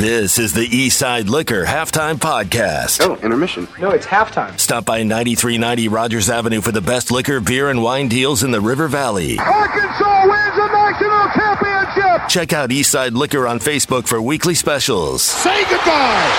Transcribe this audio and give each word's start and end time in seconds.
This 0.00 0.38
is 0.38 0.54
the 0.54 0.66
Eastside 0.66 1.28
Liquor 1.28 1.66
Halftime 1.66 2.14
Podcast. 2.14 3.06
Oh, 3.06 3.16
intermission. 3.16 3.68
No, 3.78 3.90
it's 3.90 4.06
halftime. 4.06 4.58
Stop 4.58 4.86
by 4.86 5.02
9390 5.02 5.88
Rogers 5.88 6.30
Avenue 6.30 6.62
for 6.62 6.72
the 6.72 6.80
best 6.80 7.10
liquor, 7.10 7.38
beer, 7.38 7.68
and 7.68 7.82
wine 7.82 8.08
deals 8.08 8.42
in 8.42 8.50
the 8.50 8.62
River 8.62 8.88
Valley. 8.88 9.38
Arkansas 9.38 10.22
wins 10.26 10.56
the 10.56 10.68
national 10.72 11.28
championship. 11.34 12.28
Check 12.30 12.54
out 12.54 12.70
Eastside 12.70 13.12
Liquor 13.12 13.46
on 13.46 13.58
Facebook 13.58 14.08
for 14.08 14.22
weekly 14.22 14.54
specials. 14.54 15.20
Say 15.22 15.64
goodbye. 15.64 16.32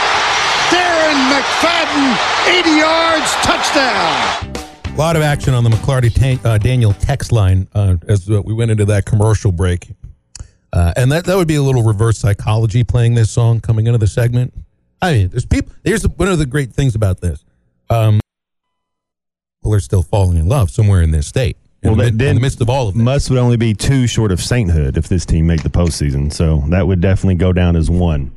Darren 0.72 1.30
McFadden, 1.30 2.62
80 2.62 2.70
yards, 2.80 3.32
touchdown. 3.46 4.92
A 4.92 4.98
lot 4.98 5.16
of 5.16 5.22
action 5.22 5.54
on 5.54 5.64
the 5.64 5.70
McLarty 5.70 6.12
tank, 6.12 6.44
uh, 6.44 6.58
Daniel 6.58 6.94
text 6.94 7.32
line 7.32 7.68
uh, 7.76 7.98
as 8.08 8.28
uh, 8.28 8.42
we 8.42 8.56
went 8.56 8.72
into 8.72 8.86
that 8.86 9.06
commercial 9.06 9.52
break. 9.52 9.92
Uh, 10.74 10.94
and 10.96 11.12
that, 11.12 11.26
that 11.26 11.36
would 11.36 11.48
be 11.48 11.56
a 11.56 11.62
little 11.62 11.84
reverse 11.84 12.18
psychology 12.18 12.84
playing 12.84 13.14
this 13.16 13.30
song 13.30 13.60
coming 13.60 13.88
into 13.88 13.98
the 13.98 14.08
segment. 14.08 14.54
I 15.02 15.14
mean, 15.14 15.30
there's 15.30 15.46
people, 15.46 15.74
here's 15.84 16.04
the, 16.04 16.10
one 16.10 16.30
of 16.30 16.40
the 16.40 16.46
great 16.46 16.72
things 16.72 16.96
about 16.96 17.20
this. 17.20 17.44
Um, 17.90 18.20
people 19.62 19.74
are 19.74 19.80
still 19.80 20.04
falling 20.04 20.38
in 20.38 20.48
love 20.48 20.70
somewhere 20.70 21.02
in 21.02 21.12
this 21.12 21.28
state. 21.28 21.58
In, 21.82 21.90
Well, 21.90 21.98
the, 21.98 22.04
mid- 22.04 22.14
in 22.14 22.18
then 22.20 22.36
the 22.36 22.42
midst 22.42 22.62
of 22.62 22.70
all 22.70 22.88
of 22.88 22.96
it. 22.96 23.00
Muss 23.00 23.30
would 23.30 23.40
only 23.40 23.58
be 23.58 23.74
two 23.74 24.08
short 24.08 24.32
of 24.32 24.40
sainthood 24.42 24.98
if 24.98 25.10
this 25.10 25.26
team 25.26 25.48
made 25.48 25.60
the 25.60 25.70
postseason. 25.70 26.32
So 26.32 26.64
that 26.70 26.86
would 26.88 27.02
definitely 27.02 27.36
go 27.36 27.52
down 27.52 27.76
as 27.76 27.90
one. 27.90 28.32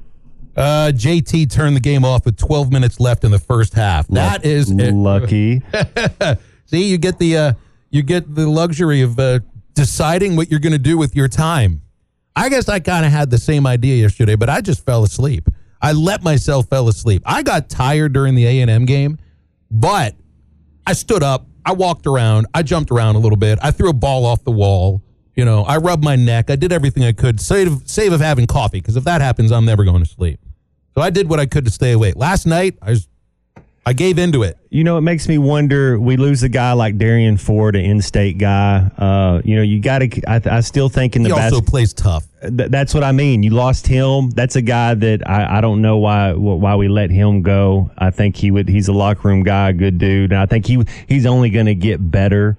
Uh, 0.56 0.92
JT 0.94 1.50
turned 1.50 1.76
the 1.76 1.80
game 1.80 2.04
off 2.04 2.24
with 2.24 2.36
12 2.36 2.70
minutes 2.72 3.00
left 3.00 3.24
in 3.24 3.30
the 3.32 3.38
first 3.40 3.74
half. 3.74 4.06
That 4.08 4.44
is 4.44 4.72
lucky. 4.72 5.62
See, 6.66 6.88
you 6.88 6.96
get 6.96 7.18
the 7.18 7.36
uh, 7.36 7.52
you 7.90 8.02
get 8.02 8.34
the 8.34 8.48
luxury 8.48 9.02
of 9.02 9.18
uh, 9.18 9.40
deciding 9.74 10.36
what 10.36 10.50
you're 10.50 10.60
going 10.60 10.72
to 10.72 10.78
do 10.78 10.96
with 10.96 11.14
your 11.16 11.28
time. 11.28 11.82
I 12.36 12.48
guess 12.48 12.68
I 12.68 12.80
kind 12.80 13.06
of 13.06 13.12
had 13.12 13.30
the 13.30 13.38
same 13.38 13.66
idea 13.66 14.02
yesterday, 14.02 14.34
but 14.34 14.48
I 14.48 14.60
just 14.60 14.84
fell 14.84 15.04
asleep. 15.04 15.48
I 15.80 15.92
let 15.92 16.22
myself 16.22 16.68
fell 16.68 16.88
asleep. 16.88 17.22
I 17.26 17.42
got 17.42 17.68
tired 17.68 18.12
during 18.12 18.34
the 18.34 18.46
A 18.46 18.60
and 18.60 18.70
M 18.70 18.86
game, 18.86 19.18
but 19.70 20.14
I 20.86 20.94
stood 20.94 21.22
up. 21.22 21.46
I 21.64 21.72
walked 21.72 22.06
around. 22.06 22.46
I 22.54 22.62
jumped 22.62 22.90
around 22.90 23.16
a 23.16 23.18
little 23.18 23.36
bit. 23.38 23.58
I 23.62 23.70
threw 23.70 23.88
a 23.90 23.94
ball 23.94 24.26
off 24.26 24.44
the 24.44 24.50
wall. 24.50 25.02
You 25.36 25.44
know, 25.44 25.62
I 25.64 25.78
rubbed 25.78 26.04
my 26.04 26.16
neck. 26.16 26.50
I 26.50 26.56
did 26.56 26.72
everything 26.72 27.04
I 27.04 27.12
could, 27.12 27.40
save 27.40 27.82
save 27.86 28.12
of 28.12 28.20
having 28.20 28.46
coffee, 28.46 28.80
because 28.80 28.96
if 28.96 29.04
that 29.04 29.20
happens, 29.20 29.50
I'm 29.50 29.64
never 29.64 29.84
going 29.84 30.02
to 30.02 30.08
sleep. 30.08 30.40
So 30.94 31.02
I 31.02 31.10
did 31.10 31.28
what 31.28 31.40
I 31.40 31.46
could 31.46 31.64
to 31.64 31.70
stay 31.70 31.92
awake. 31.92 32.14
Last 32.16 32.46
night, 32.46 32.78
I 32.80 32.90
was, 32.90 33.08
I 33.86 33.92
gave 33.92 34.18
into 34.18 34.42
it. 34.42 34.56
You 34.70 34.82
know, 34.82 34.96
it 34.96 35.02
makes 35.02 35.28
me 35.28 35.36
wonder. 35.36 36.00
We 36.00 36.16
lose 36.16 36.42
a 36.42 36.48
guy 36.48 36.72
like 36.72 36.96
Derrian 36.96 37.38
Ford, 37.38 37.76
an 37.76 37.84
in-state 37.84 38.38
guy. 38.38 38.90
Uh, 38.96 39.42
you 39.44 39.56
know, 39.56 39.62
you 39.62 39.78
got 39.80 39.98
to. 39.98 40.22
I, 40.26 40.40
I 40.56 40.60
still 40.60 40.88
think 40.88 41.16
in 41.16 41.22
the 41.22 41.28
He 41.28 41.32
also 41.34 41.60
bas- 41.60 41.70
plays 41.70 41.92
tough. 41.92 42.24
Th- 42.40 42.70
that's 42.70 42.94
what 42.94 43.04
I 43.04 43.12
mean. 43.12 43.42
You 43.42 43.50
lost 43.50 43.86
him. 43.86 44.30
That's 44.30 44.56
a 44.56 44.62
guy 44.62 44.94
that 44.94 45.28
I, 45.28 45.58
I 45.58 45.60
don't 45.60 45.82
know 45.82 45.98
why 45.98 46.32
why 46.32 46.76
we 46.76 46.88
let 46.88 47.10
him 47.10 47.42
go. 47.42 47.90
I 47.98 48.10
think 48.10 48.36
he 48.36 48.50
would. 48.50 48.68
He's 48.68 48.88
a 48.88 48.92
locker 48.92 49.28
room 49.28 49.42
guy, 49.42 49.72
good 49.72 49.98
dude. 49.98 50.32
And 50.32 50.40
I 50.40 50.46
think 50.46 50.66
he 50.66 50.82
he's 51.06 51.26
only 51.26 51.50
going 51.50 51.66
to 51.66 51.74
get 51.74 52.10
better. 52.10 52.56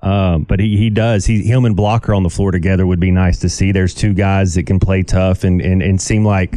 Um, 0.00 0.44
but 0.44 0.60
he, 0.60 0.76
he 0.76 0.90
does. 0.90 1.26
He 1.26 1.42
him 1.42 1.64
and 1.64 1.74
Blocker 1.74 2.14
on 2.14 2.22
the 2.22 2.30
floor 2.30 2.52
together 2.52 2.86
would 2.86 3.00
be 3.00 3.10
nice 3.10 3.40
to 3.40 3.48
see. 3.48 3.72
There's 3.72 3.94
two 3.94 4.14
guys 4.14 4.54
that 4.54 4.62
can 4.62 4.78
play 4.78 5.02
tough 5.02 5.42
and 5.42 5.60
and, 5.60 5.82
and 5.82 6.00
seem 6.00 6.24
like 6.24 6.56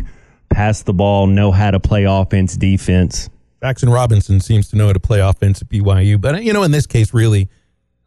pass 0.51 0.83
the 0.83 0.93
ball, 0.93 1.25
know 1.25 1.51
how 1.51 1.71
to 1.71 1.79
play 1.79 2.03
offense, 2.03 2.55
defense. 2.55 3.29
Jaxson 3.61 3.93
Robinson 3.93 4.39
seems 4.39 4.69
to 4.69 4.75
know 4.75 4.87
how 4.87 4.93
to 4.93 4.99
play 4.99 5.19
offense 5.19 5.61
at 5.61 5.69
BYU, 5.69 6.19
but 6.19 6.43
you 6.43 6.53
know, 6.53 6.63
in 6.63 6.71
this 6.71 6.87
case, 6.87 7.13
really, 7.13 7.49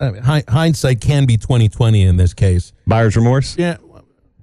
uh, 0.01 0.07
I 0.07 0.11
mean, 0.11 0.43
hindsight 0.49 1.01
can 1.01 1.27
be 1.27 1.37
twenty 1.37 1.69
twenty 1.69 2.03
in 2.03 2.17
this 2.17 2.35
case. 2.35 2.73
Buyer's 2.87 3.17
remorse 3.17 3.57
Yeah, 3.57 3.77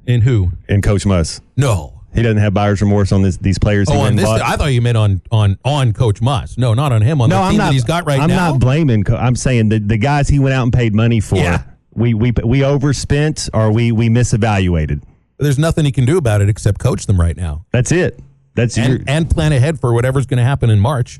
in 0.05 0.21
who? 0.21 0.51
In 0.69 0.81
Coach 0.81 1.05
Muss. 1.05 1.41
No. 1.57 1.97
He 2.13 2.21
doesn't 2.21 2.39
have 2.39 2.53
buyer's 2.53 2.81
remorse 2.81 3.13
on 3.13 3.21
this, 3.21 3.37
these 3.37 3.57
players. 3.57 3.87
Oh, 3.89 4.01
on 4.01 4.17
this, 4.17 4.25
bought. 4.25 4.41
I 4.41 4.57
thought 4.57 4.65
you 4.73 4.81
meant 4.81 4.97
on 4.97 5.21
on 5.31 5.57
on 5.63 5.93
Coach 5.93 6.21
Muss. 6.21 6.57
No, 6.57 6.73
not 6.73 6.91
on 6.91 7.01
him. 7.01 7.21
On 7.21 7.29
no, 7.29 7.37
the 7.37 7.41
I'm 7.41 7.55
not. 7.57 7.71
he's 7.71 7.85
got 7.85 8.05
right 8.05 8.19
I'm 8.19 8.27
now. 8.27 8.51
not 8.51 8.59
blaming. 8.59 9.05
Co- 9.05 9.15
I'm 9.15 9.35
saying 9.37 9.69
the 9.69 9.79
the 9.79 9.95
guys 9.97 10.27
he 10.27 10.37
went 10.37 10.53
out 10.53 10.63
and 10.63 10.73
paid 10.73 10.93
money 10.93 11.21
for. 11.21 11.37
Yeah. 11.37 11.63
We 11.93 12.13
we 12.13 12.33
we 12.43 12.65
overspent 12.65 13.47
or 13.53 13.71
we 13.71 13.93
we 13.93 14.09
misevaluated. 14.09 15.03
There's 15.37 15.57
nothing 15.57 15.85
he 15.85 15.91
can 15.93 16.05
do 16.05 16.17
about 16.17 16.41
it 16.41 16.49
except 16.49 16.79
coach 16.79 17.05
them 17.05 17.19
right 17.19 17.35
now 17.35 17.65
That's 17.71 17.91
it. 17.91 18.19
That's 18.53 18.77
your, 18.77 18.85
and 18.85 19.09
and 19.09 19.29
plan 19.29 19.53
ahead 19.53 19.79
for 19.79 19.93
whatever's 19.93 20.25
going 20.25 20.37
to 20.39 20.43
happen 20.43 20.69
in 20.69 20.79
March. 20.79 21.19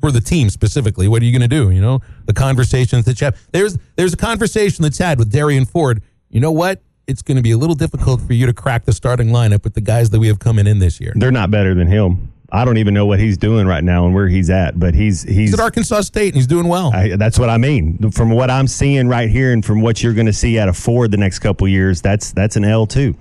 For 0.00 0.12
the 0.12 0.20
team 0.20 0.50
specifically, 0.50 1.08
what 1.08 1.20
are 1.22 1.24
you 1.24 1.32
going 1.36 1.48
to 1.48 1.48
do? 1.48 1.70
You 1.70 1.80
know, 1.80 2.00
the 2.26 2.34
conversations 2.34 3.06
that 3.06 3.20
you 3.20 3.24
have. 3.24 3.38
There's 3.50 3.76
there's 3.96 4.12
a 4.12 4.16
conversation 4.16 4.82
that's 4.82 4.98
had 4.98 5.18
with 5.18 5.32
Derrian 5.32 5.68
Ford. 5.68 6.02
You 6.30 6.38
know 6.38 6.52
what? 6.52 6.80
It's 7.08 7.22
going 7.22 7.36
to 7.36 7.42
be 7.42 7.50
a 7.50 7.56
little 7.56 7.74
difficult 7.74 8.20
for 8.20 8.32
you 8.32 8.46
to 8.46 8.52
crack 8.52 8.84
the 8.84 8.92
starting 8.92 9.28
lineup 9.28 9.64
with 9.64 9.74
the 9.74 9.80
guys 9.80 10.10
that 10.10 10.20
we 10.20 10.28
have 10.28 10.38
coming 10.38 10.66
in 10.66 10.78
this 10.78 11.00
year. 11.00 11.12
they're 11.16 11.32
not 11.32 11.50
better 11.50 11.74
than 11.74 11.88
him. 11.88 12.30
I 12.52 12.64
don't 12.64 12.76
even 12.76 12.94
know 12.94 13.06
what 13.06 13.18
he's 13.18 13.36
doing 13.36 13.66
right 13.66 13.82
now 13.82 14.06
and 14.06 14.14
where 14.14 14.28
he's 14.28 14.50
at, 14.50 14.78
but 14.78 14.94
he's 14.94 15.22
he's. 15.22 15.36
He's 15.36 15.54
at 15.54 15.60
Arkansas 15.60 16.02
State 16.02 16.28
and 16.28 16.36
he's 16.36 16.46
doing 16.46 16.68
well. 16.68 16.92
I, 16.94 17.16
that's 17.16 17.38
what 17.38 17.48
I 17.48 17.58
mean. 17.58 18.12
From 18.12 18.30
what 18.30 18.50
I'm 18.50 18.68
seeing 18.68 19.08
right 19.08 19.28
here, 19.28 19.52
and 19.52 19.64
from 19.64 19.80
what 19.80 20.02
you're 20.02 20.14
going 20.14 20.26
to 20.26 20.32
see 20.32 20.58
out 20.58 20.68
of 20.68 20.76
Ford 20.76 21.10
the 21.10 21.16
next 21.16 21.40
couple 21.40 21.66
years, 21.66 22.00
that's 22.00 22.32
that's 22.32 22.54
an 22.54 22.64
L 22.64 22.86
too. 22.86 23.16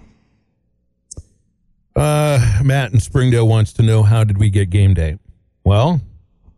Uh, 1.95 2.61
Matt 2.63 2.93
in 2.93 2.99
Springdale 2.99 3.47
wants 3.47 3.73
to 3.73 3.83
know 3.83 4.03
how 4.03 4.23
did 4.23 4.37
we 4.37 4.49
get 4.49 4.69
game 4.69 4.93
day? 4.93 5.17
Well, 5.63 6.01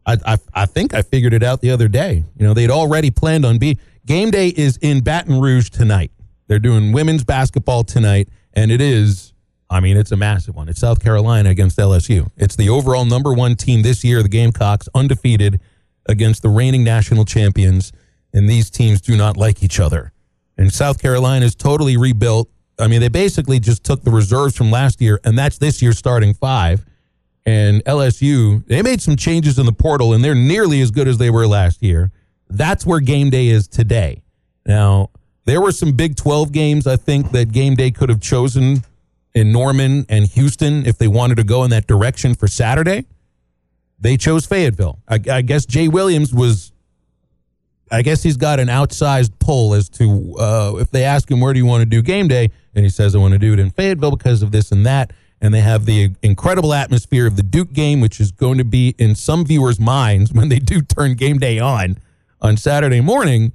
I, 0.06 0.18
I 0.26 0.38
I 0.54 0.66
think 0.66 0.94
I 0.94 1.02
figured 1.02 1.34
it 1.34 1.44
out 1.44 1.62
the 1.62 1.70
other 1.70 1.88
day. 1.88 2.24
You 2.38 2.48
know, 2.48 2.54
they'd 2.54 2.72
already 2.72 3.12
planned 3.12 3.46
on 3.46 3.58
be 3.58 3.78
game 4.06 4.32
day 4.32 4.48
is 4.50 4.78
in 4.78 5.02
Baton 5.02 5.40
Rouge 5.40 5.70
tonight. 5.70 6.12
They're 6.48 6.60
doing 6.60 6.92
women's 6.92 7.24
basketball 7.24 7.84
tonight, 7.84 8.30
and 8.54 8.72
it 8.72 8.82
is. 8.82 9.34
I 9.70 9.82
mean, 9.82 9.98
it's 9.98 10.14
a 10.14 10.18
massive 10.18 10.56
one. 10.56 10.70
It's 10.70 10.80
South 10.80 11.04
Carolina 11.04 11.50
against 11.50 11.78
LSU. 11.78 12.32
It's 12.38 12.56
the 12.56 12.70
overall 12.70 13.04
number 13.04 13.34
one 13.34 13.56
team 13.56 13.82
this 13.82 14.02
year, 14.02 14.24
the 14.24 14.30
Gamecocks, 14.30 14.88
undefeated 14.96 15.60
against 16.08 16.42
the 16.42 16.48
reigning 16.48 16.86
national 16.86 17.26
champions. 17.26 17.92
And 18.34 18.50
these 18.50 18.70
teams 18.70 19.02
do 19.02 19.18
not 19.18 19.36
like 19.36 19.62
each 19.62 19.78
other. 19.82 20.14
And 20.58 20.72
South 20.72 21.02
Carolina 21.02 21.46
is 21.46 21.54
totally 21.54 21.98
rebuilt. 21.98 22.50
I 22.80 22.88
mean, 22.88 23.02
they 23.02 23.08
basically 23.08 23.60
just 23.60 23.84
took 23.84 24.04
the 24.04 24.12
reserves 24.12 24.56
from 24.56 24.72
last 24.72 25.02
year, 25.02 25.20
and 25.24 25.38
that's 25.38 25.58
this 25.58 25.82
year's 25.82 25.98
starting 25.98 26.34
five. 26.34 26.86
And 27.46 27.84
LSU, 27.86 28.66
they 28.68 28.82
made 28.82 29.02
some 29.02 29.16
changes 29.16 29.58
in 29.58 29.66
the 29.66 29.72
portal, 29.72 30.14
and 30.14 30.24
they're 30.24 30.36
nearly 30.36 30.82
as 30.82 30.92
good 30.92 31.08
as 31.08 31.18
they 31.18 31.30
were 31.30 31.48
last 31.48 31.82
year. 31.82 32.12
That's 32.50 32.86
where 32.86 33.00
game 33.00 33.30
day 33.30 33.48
is 33.48 33.68
today. 33.68 34.22
Now, 34.66 35.12
there 35.46 35.62
were 35.62 35.72
some 35.72 35.94
Big 35.94 36.18
12 36.18 36.52
games, 36.52 36.86
I 36.86 36.98
think, 36.98 37.32
that 37.32 37.52
game 37.52 37.76
day 37.76 37.90
could 37.90 38.10
have 38.10 38.20
chosen 38.20 38.84
in 39.34 39.52
Norman 39.52 40.06
and 40.10 40.26
Houston 40.26 40.86
if 40.86 40.98
they 40.98 41.08
wanted 41.08 41.36
to 41.36 41.44
go 41.44 41.64
in 41.64 41.70
that 41.70 41.88
direction 41.88 42.36
for 42.36 42.48
Saturday. 42.48 43.06
They 44.00 44.18
chose 44.18 44.46
Fayetteville. 44.46 45.00
I, 45.08 45.20
I 45.32 45.42
guess 45.42 45.66
Jay 45.66 45.88
Williams 45.88 46.34
was 46.34 46.72
I 47.92 48.02
guess 48.02 48.24
he's 48.24 48.38
got 48.38 48.60
an 48.60 48.68
outsized 48.68 49.32
pull 49.40 49.74
as 49.74 49.90
to 49.90 50.36
uh, 50.40 50.74
if 50.80 50.92
they 50.92 51.04
ask 51.04 51.30
him 51.30 51.40
where 51.40 51.54
do 51.54 51.60
you 51.60 51.66
want 51.66 51.82
to 51.82 51.86
do 51.86 52.02
game 52.02 52.28
day, 52.28 52.50
and 52.76 52.84
he 52.84 52.90
says 52.90 53.16
I 53.16 53.20
want 53.20 53.34
to 53.34 53.40
do 53.40 53.54
it 53.54 53.60
in 53.60 53.70
Fayetteville 53.70 54.12
because 54.12 54.42
of 54.42 54.52
this 54.52 54.72
and 54.72 54.86
that. 54.86 55.12
And 55.40 55.54
they 55.54 55.62
have 55.62 55.86
the 55.86 56.16
incredible 56.24 56.74
atmosphere 56.74 57.28
of 57.28 57.36
the 57.36 57.44
Duke 57.44 57.72
game, 57.72 58.02
which 58.02 58.20
is 58.20 58.32
going 58.32 58.58
to 58.58 58.64
be 58.66 58.96
in 58.98 59.14
some 59.14 59.46
viewers' 59.46 59.80
minds 59.80 60.34
when 60.38 60.50
they 60.50 60.60
do 60.60 60.82
turn 60.82 61.14
game 61.16 61.38
day 61.38 61.60
on 61.60 61.98
on 62.42 62.58
Saturday 62.58 63.02
morning. 63.02 63.52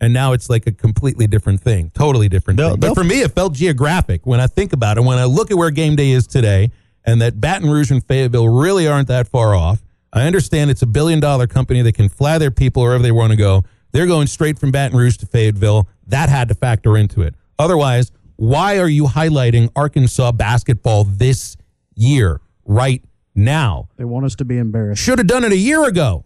And 0.00 0.12
now 0.12 0.32
it's 0.32 0.48
like 0.48 0.64
a 0.68 0.70
completely 0.72 1.26
different 1.26 1.60
thing, 1.60 1.90
totally 1.92 2.28
different 2.28 2.56
They'll- 2.58 2.70
thing. 2.70 2.80
But 2.80 2.86
they'll- 2.88 2.94
for 2.94 3.02
me, 3.04 3.20
it 3.22 3.32
felt 3.32 3.52
geographic 3.54 4.26
when 4.26 4.38
I 4.38 4.46
think 4.46 4.72
about 4.72 4.96
it. 4.96 5.00
When 5.02 5.18
I 5.18 5.24
look 5.24 5.50
at 5.50 5.56
where 5.56 5.70
game 5.72 5.96
day 5.96 6.10
is 6.10 6.26
today, 6.26 6.70
and 7.04 7.20
that 7.20 7.40
Baton 7.40 7.68
Rouge 7.68 7.90
and 7.90 8.04
Fayetteville 8.04 8.48
really 8.48 8.86
aren't 8.86 9.08
that 9.08 9.26
far 9.26 9.54
off. 9.56 9.82
I 10.12 10.26
understand 10.26 10.70
it's 10.70 10.82
a 10.82 10.86
billion 10.86 11.20
dollar 11.20 11.46
company 11.46 11.82
that 11.82 11.94
can 11.94 12.08
fly 12.08 12.38
their 12.38 12.50
people 12.50 12.82
wherever 12.82 13.02
they 13.02 13.12
want 13.12 13.30
to 13.30 13.36
go. 13.36 13.64
They're 13.92 14.06
going 14.06 14.26
straight 14.26 14.58
from 14.58 14.70
Baton 14.70 14.96
Rouge 14.96 15.16
to 15.18 15.26
Fayetteville. 15.26 15.88
That 16.06 16.28
had 16.28 16.48
to 16.48 16.54
factor 16.54 16.96
into 16.96 17.22
it. 17.22 17.34
Otherwise, 17.58 18.12
why 18.36 18.78
are 18.78 18.88
you 18.88 19.04
highlighting 19.04 19.70
Arkansas 19.74 20.32
basketball 20.32 21.04
this 21.04 21.56
year, 21.94 22.40
right 22.64 23.02
now? 23.34 23.88
They 23.96 24.04
want 24.04 24.26
us 24.26 24.36
to 24.36 24.44
be 24.44 24.58
embarrassed. 24.58 25.02
Should 25.02 25.18
have 25.18 25.26
done 25.26 25.44
it 25.44 25.52
a 25.52 25.56
year 25.56 25.84
ago. 25.84 26.24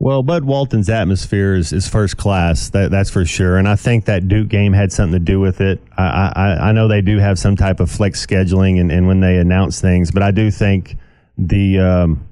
Well, 0.00 0.22
Bud 0.22 0.44
Walton's 0.44 0.88
atmosphere 0.88 1.56
is, 1.56 1.72
is 1.72 1.88
first 1.88 2.16
class. 2.16 2.70
That, 2.70 2.92
that's 2.92 3.10
for 3.10 3.24
sure. 3.24 3.56
And 3.56 3.66
I 3.66 3.74
think 3.74 4.04
that 4.04 4.28
Duke 4.28 4.48
game 4.48 4.72
had 4.72 4.92
something 4.92 5.18
to 5.18 5.24
do 5.24 5.40
with 5.40 5.60
it. 5.60 5.82
I, 5.96 6.32
I, 6.36 6.68
I 6.68 6.72
know 6.72 6.86
they 6.86 7.00
do 7.00 7.18
have 7.18 7.36
some 7.36 7.56
type 7.56 7.80
of 7.80 7.90
flex 7.90 8.24
scheduling 8.24 8.80
and, 8.80 8.92
and 8.92 9.08
when 9.08 9.18
they 9.20 9.38
announce 9.38 9.80
things, 9.80 10.12
but 10.12 10.22
I 10.22 10.30
do 10.30 10.52
think 10.52 10.96
the, 11.36 11.80
um, 11.80 12.27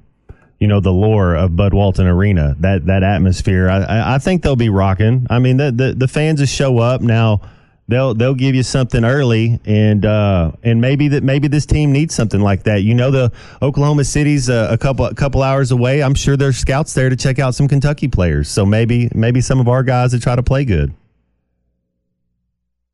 you 0.58 0.66
know, 0.68 0.80
the 0.80 0.92
lore 0.92 1.34
of 1.34 1.54
Bud 1.56 1.74
Walton 1.74 2.06
Arena, 2.06 2.56
that, 2.60 2.86
that 2.86 3.02
atmosphere, 3.02 3.68
I, 3.68 4.14
I- 4.14 4.18
think 4.18 4.42
they'll 4.42 4.56
be 4.56 4.68
rocking. 4.70 5.26
I 5.30 5.38
mean, 5.38 5.56
the, 5.58 5.70
the, 5.70 5.92
the 5.94 6.08
fans 6.08 6.40
will 6.40 6.46
show 6.46 6.78
up 6.78 7.00
now. 7.02 7.40
They'll 7.88 8.14
they'll 8.14 8.34
give 8.34 8.56
you 8.56 8.64
something 8.64 9.04
early, 9.04 9.60
and 9.64 10.04
uh, 10.04 10.50
and 10.64 10.80
maybe 10.80 11.06
that 11.06 11.22
maybe 11.22 11.46
this 11.46 11.66
team 11.66 11.92
needs 11.92 12.16
something 12.16 12.40
like 12.40 12.64
that. 12.64 12.82
You 12.82 12.94
know, 12.94 13.12
the 13.12 13.30
Oklahoma 13.62 14.02
City's 14.02 14.48
a, 14.48 14.66
a 14.72 14.76
couple 14.76 15.04
a 15.04 15.14
couple 15.14 15.40
hours 15.40 15.70
away. 15.70 16.02
I'm 16.02 16.16
sure 16.16 16.36
there's 16.36 16.56
scouts 16.56 16.94
there 16.94 17.08
to 17.10 17.14
check 17.14 17.38
out 17.38 17.54
some 17.54 17.68
Kentucky 17.68 18.08
players. 18.08 18.48
So 18.48 18.66
maybe 18.66 19.08
maybe 19.14 19.40
some 19.40 19.60
of 19.60 19.68
our 19.68 19.84
guys 19.84 20.10
that 20.10 20.20
try 20.20 20.34
to 20.34 20.42
play 20.42 20.64
good. 20.64 20.94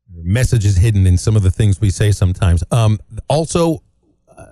messages 0.09 0.77
hidden 0.77 1.05
in 1.07 1.17
some 1.17 1.35
of 1.35 1.41
the 1.43 1.51
things 1.51 1.81
we 1.81 1.89
say 1.89 2.11
sometimes. 2.11 2.63
Um, 2.71 2.99
also, 3.27 3.81
uh, 4.29 4.45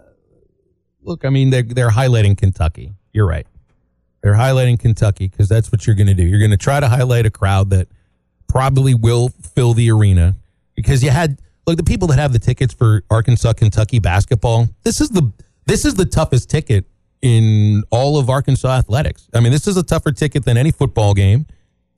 look, 1.01 1.23
I 1.23 1.29
mean, 1.29 1.49
they're, 1.49 1.63
they're 1.63 1.89
highlighting 1.91 2.37
Kentucky. 2.37 2.93
You're 3.13 3.27
right. 3.27 3.47
They're 4.21 4.35
highlighting 4.35 4.79
Kentucky 4.79 5.27
because 5.27 5.49
that's 5.49 5.71
what 5.71 5.87
you're 5.87 5.95
going 5.95 6.07
to 6.07 6.13
do. 6.13 6.23
You're 6.23 6.39
going 6.39 6.51
to 6.51 6.57
try 6.57 6.79
to 6.79 6.87
highlight 6.87 7.25
a 7.25 7.31
crowd 7.31 7.71
that 7.71 7.87
probably 8.47 8.93
will 8.93 9.29
fill 9.29 9.73
the 9.73 9.89
arena 9.91 10.35
because 10.75 11.03
you 11.03 11.09
had 11.09 11.39
look 11.65 11.77
the 11.77 11.83
people 11.83 12.07
that 12.09 12.19
have 12.19 12.33
the 12.33 12.39
tickets 12.39 12.73
for 12.73 13.03
Arkansas 13.09 13.53
Kentucky 13.53 13.99
basketball. 13.99 14.67
This 14.83 15.01
is 15.01 15.09
the 15.09 15.31
this 15.65 15.85
is 15.85 15.95
the 15.95 16.05
toughest 16.05 16.49
ticket 16.49 16.85
in 17.21 17.83
all 17.91 18.17
of 18.17 18.29
Arkansas 18.29 18.67
athletics. 18.67 19.27
I 19.33 19.39
mean, 19.39 19.51
this 19.51 19.67
is 19.67 19.77
a 19.77 19.83
tougher 19.83 20.11
ticket 20.11 20.43
than 20.43 20.57
any 20.57 20.71
football 20.71 21.13
game. 21.13 21.45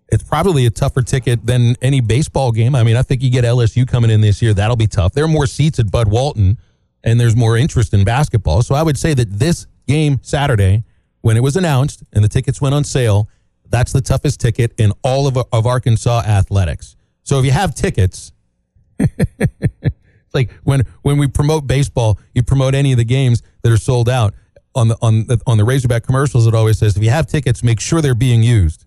It's 0.09 0.23
probably 0.23 0.65
a 0.65 0.69
tougher 0.69 1.01
ticket 1.01 1.45
than 1.45 1.75
any 1.81 2.01
baseball 2.01 2.51
game. 2.51 2.75
I 2.75 2.83
mean, 2.83 2.95
I 2.95 3.01
think 3.01 3.23
you 3.23 3.31
get 3.31 3.45
LSU 3.45 3.87
coming 3.87 4.11
in 4.11 4.21
this 4.21 4.41
year. 4.41 4.53
That'll 4.53 4.75
be 4.75 4.87
tough. 4.87 5.13
There 5.13 5.23
are 5.23 5.29
more 5.29 5.47
seats 5.47 5.79
at 5.79 5.89
Bud 5.89 6.09
Walton, 6.09 6.57
and 7.03 7.19
there's 7.19 7.35
more 7.35 7.57
interest 7.57 7.93
in 7.93 8.03
basketball. 8.03 8.61
So 8.61 8.75
I 8.75 8.83
would 8.83 8.97
say 8.97 9.13
that 9.13 9.31
this 9.31 9.65
game 9.87 10.19
Saturday, 10.21 10.83
when 11.23 11.37
it 11.37 11.41
was 11.41 11.55
announced 11.55 12.03
and 12.13 12.23
the 12.23 12.29
tickets 12.29 12.61
went 12.61 12.75
on 12.75 12.83
sale, 12.83 13.29
that's 13.69 13.91
the 13.91 14.01
toughest 14.01 14.39
ticket 14.39 14.73
in 14.77 14.91
all 15.03 15.25
of, 15.25 15.37
of 15.51 15.65
Arkansas 15.65 16.19
athletics. 16.19 16.95
So 17.23 17.39
if 17.39 17.45
you 17.45 17.51
have 17.51 17.73
tickets, 17.73 18.33
it's 18.99 20.33
like 20.33 20.51
when 20.63 20.81
when 21.01 21.17
we 21.17 21.27
promote 21.27 21.65
baseball, 21.65 22.19
you 22.35 22.43
promote 22.43 22.75
any 22.75 22.91
of 22.91 22.97
the 22.97 23.05
games 23.05 23.41
that 23.63 23.71
are 23.71 23.77
sold 23.77 24.09
out 24.09 24.35
on 24.75 24.89
the 24.89 24.97
on 25.01 25.25
the 25.27 25.41
on 25.47 25.57
the 25.57 25.63
Razorback 25.63 26.03
commercials. 26.03 26.45
It 26.45 26.53
always 26.53 26.77
says 26.77 26.97
if 26.97 27.03
you 27.03 27.09
have 27.09 27.25
tickets, 27.25 27.63
make 27.63 27.79
sure 27.79 28.01
they're 28.01 28.13
being 28.13 28.43
used 28.43 28.85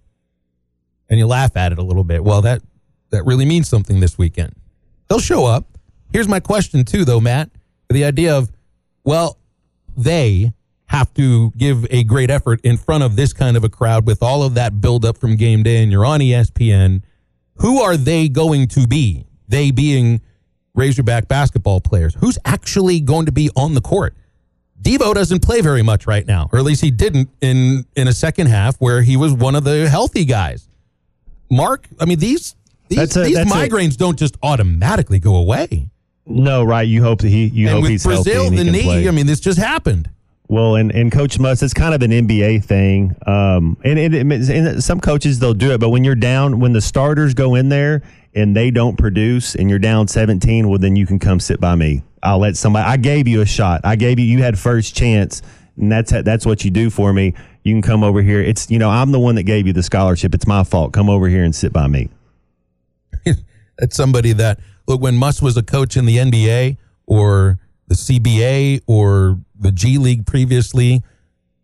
and 1.08 1.18
you 1.18 1.26
laugh 1.26 1.56
at 1.56 1.72
it 1.72 1.78
a 1.78 1.82
little 1.82 2.04
bit. 2.04 2.22
Well, 2.22 2.42
that 2.42 2.62
that 3.10 3.24
really 3.24 3.46
means 3.46 3.68
something 3.68 4.00
this 4.00 4.18
weekend. 4.18 4.54
They'll 5.08 5.20
show 5.20 5.46
up. 5.46 5.78
Here's 6.12 6.28
my 6.28 6.40
question 6.40 6.84
too, 6.84 7.04
though, 7.04 7.20
Matt. 7.20 7.50
The 7.88 8.04
idea 8.04 8.36
of, 8.36 8.52
well, 9.04 9.38
they 9.96 10.52
have 10.86 11.12
to 11.14 11.50
give 11.56 11.86
a 11.90 12.04
great 12.04 12.30
effort 12.30 12.60
in 12.62 12.76
front 12.76 13.02
of 13.02 13.16
this 13.16 13.32
kind 13.32 13.56
of 13.56 13.64
a 13.64 13.68
crowd 13.68 14.06
with 14.06 14.22
all 14.22 14.42
of 14.42 14.54
that 14.54 14.80
buildup 14.80 15.18
from 15.18 15.36
game 15.36 15.62
day, 15.62 15.82
and 15.82 15.90
you're 15.90 16.06
on 16.06 16.20
ESPN. 16.20 17.02
Who 17.56 17.80
are 17.80 17.96
they 17.96 18.28
going 18.28 18.68
to 18.68 18.86
be? 18.86 19.26
They 19.48 19.70
being 19.70 20.20
Razorback 20.74 21.26
basketball 21.26 21.80
players. 21.80 22.14
Who's 22.14 22.38
actually 22.44 23.00
going 23.00 23.26
to 23.26 23.32
be 23.32 23.50
on 23.56 23.74
the 23.74 23.80
court? 23.80 24.14
Devo 24.80 25.14
doesn't 25.14 25.40
play 25.40 25.62
very 25.62 25.82
much 25.82 26.06
right 26.06 26.26
now, 26.26 26.48
or 26.52 26.58
at 26.58 26.64
least 26.64 26.82
he 26.82 26.90
didn't 26.90 27.30
in 27.40 27.84
in 27.96 28.08
a 28.08 28.12
second 28.12 28.48
half 28.48 28.76
where 28.76 29.02
he 29.02 29.16
was 29.16 29.32
one 29.32 29.56
of 29.56 29.64
the 29.64 29.88
healthy 29.88 30.24
guys. 30.24 30.68
Mark, 31.50 31.88
I 31.98 32.04
mean 32.04 32.18
these 32.18 32.54
these, 32.88 33.16
a, 33.16 33.24
these 33.24 33.38
migraines 33.38 33.94
a, 33.94 33.98
don't 33.98 34.18
just 34.18 34.36
automatically 34.42 35.18
go 35.18 35.36
away. 35.36 35.90
No, 36.26 36.62
right? 36.62 36.86
You 36.86 37.02
hope 37.02 37.20
that 37.20 37.28
he 37.28 37.46
you 37.46 37.68
and 37.68 37.78
hope 37.78 37.88
he's 37.88 38.04
Brazile, 38.04 38.32
healthy. 38.34 38.56
the 38.56 38.64
knee. 38.64 38.82
Play. 38.82 39.08
I 39.08 39.12
mean, 39.12 39.26
this 39.26 39.40
just 39.40 39.58
happened. 39.58 40.10
Well, 40.48 40.76
and, 40.76 40.92
and 40.92 41.10
Coach 41.10 41.38
Muss, 41.38 41.62
it's 41.62 41.74
kind 41.74 41.94
of 41.94 42.02
an 42.02 42.12
NBA 42.12 42.64
thing. 42.64 43.16
Um, 43.26 43.76
and, 43.84 43.98
and, 43.98 44.84
some 44.84 45.00
coaches 45.00 45.40
they'll 45.40 45.54
do 45.54 45.72
it, 45.72 45.80
but 45.80 45.88
when 45.90 46.04
you're 46.04 46.14
down, 46.14 46.60
when 46.60 46.72
the 46.72 46.80
starters 46.80 47.34
go 47.34 47.56
in 47.56 47.68
there 47.68 48.02
and 48.32 48.54
they 48.54 48.70
don't 48.70 48.96
produce, 48.96 49.56
and 49.56 49.68
you're 49.68 49.80
down 49.80 50.06
17, 50.06 50.68
well, 50.68 50.78
then 50.78 50.94
you 50.94 51.06
can 51.06 51.18
come 51.18 51.40
sit 51.40 51.60
by 51.60 51.74
me. 51.74 52.02
I'll 52.22 52.38
let 52.38 52.56
somebody. 52.56 52.86
I 52.86 52.96
gave 52.96 53.26
you 53.26 53.40
a 53.40 53.46
shot. 53.46 53.80
I 53.82 53.96
gave 53.96 54.18
you. 54.18 54.26
You 54.26 54.42
had 54.42 54.58
first 54.58 54.94
chance, 54.94 55.42
and 55.76 55.90
that's 55.90 56.10
that's 56.10 56.44
what 56.44 56.64
you 56.64 56.70
do 56.70 56.90
for 56.90 57.12
me 57.12 57.34
you 57.66 57.74
can 57.74 57.82
come 57.82 58.04
over 58.04 58.22
here. 58.22 58.40
It's, 58.40 58.70
you 58.70 58.78
know, 58.78 58.88
I'm 58.88 59.10
the 59.10 59.18
one 59.18 59.34
that 59.34 59.42
gave 59.42 59.66
you 59.66 59.72
the 59.72 59.82
scholarship. 59.82 60.36
It's 60.36 60.46
my 60.46 60.62
fault. 60.62 60.92
Come 60.92 61.10
over 61.10 61.28
here 61.28 61.42
and 61.42 61.52
sit 61.52 61.72
by 61.72 61.88
me. 61.88 62.08
That's 63.78 63.96
somebody 63.96 64.32
that, 64.34 64.60
look, 64.86 65.00
when 65.00 65.16
Muss 65.16 65.42
was 65.42 65.56
a 65.56 65.64
coach 65.64 65.96
in 65.96 66.06
the 66.06 66.18
NBA 66.18 66.76
or 67.06 67.58
the 67.88 67.96
CBA 67.96 68.82
or 68.86 69.40
the 69.58 69.72
G 69.72 69.98
League 69.98 70.26
previously, 70.26 71.02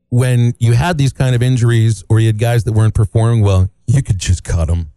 when 0.09 0.55
you 0.59 0.73
had 0.73 0.99
these 0.99 1.13
kind 1.13 1.35
of 1.35 1.43
injuries 1.43 2.05
or 2.09 2.21
you 2.21 2.27
had 2.27 2.39
guys 2.39 2.65
that 2.65 2.73
weren't 2.73 2.95
performing 2.95 3.43
well, 3.43 3.71
you 3.87 4.03
could 4.03 4.19
just 4.19 4.45
cut 4.45 4.69
them 4.69 4.93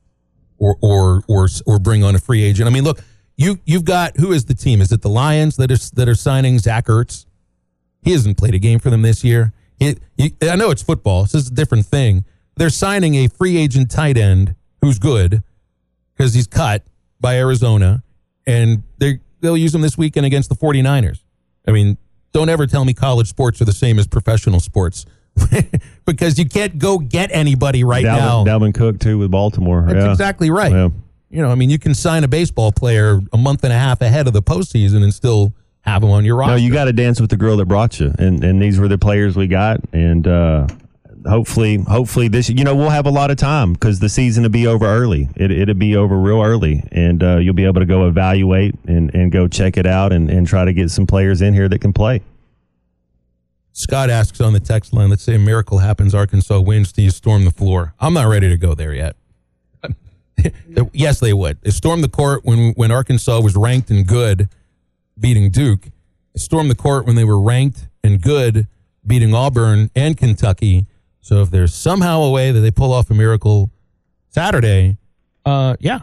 or, 0.57 0.77
or, 0.81 1.23
or, 1.27 1.47
or 1.65 1.79
bring 1.79 2.03
on 2.03 2.15
a 2.15 2.19
free 2.19 2.43
agent. 2.43 2.67
I 2.67 2.71
mean, 2.71 2.83
look, 2.83 2.99
you, 3.37 3.59
you've 3.65 3.85
got, 3.85 4.17
who 4.17 4.31
is 4.31 4.45
the 4.45 4.53
team? 4.53 4.81
Is 4.81 4.91
it 4.91 5.01
the 5.01 5.09
Lions 5.09 5.55
that 5.57 5.71
are, 5.71 5.95
that 5.95 6.07
are 6.07 6.15
signing 6.15 6.59
Zach 6.59 6.85
Ertz? 6.85 7.25
He 8.01 8.11
hasn't 8.11 8.37
played 8.37 8.53
a 8.53 8.59
game 8.59 8.79
for 8.79 8.89
them 8.89 9.01
this 9.01 9.23
year. 9.23 9.53
It, 9.79 9.99
I 10.41 10.55
know 10.55 10.69
it's 10.69 10.83
football. 10.83 11.23
This 11.23 11.35
is 11.35 11.47
a 11.47 11.53
different 11.53 11.85
thing. 11.85 12.23
They're 12.55 12.69
signing 12.69 13.15
a 13.15 13.27
free 13.27 13.57
agent 13.57 13.91
tight 13.91 14.17
end 14.17 14.55
who's 14.81 14.99
good 14.99 15.43
because 16.15 16.33
he's 16.33 16.47
cut 16.47 16.83
by 17.19 17.35
Arizona, 17.37 18.03
and 18.47 18.83
they 18.97 19.19
they'll 19.41 19.57
use 19.57 19.75
him 19.75 19.81
this 19.81 19.97
weekend 19.97 20.25
against 20.25 20.49
the 20.49 20.55
49ers. 20.55 21.19
I 21.67 21.71
mean, 21.71 21.97
don't 22.35 22.49
ever 22.49 22.67
tell 22.67 22.83
me 22.83 22.93
college 22.93 23.29
sports 23.29 23.61
are 23.61 23.65
the 23.65 23.71
same 23.71 23.97
as 23.97 24.07
professional 24.07 24.59
sports 24.59 25.05
because 26.05 26.37
you 26.37 26.45
can't 26.45 26.77
go 26.77 26.97
get 26.97 27.31
anybody 27.31 27.85
right 27.85 28.03
Dalvin, 28.03 28.17
now. 28.17 28.43
Dalvin 28.43 28.73
Cook 28.73 28.99
too 28.99 29.17
with 29.17 29.31
Baltimore. 29.31 29.85
That's 29.87 30.03
yeah. 30.03 30.11
exactly 30.11 30.49
right. 30.49 30.71
Yeah. 30.73 30.89
You 31.29 31.41
know, 31.41 31.49
I 31.49 31.55
mean, 31.55 31.69
you 31.69 31.79
can 31.79 31.95
sign 31.95 32.25
a 32.25 32.27
baseball 32.27 32.73
player 32.73 33.21
a 33.31 33.37
month 33.37 33.63
and 33.63 33.71
a 33.71 33.77
half 33.77 34.01
ahead 34.01 34.27
of 34.27 34.33
the 34.33 34.41
postseason 34.41 35.01
and 35.01 35.13
still 35.13 35.53
have 35.79 36.01
them 36.01 36.11
on 36.11 36.25
your 36.25 36.35
roster. 36.35 36.57
No, 36.57 36.57
you 36.57 36.73
got 36.73 36.85
to 36.85 36.93
dance 36.93 37.21
with 37.21 37.29
the 37.29 37.37
girl 37.37 37.55
that 37.55 37.67
brought 37.67 38.01
you, 38.01 38.13
and 38.19 38.43
and 38.43 38.61
these 38.61 38.79
were 38.79 38.89
the 38.89 38.97
players 38.97 39.37
we 39.37 39.47
got, 39.47 39.79
and 39.93 40.27
uh, 40.27 40.67
hopefully, 41.27 41.77
hopefully 41.77 42.27
this, 42.27 42.49
you 42.49 42.63
know, 42.63 42.75
we'll 42.75 42.89
have 42.89 43.05
a 43.05 43.11
lot 43.11 43.31
of 43.31 43.37
time 43.37 43.73
because 43.73 43.99
the 43.99 44.09
season 44.09 44.43
will 44.43 44.49
be 44.49 44.67
over 44.67 44.85
early. 44.85 45.29
It 45.35 45.51
it'll 45.51 45.75
be 45.75 45.95
over 45.95 46.17
real 46.17 46.41
early, 46.41 46.83
and 46.91 47.23
uh, 47.23 47.37
you'll 47.37 47.53
be 47.53 47.65
able 47.65 47.81
to 47.81 47.85
go 47.85 48.07
evaluate 48.07 48.75
and 48.87 49.13
and 49.13 49.31
go 49.31 49.47
check 49.47 49.77
it 49.77 49.85
out, 49.85 50.11
and 50.13 50.29
and 50.29 50.47
try 50.47 50.65
to 50.65 50.73
get 50.73 50.91
some 50.91 51.07
players 51.07 51.41
in 51.41 51.53
here 51.53 51.69
that 51.69 51.79
can 51.79 51.93
play. 51.93 52.21
Scott 53.71 54.09
asks 54.09 54.39
on 54.39 54.53
the 54.53 54.59
text 54.61 54.93
line, 54.93 55.09
let's 55.09 55.23
say 55.23 55.35
a 55.35 55.39
miracle 55.39 55.79
happens, 55.79 56.15
Arkansas 56.15 56.61
wins, 56.61 56.93
do 56.93 57.01
you 57.01 57.11
storm 57.11 57.43
the 57.43 57.51
floor? 57.51 57.93
I'm 57.99 58.13
not 58.13 58.27
ready 58.29 58.47
to 58.47 58.55
go 58.55 58.73
there 58.73 58.93
yet. 58.93 59.17
yes, 60.93 61.19
they 61.19 61.33
would. 61.33 61.59
They 61.61 61.71
stormed 61.71 62.03
the 62.03 62.09
court 62.09 62.45
when 62.45 62.71
when 62.73 62.91
Arkansas 62.91 63.41
was 63.41 63.55
ranked 63.55 63.89
and 63.89 64.07
good 64.07 64.49
beating 65.19 65.49
Duke, 65.49 65.87
stormed 66.35 66.69
the 66.69 66.75
court 66.75 67.05
when 67.05 67.15
they 67.15 67.23
were 67.23 67.39
ranked 67.39 67.87
and 68.03 68.21
good, 68.21 68.67
beating 69.05 69.33
Auburn 69.33 69.89
and 69.95 70.17
Kentucky. 70.17 70.85
So 71.25 71.41
if 71.41 71.49
there's 71.49 71.73
somehow 71.73 72.21
a 72.21 72.29
way 72.29 72.51
that 72.51 72.59
they 72.59 72.69
pull 72.69 72.93
off 72.93 73.09
a 73.09 73.15
miracle 73.15 73.71
Saturday, 74.29 74.99
uh, 75.43 75.75
yeah, 75.79 76.01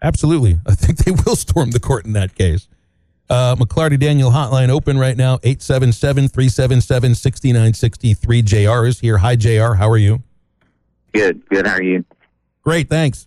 absolutely. 0.00 0.58
I 0.66 0.74
think 0.74 1.00
they 1.00 1.10
will 1.10 1.36
storm 1.36 1.72
the 1.72 1.78
court 1.78 2.06
in 2.06 2.14
that 2.14 2.34
case. 2.34 2.68
Uh, 3.28 3.54
McLarty 3.56 4.00
Daniel 4.00 4.30
hotline 4.30 4.70
open 4.70 4.96
right 4.98 5.14
now, 5.14 5.34
877 5.42 6.28
377 6.28 7.16
6963. 7.16 8.40
JR 8.40 8.86
is 8.86 9.00
here. 9.00 9.18
Hi, 9.18 9.36
JR. 9.36 9.74
How 9.74 9.90
are 9.90 9.98
you? 9.98 10.22
Good, 11.12 11.46
good. 11.50 11.66
How 11.66 11.74
are 11.74 11.82
you? 11.82 12.06
Great, 12.62 12.88
thanks. 12.88 13.26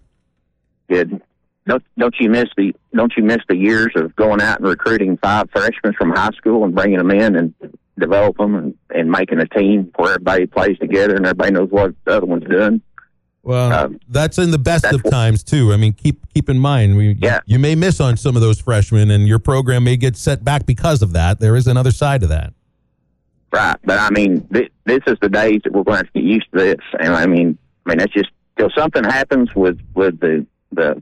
Good 0.89 1.21
don't 1.67 1.83
don't 1.97 2.15
you 2.19 2.27
miss 2.27 2.49
the 2.57 2.73
don't 2.95 3.13
you 3.15 3.23
miss 3.23 3.37
the 3.47 3.55
years 3.55 3.91
of 3.95 4.15
going 4.15 4.41
out 4.41 4.59
and 4.59 4.67
recruiting 4.67 5.15
five 5.17 5.47
freshmen 5.51 5.93
from 5.93 6.09
high 6.11 6.31
school 6.31 6.63
and 6.63 6.73
bringing 6.73 6.97
them 6.97 7.11
in 7.11 7.35
and 7.35 7.53
develop 7.99 8.37
them 8.37 8.55
and, 8.55 8.77
and 8.93 9.11
making 9.11 9.39
a 9.39 9.47
team 9.47 9.91
where 9.95 10.13
everybody 10.13 10.45
plays 10.47 10.77
together 10.79 11.15
and 11.15 11.25
everybody 11.25 11.51
knows 11.51 11.69
what 11.69 11.93
the 12.05 12.17
other 12.17 12.25
one's 12.25 12.45
doing. 12.45 12.81
Well, 13.43 13.71
um, 13.71 13.99
that's 14.07 14.37
in 14.37 14.51
the 14.51 14.59
best 14.59 14.85
of 14.85 15.01
times 15.03 15.43
too. 15.43 15.73
I 15.73 15.77
mean, 15.77 15.93
keep 15.93 16.21
keep 16.33 16.47
in 16.47 16.59
mind, 16.59 16.95
we, 16.95 17.17
yeah. 17.19 17.39
you, 17.45 17.53
you 17.53 17.59
may 17.59 17.73
miss 17.73 17.99
on 17.99 18.15
some 18.17 18.35
of 18.35 18.41
those 18.41 18.61
freshmen, 18.61 19.09
and 19.09 19.27
your 19.27 19.39
program 19.39 19.83
may 19.83 19.97
get 19.97 20.15
set 20.15 20.43
back 20.43 20.67
because 20.67 21.01
of 21.01 21.13
that. 21.13 21.39
There 21.39 21.55
is 21.55 21.65
another 21.65 21.91
side 21.91 22.21
to 22.21 22.27
that. 22.27 22.53
Right, 23.51 23.77
but 23.83 23.97
I 23.97 24.11
mean, 24.11 24.47
th- 24.53 24.71
this 24.85 24.99
is 25.07 25.17
the 25.21 25.29
days 25.29 25.61
that 25.63 25.73
we're 25.73 25.83
going 25.83 25.97
to 25.97 26.05
have 26.05 26.13
to 26.13 26.21
get 26.21 26.23
used 26.23 26.51
to 26.53 26.59
this, 26.59 26.79
and 26.99 27.13
I 27.15 27.25
mean, 27.25 27.57
I 27.85 27.89
mean, 27.89 27.97
that's 27.97 28.13
just 28.13 28.29
till 28.57 28.69
something 28.77 29.03
happens 29.03 29.49
with 29.55 29.79
with 29.95 30.19
the 30.19 30.45
the 30.71 31.01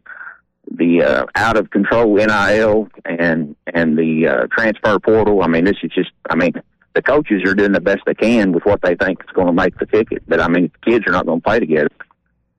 the 0.71 1.03
uh, 1.03 1.25
out 1.35 1.57
of 1.57 1.69
control 1.71 2.15
NIL 2.15 2.87
and 3.03 3.55
and 3.73 3.97
the 3.97 4.27
uh, 4.27 4.47
transfer 4.47 4.97
portal. 4.99 5.43
I 5.43 5.47
mean, 5.47 5.65
this 5.65 5.77
is 5.83 5.91
just. 5.91 6.11
I 6.29 6.35
mean, 6.35 6.53
the 6.99 7.11
coaches 7.11 7.41
are 7.45 7.55
doing 7.55 7.71
the 7.71 7.79
best 7.79 8.01
they 8.05 8.13
can 8.13 8.51
with 8.51 8.65
what 8.65 8.81
they 8.81 8.93
think 8.95 9.21
is 9.21 9.29
going 9.33 9.47
to 9.47 9.53
make 9.53 9.77
the 9.79 9.85
ticket. 9.85 10.21
But 10.27 10.41
I 10.41 10.49
mean, 10.49 10.63
the 10.63 10.91
kids 10.91 11.07
are 11.07 11.11
not 11.11 11.25
going 11.25 11.39
to 11.39 11.43
play 11.43 11.59
together. 11.59 11.89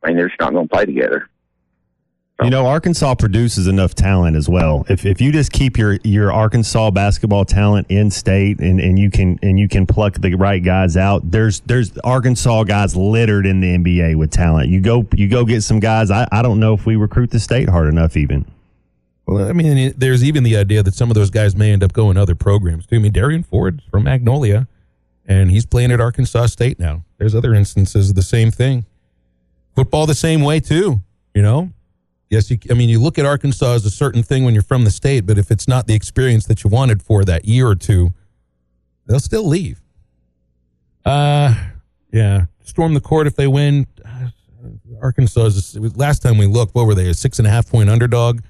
I 0.02 0.08
mean, 0.08 0.16
they're 0.16 0.28
just 0.28 0.40
not 0.40 0.54
going 0.54 0.66
to 0.66 0.74
play 0.74 0.86
together. 0.86 1.28
You 2.42 2.48
know, 2.48 2.66
Arkansas 2.66 3.16
produces 3.16 3.66
enough 3.66 3.94
talent 3.94 4.34
as 4.34 4.48
well. 4.48 4.86
If 4.88 5.04
if 5.04 5.20
you 5.20 5.30
just 5.30 5.52
keep 5.52 5.76
your 5.76 5.98
your 6.04 6.32
Arkansas 6.32 6.90
basketball 6.90 7.44
talent 7.44 7.88
in 7.90 8.10
state 8.10 8.60
and, 8.60 8.80
and 8.80 8.98
you 8.98 9.10
can 9.10 9.38
and 9.42 9.58
you 9.58 9.68
can 9.68 9.86
pluck 9.86 10.14
the 10.14 10.34
right 10.36 10.64
guys 10.64 10.96
out, 10.96 11.30
there's 11.30 11.60
there's 11.60 11.98
Arkansas 11.98 12.64
guys 12.64 12.96
littered 12.96 13.44
in 13.44 13.60
the 13.60 13.76
NBA 13.76 14.16
with 14.16 14.30
talent. 14.30 14.70
You 14.70 14.80
go 14.80 15.06
you 15.14 15.28
go 15.28 15.44
get 15.44 15.62
some 15.62 15.80
guys. 15.80 16.10
I, 16.10 16.26
I 16.32 16.40
don't 16.40 16.58
know 16.60 16.72
if 16.72 16.86
we 16.86 16.96
recruit 16.96 17.30
the 17.30 17.40
state 17.40 17.68
hard 17.68 17.88
enough 17.88 18.16
even. 18.16 18.46
Well, 19.30 19.48
I 19.48 19.52
mean, 19.52 19.94
there's 19.96 20.24
even 20.24 20.42
the 20.42 20.56
idea 20.56 20.82
that 20.82 20.94
some 20.94 21.08
of 21.08 21.14
those 21.14 21.30
guys 21.30 21.54
may 21.54 21.70
end 21.72 21.84
up 21.84 21.92
going 21.92 22.16
other 22.16 22.34
programs. 22.34 22.86
I 22.90 22.98
mean, 22.98 23.12
Derrian 23.12 23.46
Ford 23.46 23.80
from 23.88 24.02
Magnolia, 24.02 24.66
and 25.24 25.52
he's 25.52 25.64
playing 25.64 25.92
at 25.92 26.00
Arkansas 26.00 26.46
State 26.46 26.80
now. 26.80 27.04
There's 27.18 27.34
other 27.34 27.54
instances 27.54 28.10
of 28.10 28.16
the 28.16 28.24
same 28.24 28.50
thing. 28.50 28.86
Football 29.76 30.06
the 30.06 30.16
same 30.16 30.40
way 30.40 30.58
too. 30.58 31.00
You 31.32 31.42
know, 31.42 31.70
Yes, 32.28 32.50
you, 32.50 32.58
I 32.70 32.74
mean, 32.74 32.88
you 32.88 33.00
look 33.00 33.18
at 33.20 33.24
Arkansas 33.24 33.74
as 33.74 33.84
a 33.84 33.90
certain 33.90 34.24
thing 34.24 34.44
when 34.44 34.52
you're 34.52 34.64
from 34.64 34.82
the 34.82 34.90
state, 34.90 35.26
but 35.26 35.38
if 35.38 35.52
it's 35.52 35.68
not 35.68 35.86
the 35.86 35.94
experience 35.94 36.46
that 36.46 36.64
you 36.64 36.70
wanted 36.70 37.00
for 37.00 37.24
that 37.24 37.44
year 37.44 37.68
or 37.68 37.76
two, 37.76 38.12
they'll 39.06 39.20
still 39.20 39.46
leave. 39.46 39.80
Uh, 41.04 41.54
yeah, 42.12 42.46
storm 42.64 42.94
the 42.94 43.00
court 43.00 43.28
if 43.28 43.36
they 43.36 43.46
win. 43.46 43.86
Arkansas 45.00 45.46
is 45.46 45.96
last 45.96 46.20
time 46.20 46.36
we 46.36 46.46
looked. 46.46 46.74
What 46.74 46.86
were 46.86 46.94
they? 46.94 47.08
A 47.08 47.14
six 47.14 47.38
and 47.38 47.46
a 47.46 47.50
half 47.50 47.68
point 47.68 47.88
underdog 47.88 48.40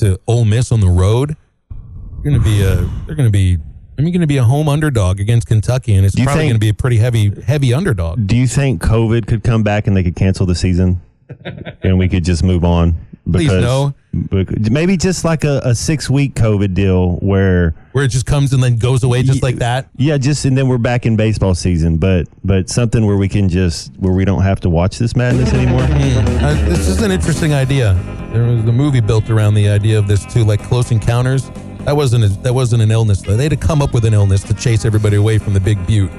to 0.00 0.20
Ole 0.26 0.44
Miss 0.44 0.72
on 0.72 0.80
the 0.80 0.88
road. 0.88 1.36
They're 1.70 2.32
going 2.32 2.42
to 2.42 2.44
be 2.44 2.62
a. 2.62 2.76
They're 3.06 3.14
going 3.16 3.28
to 3.28 3.30
be. 3.30 3.58
I 3.98 4.02
mean, 4.02 4.12
going 4.12 4.22
to 4.22 4.26
be 4.26 4.38
a 4.38 4.44
home 4.44 4.68
underdog 4.68 5.20
against 5.20 5.46
Kentucky, 5.46 5.94
and 5.94 6.06
it's 6.06 6.14
probably 6.14 6.32
think- 6.32 6.50
going 6.50 6.54
to 6.54 6.58
be 6.58 6.70
a 6.70 6.74
pretty 6.74 6.96
heavy, 6.96 7.32
heavy 7.42 7.74
underdog. 7.74 8.26
Do 8.26 8.34
you 8.36 8.46
think 8.46 8.80
COVID 8.82 9.26
could 9.26 9.42
come 9.42 9.62
back 9.62 9.86
and 9.86 9.94
they 9.96 10.02
could 10.02 10.16
cancel 10.16 10.46
the 10.46 10.54
season, 10.54 11.02
and 11.82 11.98
we 11.98 12.08
could 12.08 12.24
just 12.24 12.42
move 12.42 12.64
on? 12.64 12.94
Please 13.30 13.52
no. 13.52 13.94
bec- 14.12 14.48
Maybe 14.70 14.96
just 14.96 15.24
like 15.24 15.44
a, 15.44 15.60
a 15.62 15.74
six 15.74 16.10
week 16.10 16.34
COVID 16.34 16.74
deal 16.74 17.16
where 17.18 17.74
Where 17.92 18.04
it 18.04 18.08
just 18.08 18.26
comes 18.26 18.52
and 18.52 18.62
then 18.62 18.76
goes 18.76 19.04
away 19.04 19.22
just 19.22 19.36
Ye- 19.36 19.42
like 19.42 19.56
that. 19.56 19.88
Yeah, 19.96 20.18
just 20.18 20.44
and 20.46 20.56
then 20.58 20.66
we're 20.68 20.78
back 20.78 21.06
in 21.06 21.16
baseball 21.16 21.54
season, 21.54 21.98
but 21.98 22.26
but 22.42 22.68
something 22.68 23.06
where 23.06 23.16
we 23.16 23.28
can 23.28 23.48
just 23.48 23.92
where 23.98 24.12
we 24.12 24.24
don't 24.24 24.42
have 24.42 24.58
to 24.60 24.70
watch 24.70 24.98
this 24.98 25.14
madness 25.14 25.52
anymore. 25.52 25.82
Uh, 25.82 26.54
this 26.64 26.88
is 26.88 27.02
an 27.02 27.10
interesting 27.12 27.52
idea. 27.52 27.94
There 28.32 28.42
was 28.44 28.64
a 28.64 28.72
movie 28.72 29.00
built 29.00 29.30
around 29.30 29.54
the 29.54 29.68
idea 29.68 29.98
of 29.98 30.08
this 30.08 30.24
too, 30.26 30.42
like 30.44 30.62
Close 30.64 30.90
Encounters. 30.90 31.50
That 31.84 31.94
wasn't 31.96 32.24
a, 32.24 32.28
that 32.40 32.54
wasn't 32.54 32.82
an 32.82 32.90
illness. 32.90 33.22
though. 33.22 33.36
They 33.36 33.44
had 33.44 33.50
to 33.50 33.56
come 33.56 33.80
up 33.80 33.92
with 33.94 34.04
an 34.06 34.14
illness 34.14 34.42
to 34.44 34.54
chase 34.54 34.84
everybody 34.84 35.16
away 35.16 35.38
from 35.38 35.54
the 35.54 35.60
big 35.60 35.84
butte. 35.86 36.10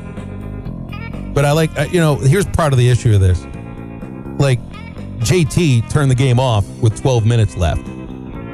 But 1.34 1.46
I 1.46 1.52
like, 1.52 1.78
uh, 1.78 1.84
you 1.92 2.00
know, 2.00 2.16
here's 2.16 2.46
part 2.46 2.74
of 2.74 2.80
the 2.80 2.90
issue 2.90 3.14
of 3.14 3.22
this. 3.22 3.46
Like, 4.40 4.60
JT 5.22 5.90
turned 5.90 6.10
the 6.10 6.16
game 6.16 6.40
off 6.40 6.68
with 6.80 7.00
12 7.00 7.26
minutes 7.26 7.56
left. 7.56 7.88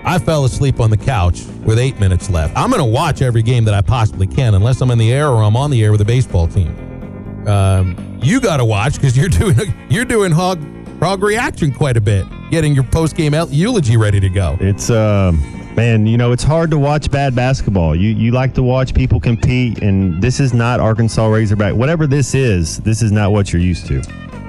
I 0.03 0.19
fell 0.19 0.45
asleep 0.45 0.79
on 0.79 0.89
the 0.89 0.97
couch 0.97 1.43
with 1.65 1.77
eight 1.79 1.99
minutes 1.99 2.29
left. 2.29 2.57
I'm 2.57 2.69
going 2.69 2.81
to 2.81 2.89
watch 2.89 3.21
every 3.21 3.41
game 3.41 3.65
that 3.65 3.73
I 3.73 3.81
possibly 3.81 4.25
can, 4.25 4.53
unless 4.53 4.79
I'm 4.81 4.89
in 4.91 4.97
the 4.97 5.11
air 5.11 5.27
or 5.27 5.43
I'm 5.43 5.57
on 5.57 5.69
the 5.69 5.83
air 5.83 5.91
with 5.91 6.01
a 6.01 6.05
baseball 6.05 6.47
team. 6.47 7.47
Um, 7.47 8.19
you 8.21 8.39
got 8.39 8.57
to 8.57 8.65
watch 8.65 8.95
because 8.95 9.17
you're 9.17 9.29
doing 9.29 9.55
you're 9.89 10.05
doing 10.05 10.31
hog 10.31 10.61
hog 10.99 11.23
reaction 11.23 11.73
quite 11.73 11.97
a 11.97 12.01
bit, 12.01 12.25
getting 12.51 12.73
your 12.73 12.83
post 12.83 13.15
game 13.15 13.33
eulogy 13.49 13.97
ready 13.97 14.19
to 14.19 14.29
go. 14.29 14.57
It's 14.59 14.89
um 14.89 15.41
man, 15.75 16.07
you 16.07 16.17
know, 16.17 16.31
it's 16.31 16.43
hard 16.43 16.71
to 16.71 16.77
watch 16.77 17.11
bad 17.11 17.35
basketball. 17.35 17.95
You 17.95 18.09
you 18.09 18.31
like 18.31 18.53
to 18.55 18.63
watch 18.63 18.93
people 18.93 19.19
compete 19.19 19.81
and 19.81 20.21
this 20.21 20.39
is 20.39 20.53
not 20.53 20.79
Arkansas 20.79 21.27
Razorback. 21.27 21.75
Whatever 21.75 22.07
this 22.07 22.33
is, 22.33 22.77
this 22.79 23.01
is 23.01 23.11
not 23.11 23.31
what 23.31 23.53
you're 23.53 23.61
used 23.61 23.87
to. 23.87 24.01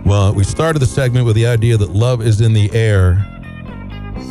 Well, 0.04 0.32
we 0.32 0.44
started 0.44 0.78
the 0.78 0.86
segment 0.86 1.26
with 1.26 1.36
the 1.36 1.46
idea 1.46 1.76
that 1.76 1.90
love 1.90 2.22
is 2.22 2.40
in 2.40 2.52
the 2.52 2.70
air. 2.72 3.24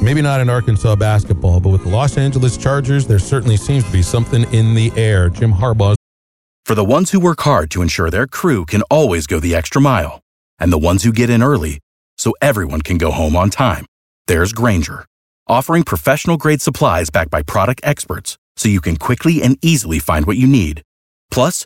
Maybe 0.01 0.21
not 0.21 0.41
in 0.41 0.49
Arkansas 0.49 0.95
basketball, 0.95 1.59
but 1.59 1.69
with 1.69 1.83
the 1.83 1.89
Los 1.89 2.17
Angeles 2.17 2.57
Chargers, 2.57 3.07
there 3.07 3.19
certainly 3.19 3.57
seems 3.57 3.83
to 3.83 3.91
be 3.91 4.01
something 4.01 4.51
in 4.53 4.73
the 4.73 4.91
air. 4.95 5.29
Jim 5.29 5.53
Harbaugh 5.53 5.95
For 6.65 6.75
the 6.75 6.83
ones 6.83 7.11
who 7.11 7.19
work 7.19 7.41
hard 7.41 7.69
to 7.71 7.81
ensure 7.81 8.09
their 8.09 8.27
crew 8.27 8.65
can 8.65 8.81
always 8.83 9.27
go 9.27 9.39
the 9.39 9.55
extra 9.55 9.81
mile, 9.81 10.21
and 10.59 10.71
the 10.71 10.77
ones 10.77 11.03
who 11.03 11.11
get 11.11 11.29
in 11.29 11.43
early 11.43 11.79
so 12.17 12.33
everyone 12.41 12.81
can 12.81 12.97
go 12.97 13.11
home 13.11 13.35
on 13.35 13.49
time, 13.49 13.85
there's 14.27 14.53
Grainger, 14.53 15.05
offering 15.47 15.83
professional 15.83 16.37
grade 16.37 16.61
supplies 16.61 17.09
backed 17.09 17.31
by 17.31 17.41
product 17.41 17.81
experts 17.83 18.37
so 18.55 18.69
you 18.69 18.81
can 18.81 18.97
quickly 18.97 19.41
and 19.41 19.57
easily 19.61 19.99
find 19.99 20.25
what 20.25 20.37
you 20.37 20.47
need. 20.47 20.81
Plus, 21.29 21.65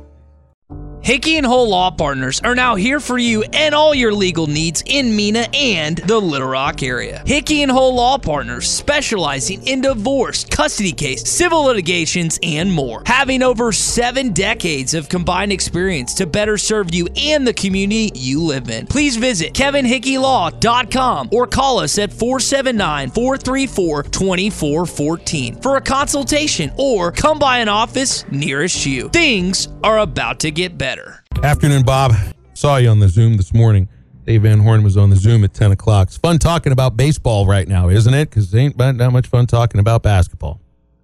Hickey 1.03 1.37
and 1.37 1.45
Hole 1.45 1.67
Law 1.67 1.89
Partners 1.89 2.39
are 2.41 2.53
now 2.53 2.75
here 2.75 2.99
for 2.99 3.17
you 3.17 3.43
and 3.53 3.73
all 3.73 3.95
your 3.95 4.13
legal 4.13 4.45
needs 4.45 4.83
in 4.85 5.15
Mena 5.15 5.47
and 5.51 5.97
the 5.97 6.19
Little 6.19 6.47
Rock 6.47 6.83
area. 6.83 7.23
Hickey 7.25 7.63
and 7.63 7.71
Hole 7.71 7.95
Law 7.95 8.19
Partners 8.19 8.69
specializing 8.69 9.65
in 9.67 9.81
divorce, 9.81 10.43
custody 10.43 10.91
case, 10.91 11.27
civil 11.27 11.63
litigations, 11.65 12.37
and 12.43 12.71
more. 12.71 13.01
Having 13.07 13.41
over 13.41 13.71
seven 13.71 14.31
decades 14.31 14.93
of 14.93 15.09
combined 15.09 15.51
experience 15.51 16.13
to 16.15 16.27
better 16.27 16.55
serve 16.55 16.93
you 16.93 17.07
and 17.17 17.47
the 17.47 17.53
community 17.53 18.11
you 18.13 18.43
live 18.43 18.69
in. 18.69 18.85
Please 18.85 19.17
visit 19.17 19.53
kevinhickeylaw.com 19.53 21.29
or 21.31 21.47
call 21.47 21.79
us 21.79 21.97
at 21.97 22.13
479 22.13 23.09
434 23.09 24.03
2414 24.03 25.55
for 25.61 25.77
a 25.77 25.81
consultation 25.81 26.71
or 26.77 27.11
come 27.11 27.39
by 27.39 27.57
an 27.57 27.69
office 27.69 28.23
nearest 28.31 28.85
you. 28.85 29.09
Things 29.09 29.67
are 29.83 29.99
about 29.99 30.39
to 30.41 30.51
get 30.51 30.77
better. 30.77 31.00
Afternoon, 31.43 31.81
Bob. 31.81 32.13
Saw 32.53 32.77
you 32.77 32.89
on 32.89 32.99
the 32.99 33.09
Zoom 33.09 33.35
this 33.35 33.51
morning. 33.51 33.89
Dave 34.25 34.43
Van 34.43 34.59
Horn 34.59 34.83
was 34.83 34.95
on 34.95 35.09
the 35.09 35.15
Zoom 35.15 35.43
at 35.43 35.55
10 35.55 35.71
o'clock. 35.71 36.09
It's 36.09 36.17
fun 36.17 36.37
talking 36.37 36.71
about 36.71 36.95
baseball 36.95 37.47
right 37.47 37.67
now, 37.67 37.89
isn't 37.89 38.13
it? 38.13 38.29
Because 38.29 38.53
it 38.53 38.59
ain't 38.59 38.77
that 38.77 39.09
much 39.11 39.25
fun 39.25 39.47
talking 39.47 39.79
about 39.79 40.03
basketball. 40.03 40.61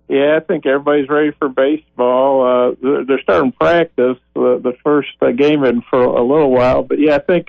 Yeah, 0.07 0.37
I 0.37 0.39
think 0.41 0.67
everybody's 0.67 1.09
ready 1.09 1.31
for 1.31 1.49
baseball. 1.49 2.75
Uh, 2.81 3.03
they're, 3.07 3.19
starting 3.21 3.51
practice 3.51 4.17
uh, 4.35 4.57
the 4.59 4.73
first 4.83 5.09
uh, 5.21 5.31
game 5.31 5.63
in 5.63 5.81
for 5.89 6.03
a 6.03 6.21
little 6.21 6.51
while, 6.51 6.83
but 6.83 6.99
yeah, 6.99 7.15
I 7.15 7.19
think 7.19 7.47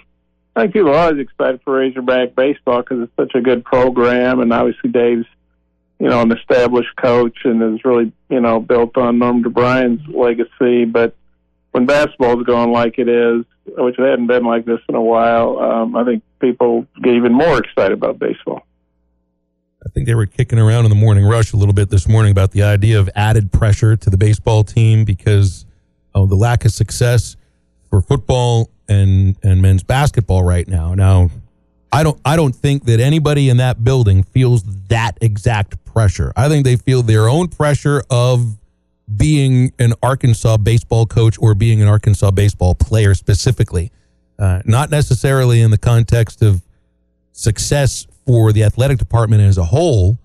I 0.56 0.62
think 0.62 0.72
people 0.72 0.90
are 0.90 0.98
always 0.98 1.20
excited 1.20 1.60
for 1.64 1.78
Razorback 1.78 2.34
baseball 2.34 2.78
because 2.78 3.02
it's 3.02 3.16
such 3.16 3.34
a 3.34 3.42
good 3.42 3.64
program, 3.64 4.40
and 4.40 4.52
obviously 4.52 4.90
Dave's 4.90 5.26
you 6.00 6.08
know 6.08 6.22
an 6.22 6.32
established 6.32 6.96
coach 6.96 7.36
and 7.44 7.62
is 7.74 7.84
really 7.84 8.12
you 8.28 8.40
know 8.40 8.58
built 8.58 8.96
on 8.96 9.18
Norm 9.18 9.44
DeBriyn's 9.44 10.08
legacy. 10.08 10.84
But 10.86 11.14
when 11.72 11.86
basketball 11.86 12.38
is 12.40 12.46
going 12.46 12.72
like 12.72 12.98
it 12.98 13.08
is, 13.08 13.44
which 13.66 13.98
it 13.98 14.02
hadn't 14.02 14.26
been 14.26 14.44
like 14.44 14.64
this 14.64 14.80
in 14.88 14.94
a 14.94 15.02
while, 15.02 15.58
um, 15.58 15.96
I 15.96 16.04
think 16.04 16.22
people 16.40 16.86
get 17.02 17.14
even 17.14 17.32
more 17.32 17.58
excited 17.58 17.92
about 17.92 18.18
baseball. 18.18 18.66
I 19.84 19.90
think 19.90 20.06
they 20.06 20.14
were 20.14 20.26
kicking 20.26 20.58
around 20.58 20.84
in 20.84 20.90
the 20.90 20.96
morning 20.96 21.24
rush 21.24 21.52
a 21.52 21.56
little 21.56 21.74
bit 21.74 21.88
this 21.88 22.08
morning 22.08 22.32
about 22.32 22.50
the 22.50 22.62
idea 22.62 22.98
of 22.98 23.08
added 23.14 23.52
pressure 23.52 23.96
to 23.96 24.10
the 24.10 24.16
baseball 24.16 24.64
team 24.64 25.04
because 25.04 25.66
of 26.14 26.28
the 26.30 26.36
lack 26.36 26.64
of 26.64 26.72
success 26.72 27.36
for 27.88 28.00
football 28.00 28.70
and 28.88 29.36
and 29.42 29.62
men's 29.62 29.82
basketball 29.82 30.42
right 30.42 30.66
now. 30.66 30.94
Now, 30.94 31.30
I 31.92 32.02
don't 32.02 32.20
I 32.24 32.36
don't 32.36 32.54
think 32.54 32.84
that 32.84 33.00
anybody 33.00 33.48
in 33.48 33.58
that 33.58 33.84
building 33.84 34.22
feels 34.22 34.62
that 34.88 35.12
exact 35.20 35.82
pressure. 35.84 36.32
I 36.36 36.48
think 36.48 36.64
they 36.64 36.76
feel 36.76 37.02
their 37.02 37.28
own 37.28 37.48
pressure 37.48 38.02
of 38.10 38.56
being 39.16 39.72
an 39.78 39.94
Arkansas 40.02 40.58
baseball 40.58 41.06
coach 41.06 41.36
or 41.40 41.54
being 41.54 41.80
an 41.80 41.88
Arkansas 41.88 42.30
baseball 42.30 42.74
player 42.74 43.14
specifically, 43.14 43.90
uh, 44.38 44.60
not 44.64 44.90
necessarily 44.90 45.60
in 45.60 45.70
the 45.70 45.78
context 45.78 46.42
of 46.42 46.62
success 47.32 48.06
for 48.26 48.52
the 48.52 48.64
athletic 48.64 48.98
department 48.98 49.42
as 49.42 49.56
a 49.56 49.64
whole. 49.64 50.18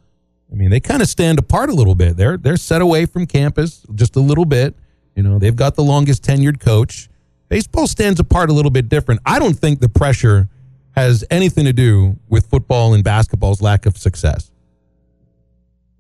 I 0.52 0.56
mean, 0.56 0.70
they 0.70 0.80
kind 0.80 1.02
of 1.02 1.08
stand 1.08 1.40
apart 1.40 1.70
a 1.70 1.74
little 1.74 1.96
bit. 1.96 2.18
They're 2.18 2.38
they're 2.38 2.58
set 2.58 2.82
away 2.82 3.06
from 3.06 3.26
campus 3.26 3.86
just 3.96 4.16
a 4.16 4.20
little 4.20 4.46
bit. 4.46 4.76
You 5.16 5.24
know, 5.24 5.40
they've 5.40 5.56
got 5.56 5.76
the 5.76 5.84
longest 5.84 6.24
tenured 6.24 6.60
coach. 6.60 7.10
Baseball 7.50 7.88
stands 7.88 8.20
apart 8.20 8.50
a 8.50 8.54
little 8.54 8.72
bit 8.72 8.90
different. 8.90 9.22
I 9.26 9.40
don't 9.40 9.54
think 9.54 9.80
the 9.80 9.90
pressure 9.90 10.50
has 10.96 11.24
anything 11.30 11.66
to 11.66 11.74
do 11.74 12.18
with 12.30 12.48
football 12.48 12.94
and 12.94 13.04
basketball's 13.04 13.62
lack 13.62 13.86
of 13.86 13.98
success. 13.98 14.52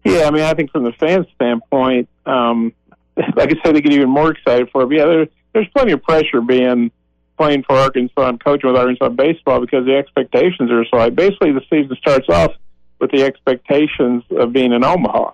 Yeah, 0.04 0.26
I 0.26 0.32
mean, 0.32 0.44
I 0.44 0.54
think 0.54 0.72
from 0.72 0.84
the 0.84 0.92
fan 0.94 1.26
standpoint, 1.36 2.10
um, 2.26 2.74
like 3.36 3.52
I 3.52 3.56
said, 3.64 3.76
they 3.76 3.82
get 3.82 3.94
even 3.94 4.10
more 4.10 4.32
excited 4.32 4.70
for 4.72 4.84
it. 4.84 4.88
But 4.88 4.96
yeah, 4.96 5.06
there, 5.06 5.28
there's 5.54 5.68
plenty 5.70 5.94
of 5.94 6.04
pressure 6.04 6.42
being 6.42 6.92
playing 7.38 7.64
for 7.64 7.76
Arkansas 7.76 8.28
and 8.28 8.44
coaching 8.44 8.70
with 8.70 8.80
Arkansas 8.80 9.10
baseball 9.10 9.60
because 9.60 9.86
the 9.86 9.96
expectations 9.96 10.72
are 10.72 10.86
so 10.86 10.98
high. 10.98 11.10
Basically, 11.10 11.52
the 11.52 11.62
season 11.70 11.96
starts 11.98 12.30
off 12.30 12.52
with 13.00 13.12
the 13.12 13.24
expectations 13.24 14.24
of 14.32 14.54
being 14.54 14.72
in 14.72 14.84
Omaha. 14.84 15.32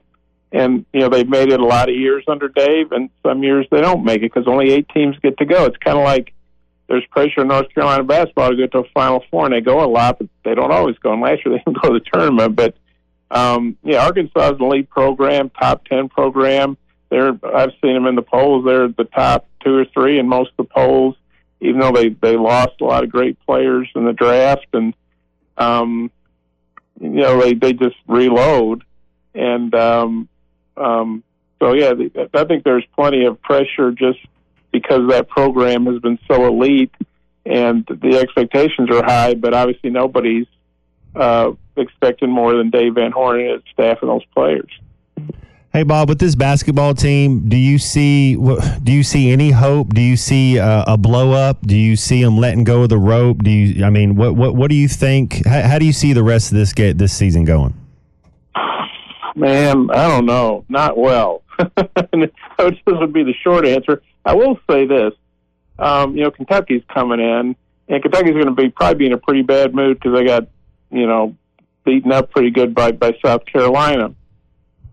And, 0.52 0.86
you 0.94 1.02
know, 1.02 1.10
they've 1.10 1.28
made 1.28 1.52
it 1.52 1.60
a 1.60 1.66
lot 1.66 1.90
of 1.90 1.96
years 1.96 2.24
under 2.28 2.48
Dave, 2.48 2.92
and 2.92 3.10
some 3.22 3.44
years 3.44 3.68
they 3.70 3.82
don't 3.82 4.04
make 4.04 4.24
it 4.24 4.34
because 4.34 4.48
only 4.48 4.72
eight 4.72 4.90
teams 4.90 5.16
get 5.22 5.38
to 5.38 5.46
go. 5.46 5.66
It's 5.66 5.78
kind 5.78 5.98
of 5.98 6.04
like 6.04 6.34
there's 6.88 7.06
pressure 7.12 7.42
in 7.42 7.50
North 7.50 7.72
Carolina 7.74 8.04
basketball 8.04 8.50
to 8.50 8.56
go 8.56 8.66
to 8.66 8.88
a 8.88 8.92
Final 8.92 9.24
Four, 9.30 9.46
and 9.46 9.54
they 9.54 9.62
go 9.62 9.84
a 9.84 9.86
lot, 9.86 10.18
but 10.18 10.28
they 10.44 10.56
don't 10.56 10.72
always 10.72 10.98
go. 10.98 11.14
And 11.14 11.22
last 11.22 11.46
year 11.46 11.56
they 11.56 11.64
didn't 11.64 11.82
go 11.82 11.94
to 11.94 12.00
the 12.00 12.06
tournament, 12.12 12.56
but 12.56 12.76
um, 13.32 13.78
yeah, 13.84 14.06
Arkansas 14.06 14.54
is 14.54 14.60
an 14.60 14.66
elite 14.66 14.90
program, 14.90 15.50
top 15.50 15.86
ten 15.86 16.10
program. 16.10 16.78
They're 17.10 17.38
I've 17.44 17.74
seen 17.82 17.94
them 17.94 18.08
in 18.08 18.16
the 18.16 18.22
polls. 18.22 18.66
They're 18.66 18.88
the 18.88 19.06
top 19.06 19.48
two 19.64 19.76
or 19.76 19.86
three 19.86 20.20
in 20.20 20.28
most 20.28 20.52
of 20.58 20.68
the 20.68 20.74
polls, 20.74 21.16
even 21.60 21.80
though 21.80 21.92
they 21.92 22.10
they 22.10 22.36
lost 22.36 22.82
a 22.82 22.86
lot 22.86 23.04
of 23.04 23.10
great 23.10 23.38
players 23.46 23.90
in 23.96 24.06
the 24.06 24.14
draft, 24.14 24.68
and 24.74 24.94
um, 25.58 26.12
you 27.00 27.10
know 27.10 27.42
they 27.42 27.54
they 27.54 27.74
just 27.74 27.98
reload, 28.08 28.84
and 29.34 29.74
um, 29.76 30.30
um, 30.78 31.24
so 31.60 31.74
yeah, 31.74 31.94
I 32.34 32.44
think 32.46 32.64
there's 32.64 32.86
plenty 32.96 33.26
of 33.26 33.42
pressure 33.42 33.92
just 33.92 34.20
because 34.72 35.10
that 35.10 35.30
program 35.30 35.86
has 35.88 36.00
been 36.00 36.20
so 36.28 36.46
elite 36.46 36.94
and 37.46 37.86
the 37.88 38.20
expectations 38.20 38.90
are 38.92 39.04
high, 39.04 39.34
but 39.34 39.54
obviously 39.54 39.90
nobody's 39.90 40.46
uh, 41.16 41.52
expecting 41.80 42.30
more 42.30 42.56
than 42.56 42.70
Dave 42.70 42.96
Van 42.96 43.12
Horn 43.12 43.40
and 43.40 43.50
his 43.52 43.62
staff 43.74 44.00
and 44.02 44.10
those 44.10 44.26
players. 44.36 44.70
Hey 45.72 45.84
Bob, 45.84 46.10
with 46.10 46.18
this 46.18 46.34
basketball 46.34 46.96
team, 46.96 47.48
do 47.48 47.56
you 47.56 47.78
see 47.78 48.36
do 48.36 48.92
you 48.92 49.04
see 49.04 49.32
any 49.32 49.52
hope? 49.52 49.94
Do 49.94 50.02
you 50.02 50.18
see 50.18 50.58
a, 50.58 50.84
a 50.88 50.98
blow 50.98 51.32
up? 51.32 51.62
Do 51.62 51.78
you 51.78 51.96
see 51.96 52.24
them 52.24 52.38
letting 52.38 52.64
go 52.64 52.82
of 52.82 52.90
the 52.90 52.98
rope? 52.98 53.44
Do 53.44 53.52
you? 53.52 53.86
I 53.86 53.92
mean, 53.92 54.16
what 54.16 54.36
what 54.36 54.56
what 54.56 54.72
do 54.72 54.76
you 54.76 54.88
think? 54.88 55.46
How, 55.46 55.62
how 55.62 55.78
do 55.78 55.86
you 55.86 55.94
see 55.94 56.12
the 56.14 56.24
rest 56.24 56.52
of 56.52 56.58
this 56.58 56.74
get 56.74 56.98
this 56.98 57.14
season 57.14 57.46
going? 57.46 57.76
Man, 59.36 59.92
I 59.92 60.08
don't 60.08 60.26
know. 60.26 60.66
Not 60.70 60.98
well. 60.98 61.44
this 61.60 62.76
would 62.88 63.14
be 63.14 63.24
the 63.24 63.36
short 63.44 63.68
answer. 63.68 64.02
I 64.26 64.34
will 64.34 64.60
say 64.68 64.88
this: 64.88 65.14
um, 65.78 66.16
you 66.16 66.24
know, 66.24 66.32
Kentucky's 66.32 66.84
coming 66.92 67.20
in, 67.20 67.56
and 67.88 68.02
Kentucky's 68.02 68.34
going 68.34 68.48
to 68.48 68.52
be 68.52 68.70
probably 68.70 68.96
be 68.96 69.06
in 69.06 69.14
a 69.14 69.18
pretty 69.18 69.44
bad 69.44 69.76
mood 69.76 70.00
because 70.00 70.18
they 70.18 70.26
got, 70.26 70.48
you 70.90 71.06
know, 71.06 71.36
beaten 71.86 72.12
up 72.12 72.32
pretty 72.32 72.52
good 72.52 72.74
by 72.74 72.92
by 72.92 73.14
South 73.24 73.46
Carolina. 73.46 74.14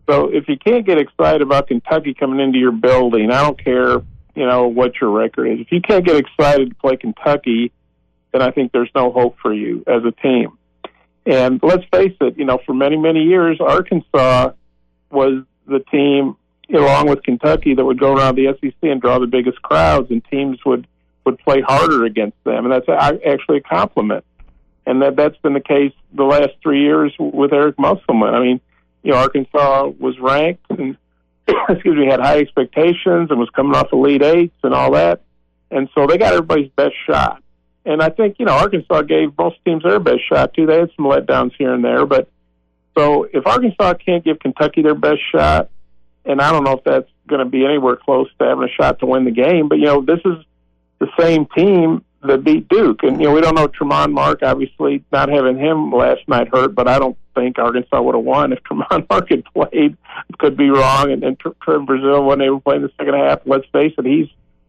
So 0.08 0.28
if 0.28 0.48
you 0.48 0.56
can't 0.56 0.86
get 0.86 0.98
excited 0.98 1.42
about 1.42 1.66
Kentucky 1.66 2.14
coming 2.14 2.40
into 2.40 2.58
your 2.58 2.72
building, 2.72 3.30
I 3.32 3.42
don't 3.42 3.62
care, 3.62 3.98
you 4.34 4.46
know, 4.46 4.68
what 4.68 5.00
your 5.00 5.10
record 5.10 5.48
is. 5.48 5.60
If 5.60 5.72
you 5.72 5.80
can't 5.80 6.04
get 6.04 6.16
excited 6.16 6.70
to 6.70 6.74
play 6.76 6.96
Kentucky, 6.96 7.72
then 8.32 8.40
I 8.40 8.52
think 8.52 8.72
there's 8.72 8.90
no 8.94 9.10
hope 9.10 9.36
for 9.42 9.52
you 9.52 9.82
as 9.86 10.04
a 10.04 10.12
team. 10.12 10.58
And 11.24 11.58
let's 11.62 11.84
face 11.92 12.16
it, 12.20 12.38
you 12.38 12.44
know, 12.44 12.60
for 12.64 12.72
many 12.72 12.96
many 12.96 13.24
years, 13.24 13.60
Arkansas 13.60 14.52
was 15.10 15.42
the 15.66 15.80
team 15.90 16.36
along 16.72 17.08
with 17.08 17.22
Kentucky 17.22 17.74
that 17.74 17.84
would 17.84 17.98
go 17.98 18.14
around 18.14 18.36
the 18.36 18.56
SEC 18.60 18.74
and 18.82 19.00
draw 19.00 19.18
the 19.18 19.26
biggest 19.26 19.60
crowds, 19.62 20.10
and 20.10 20.24
teams 20.30 20.58
would 20.64 20.86
would 21.24 21.38
play 21.40 21.60
harder 21.60 22.04
against 22.04 22.36
them, 22.44 22.64
and 22.64 22.72
that's 22.72 22.88
actually 22.88 23.58
a 23.58 23.60
compliment. 23.60 24.24
And 24.86 25.02
that 25.02 25.16
that's 25.16 25.36
been 25.38 25.54
the 25.54 25.60
case 25.60 25.92
the 26.14 26.24
last 26.24 26.52
three 26.62 26.82
years 26.82 27.12
with 27.18 27.52
Eric 27.52 27.78
Musselman. 27.78 28.34
I 28.34 28.40
mean, 28.40 28.60
you 29.02 29.12
know, 29.12 29.18
Arkansas 29.18 29.88
was 29.98 30.18
ranked 30.20 30.64
and 30.70 30.96
excuse 31.68 31.96
me 31.96 32.06
had 32.06 32.20
high 32.20 32.38
expectations 32.38 33.30
and 33.30 33.38
was 33.38 33.50
coming 33.50 33.74
off 33.74 33.92
Elite 33.92 34.22
Eights 34.22 34.56
and 34.62 34.74
all 34.74 34.92
that, 34.92 35.22
and 35.70 35.88
so 35.94 36.06
they 36.06 36.18
got 36.18 36.32
everybody's 36.32 36.70
best 36.70 36.94
shot. 37.06 37.42
And 37.84 38.02
I 38.02 38.08
think 38.08 38.36
you 38.38 38.46
know 38.46 38.52
Arkansas 38.52 39.02
gave 39.02 39.36
most 39.38 39.56
teams 39.64 39.82
their 39.82 40.00
best 40.00 40.26
shot 40.28 40.54
too. 40.54 40.66
They 40.66 40.78
had 40.78 40.90
some 40.96 41.06
letdowns 41.06 41.52
here 41.56 41.72
and 41.72 41.84
there, 41.84 42.04
but 42.06 42.28
so 42.96 43.28
if 43.32 43.46
Arkansas 43.46 43.94
can't 43.94 44.24
give 44.24 44.40
Kentucky 44.40 44.82
their 44.82 44.94
best 44.94 45.20
shot, 45.30 45.70
and 46.24 46.40
I 46.40 46.50
don't 46.50 46.64
know 46.64 46.72
if 46.72 46.84
that's 46.84 47.10
going 47.28 47.44
to 47.44 47.50
be 47.50 47.64
anywhere 47.64 47.96
close 47.96 48.28
to 48.38 48.44
having 48.44 48.64
a 48.64 48.72
shot 48.72 49.00
to 49.00 49.06
win 49.06 49.24
the 49.24 49.30
game. 49.30 49.68
But 49.68 49.78
you 49.78 49.84
know, 49.84 50.02
this 50.02 50.20
is 50.24 50.44
the 50.98 51.08
same 51.18 51.46
team 51.46 52.04
that 52.28 52.44
beat 52.44 52.68
Duke, 52.68 53.02
and 53.02 53.20
you 53.20 53.28
know 53.28 53.34
we 53.34 53.40
don't 53.40 53.54
know 53.54 53.68
Tramon 53.68 54.12
Mark. 54.12 54.40
Obviously, 54.42 55.04
not 55.12 55.28
having 55.28 55.58
him 55.58 55.92
last 55.92 56.26
night 56.28 56.48
hurt, 56.52 56.74
but 56.74 56.88
I 56.88 56.98
don't 56.98 57.16
think 57.34 57.58
Arkansas 57.58 58.00
would 58.00 58.14
have 58.14 58.24
won 58.24 58.52
if 58.52 58.62
Tramon 58.64 59.08
Mark 59.08 59.30
had 59.30 59.44
played. 59.44 59.96
Could 60.38 60.56
be 60.56 60.70
wrong, 60.70 61.10
and, 61.10 61.22
and 61.24 61.38
Trevor 61.38 61.80
Brazile 61.80 62.26
when 62.26 62.38
they 62.38 62.50
were 62.50 62.60
playing 62.60 62.82
the 62.82 62.92
second 62.98 63.14
half. 63.14 63.40
Let's 63.44 63.66
face 63.72 63.94
it, 63.98 64.06
he's 64.06 64.28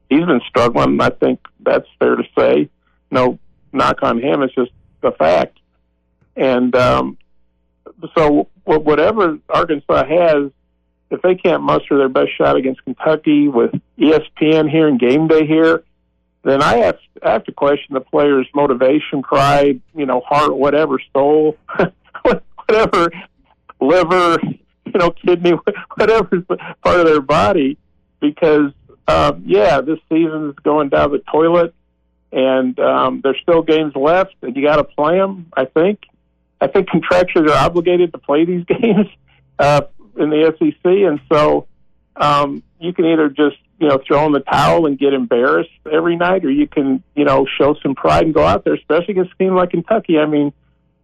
he's 0.09 0.25
been 0.25 0.41
struggling. 0.47 0.99
I 1.01 1.09
think 1.09 1.39
that's 1.59 1.87
fair 1.99 2.15
to 2.15 2.23
say. 2.37 2.69
No 3.11 3.39
knock 3.71 4.03
on 4.03 4.21
him. 4.21 4.41
It's 4.43 4.55
just 4.55 4.71
a 5.03 5.11
fact. 5.11 5.59
And 6.35 6.75
um, 6.75 7.17
so, 8.15 8.47
whatever 8.65 9.39
Arkansas 9.49 10.05
has 10.05 10.51
if 11.09 11.21
they 11.21 11.35
can't 11.35 11.63
muster 11.63 11.97
their 11.97 12.09
best 12.09 12.35
shot 12.37 12.55
against 12.55 12.83
Kentucky 12.83 13.47
with 13.47 13.71
ESPN 13.97 14.69
here 14.69 14.87
and 14.87 14.99
game 14.99 15.27
day 15.27 15.45
here, 15.45 15.83
then 16.47 16.61
I 16.61 16.77
have 16.77 16.97
I 17.23 17.31
have 17.31 17.43
to 17.45 17.51
question 17.51 17.93
the 17.93 18.01
players' 18.01 18.47
motivation, 18.53 19.21
pride, 19.21 19.81
you 19.95 20.05
know, 20.05 20.21
heart, 20.21 20.55
whatever, 20.55 20.99
soul, 21.13 21.57
whatever, 22.21 23.11
liver, 23.79 24.37
you 24.43 24.93
know, 24.95 25.11
kidney, 25.11 25.53
whatever 25.95 26.41
part 26.83 26.99
of 26.99 27.05
their 27.05 27.21
body, 27.21 27.77
because 28.19 28.71
um, 29.07 29.43
yeah, 29.45 29.81
this 29.81 29.99
season 30.09 30.49
is 30.49 30.55
going 30.63 30.89
down 30.89 31.11
the 31.11 31.19
toilet, 31.31 31.73
and 32.31 32.79
um, 32.79 33.21
there's 33.23 33.39
still 33.41 33.61
games 33.61 33.93
left, 33.95 34.35
and 34.41 34.55
you 34.55 34.63
got 34.63 34.77
to 34.77 34.83
play 34.83 35.17
them. 35.17 35.47
I 35.55 35.65
think, 35.65 36.03
I 36.61 36.67
think 36.67 36.89
contractors 36.89 37.49
are 37.49 37.65
obligated 37.65 38.11
to 38.13 38.17
play 38.17 38.45
these 38.45 38.65
games. 38.81 39.07
Uh, 39.59 39.81
in 40.17 40.29
the 40.29 40.53
SEC, 40.57 40.83
and 40.83 41.19
so 41.31 41.67
um, 42.15 42.63
you 42.79 42.93
can 42.93 43.05
either 43.05 43.29
just 43.29 43.57
you 43.79 43.87
know 43.87 43.99
throw 44.07 44.25
in 44.25 44.31
the 44.31 44.39
towel 44.39 44.85
and 44.85 44.97
get 44.97 45.13
embarrassed 45.13 45.69
every 45.91 46.15
night, 46.15 46.43
or 46.45 46.51
you 46.51 46.67
can 46.67 47.03
you 47.15 47.25
know 47.25 47.45
show 47.57 47.75
some 47.81 47.95
pride 47.95 48.23
and 48.23 48.33
go 48.33 48.43
out 48.43 48.63
there, 48.63 48.73
especially 48.73 49.13
against 49.13 49.33
a 49.33 49.37
team 49.37 49.55
like 49.55 49.71
Kentucky. 49.71 50.17
I 50.17 50.25
mean, 50.25 50.53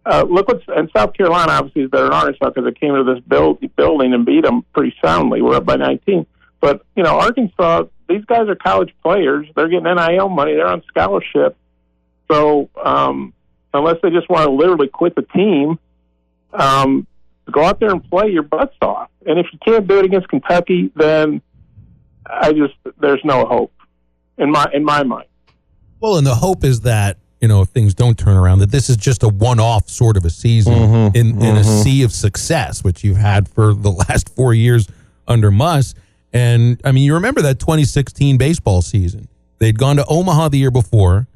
uh, 0.06 0.24
look 0.28 0.48
what's 0.48 0.64
and 0.68 0.90
South 0.96 1.14
Carolina 1.14 1.52
obviously 1.52 1.82
is 1.82 1.90
better 1.90 2.04
than 2.04 2.12
Arkansas 2.12 2.50
because 2.50 2.66
it 2.66 2.80
came 2.80 2.94
to 2.94 3.04
this 3.04 3.22
build, 3.24 3.58
building 3.76 4.12
and 4.12 4.26
beat 4.26 4.44
them 4.44 4.64
pretty 4.74 4.94
soundly. 5.02 5.40
We're 5.40 5.56
up 5.56 5.64
by 5.64 5.76
19, 5.76 6.26
but 6.60 6.84
you 6.96 7.02
know 7.02 7.18
Arkansas, 7.18 7.84
these 8.08 8.24
guys 8.24 8.48
are 8.48 8.56
college 8.56 8.94
players. 9.02 9.46
They're 9.54 9.68
getting 9.68 9.84
NIL 9.84 10.28
money. 10.28 10.54
They're 10.54 10.66
on 10.66 10.82
scholarship. 10.88 11.56
So 12.30 12.70
um, 12.82 13.32
unless 13.72 13.96
they 14.02 14.10
just 14.10 14.28
want 14.28 14.44
to 14.44 14.50
literally 14.50 14.88
quit 14.88 15.14
the 15.14 15.22
team, 15.22 15.78
um, 16.52 17.06
go 17.50 17.62
out 17.62 17.80
there 17.80 17.90
and 17.90 18.02
play 18.08 18.30
your 18.30 18.42
butts 18.42 18.76
off. 18.82 19.10
And 19.26 19.38
if 19.38 19.46
you 19.52 19.58
can't 19.64 19.86
do 19.86 19.98
it 19.98 20.04
against 20.04 20.28
Kentucky, 20.28 20.90
then 20.96 21.40
I 22.28 22.52
just 22.52 22.74
there's 23.00 23.20
no 23.24 23.44
hope 23.46 23.72
in 24.38 24.50
my 24.50 24.66
in 24.72 24.84
my 24.84 25.02
mind. 25.02 25.28
Well, 26.00 26.16
and 26.16 26.26
the 26.26 26.34
hope 26.34 26.64
is 26.64 26.82
that 26.82 27.18
you 27.40 27.48
know 27.48 27.62
if 27.62 27.68
things 27.68 27.94
don't 27.94 28.18
turn 28.18 28.36
around, 28.36 28.60
that 28.60 28.70
this 28.70 28.88
is 28.90 28.96
just 28.96 29.22
a 29.22 29.28
one-off 29.28 29.88
sort 29.88 30.16
of 30.16 30.24
a 30.24 30.30
season 30.30 30.74
mm-hmm, 30.74 31.16
in 31.16 31.28
in 31.30 31.36
mm-hmm. 31.36 31.56
a 31.56 31.64
sea 31.64 32.02
of 32.02 32.12
success, 32.12 32.82
which 32.84 33.04
you've 33.04 33.16
had 33.16 33.48
for 33.48 33.74
the 33.74 33.90
last 34.08 34.34
four 34.34 34.54
years 34.54 34.88
under 35.26 35.50
Muss. 35.50 35.94
And 36.32 36.80
I 36.84 36.92
mean, 36.92 37.04
you 37.04 37.14
remember 37.14 37.42
that 37.42 37.60
2016 37.60 38.38
baseball 38.38 38.82
season? 38.82 39.28
They'd 39.58 39.78
gone 39.78 39.96
to 39.96 40.04
Omaha 40.06 40.48
the 40.48 40.58
year 40.58 40.70
before. 40.70 41.28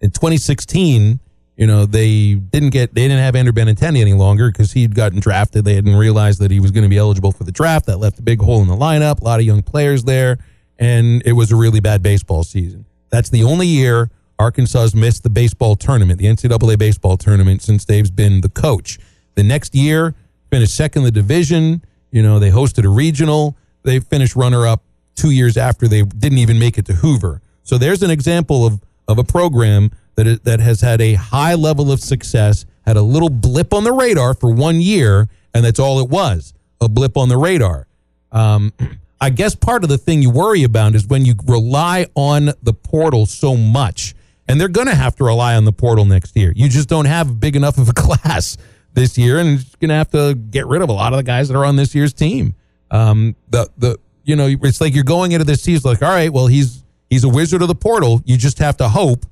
In 0.00 0.10
2016, 0.10 1.18
you 1.56 1.66
know, 1.66 1.86
they 1.86 2.34
didn't 2.34 2.70
get 2.70 2.94
they 2.94 3.02
didn't 3.02 3.20
have 3.20 3.34
Andrew 3.34 3.52
Benintendi 3.52 4.00
any 4.00 4.12
longer 4.12 4.50
because 4.50 4.72
he'd 4.72 4.94
gotten 4.94 5.20
drafted. 5.20 5.64
They 5.64 5.74
hadn't 5.74 5.94
realized 5.94 6.40
that 6.40 6.50
he 6.50 6.60
was 6.60 6.70
going 6.70 6.82
to 6.82 6.88
be 6.88 6.98
eligible 6.98 7.32
for 7.32 7.44
the 7.44 7.52
draft. 7.52 7.86
That 7.86 7.96
left 7.96 8.18
a 8.18 8.22
big 8.22 8.40
hole 8.40 8.60
in 8.60 8.68
the 8.68 8.76
lineup. 8.76 9.20
A 9.20 9.24
lot 9.24 9.40
of 9.40 9.46
young 9.46 9.62
players 9.62 10.04
there, 10.04 10.38
and 10.78 11.22
it 11.24 11.32
was 11.32 11.52
a 11.52 11.56
really 11.56 11.80
bad 11.80 12.02
baseball 12.02 12.44
season. 12.44 12.84
That's 13.08 13.30
the 13.30 13.44
only 13.44 13.66
year 13.66 14.10
Arkansas's 14.38 14.94
missed 14.94 15.22
the 15.22 15.30
baseball 15.30 15.76
tournament, 15.76 16.18
the 16.18 16.26
NCAA 16.26 16.78
baseball 16.78 17.16
tournament, 17.16 17.62
since 17.62 17.84
Dave's 17.84 18.10
been 18.10 18.42
the 18.42 18.50
coach. 18.50 18.98
The 19.34 19.42
next 19.42 19.74
year, 19.74 20.14
finished 20.50 20.76
second 20.76 21.00
in 21.00 21.04
the 21.04 21.10
division. 21.10 21.82
You 22.10 22.22
know, 22.22 22.38
they 22.38 22.50
hosted 22.50 22.84
a 22.84 22.90
regional. 22.90 23.56
They 23.82 24.00
finished 24.00 24.36
runner 24.36 24.66
up 24.66 24.82
two 25.14 25.30
years 25.30 25.56
after 25.56 25.88
they 25.88 26.02
didn't 26.02 26.38
even 26.38 26.58
make 26.58 26.76
it 26.76 26.84
to 26.86 26.92
Hoover. 26.94 27.40
So 27.62 27.78
there's 27.78 28.02
an 28.02 28.10
example 28.10 28.66
of 28.66 28.80
of 29.08 29.18
a 29.18 29.24
program 29.24 29.90
that 30.16 30.26
it, 30.26 30.44
that 30.44 30.60
has 30.60 30.80
had 30.80 31.00
a 31.00 31.14
high 31.14 31.54
level 31.54 31.92
of 31.92 32.00
success, 32.00 32.66
had 32.84 32.96
a 32.96 33.02
little 33.02 33.30
blip 33.30 33.72
on 33.72 33.84
the 33.84 33.92
radar 33.92 34.34
for 34.34 34.52
one 34.52 34.80
year, 34.80 35.28
and 35.54 35.64
that's 35.64 35.78
all 35.78 36.00
it 36.00 36.08
was 36.08 36.52
a 36.80 36.88
blip 36.88 37.16
on 37.16 37.28
the 37.28 37.36
radar. 37.36 37.86
Um, 38.32 38.72
I 39.20 39.30
guess 39.30 39.54
part 39.54 39.82
of 39.82 39.88
the 39.88 39.96
thing 39.96 40.20
you 40.20 40.30
worry 40.30 40.62
about 40.62 40.94
is 40.94 41.06
when 41.06 41.24
you 41.24 41.34
rely 41.46 42.06
on 42.14 42.50
the 42.62 42.74
portal 42.74 43.24
so 43.24 43.56
much, 43.56 44.14
and 44.46 44.60
they're 44.60 44.68
going 44.68 44.88
to 44.88 44.94
have 44.94 45.16
to 45.16 45.24
rely 45.24 45.54
on 45.56 45.64
the 45.64 45.72
portal 45.72 46.04
next 46.04 46.36
year. 46.36 46.52
You 46.54 46.68
just 46.68 46.88
don't 46.88 47.06
have 47.06 47.40
big 47.40 47.56
enough 47.56 47.78
of 47.78 47.88
a 47.88 47.92
class 47.94 48.58
this 48.92 49.16
year, 49.16 49.38
and 49.38 49.48
you're 49.52 49.58
going 49.80 49.88
to 49.88 49.94
have 49.94 50.10
to 50.10 50.34
get 50.34 50.66
rid 50.66 50.82
of 50.82 50.90
a 50.90 50.92
lot 50.92 51.14
of 51.14 51.16
the 51.16 51.22
guys 51.22 51.48
that 51.48 51.56
are 51.56 51.64
on 51.64 51.76
this 51.76 51.94
year's 51.94 52.12
team. 52.12 52.54
Um, 52.90 53.36
the 53.48 53.68
the 53.78 53.98
you 54.24 54.36
know 54.36 54.48
it's 54.48 54.80
like 54.80 54.94
you're 54.94 55.02
going 55.02 55.32
into 55.32 55.44
this 55.44 55.62
season 55.62 55.90
like, 55.90 56.02
all 56.02 56.10
right, 56.10 56.32
well 56.32 56.46
he's 56.46 56.84
he's 57.08 57.24
a 57.24 57.28
wizard 57.28 57.62
of 57.62 57.68
the 57.68 57.74
portal. 57.74 58.22
You 58.26 58.36
just 58.36 58.58
have 58.58 58.76
to 58.76 58.88
hope 58.88 59.24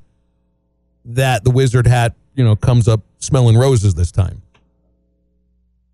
that 1.05 1.45
the 1.45 1.51
wizard 1.51 1.87
hat, 1.87 2.15
you 2.35 2.45
know, 2.45 2.57
comes 2.57 2.89
up 2.89 3.01
smelling 3.19 3.57
roses 3.57 3.95
this 3.95 4.11
time. 4.13 4.43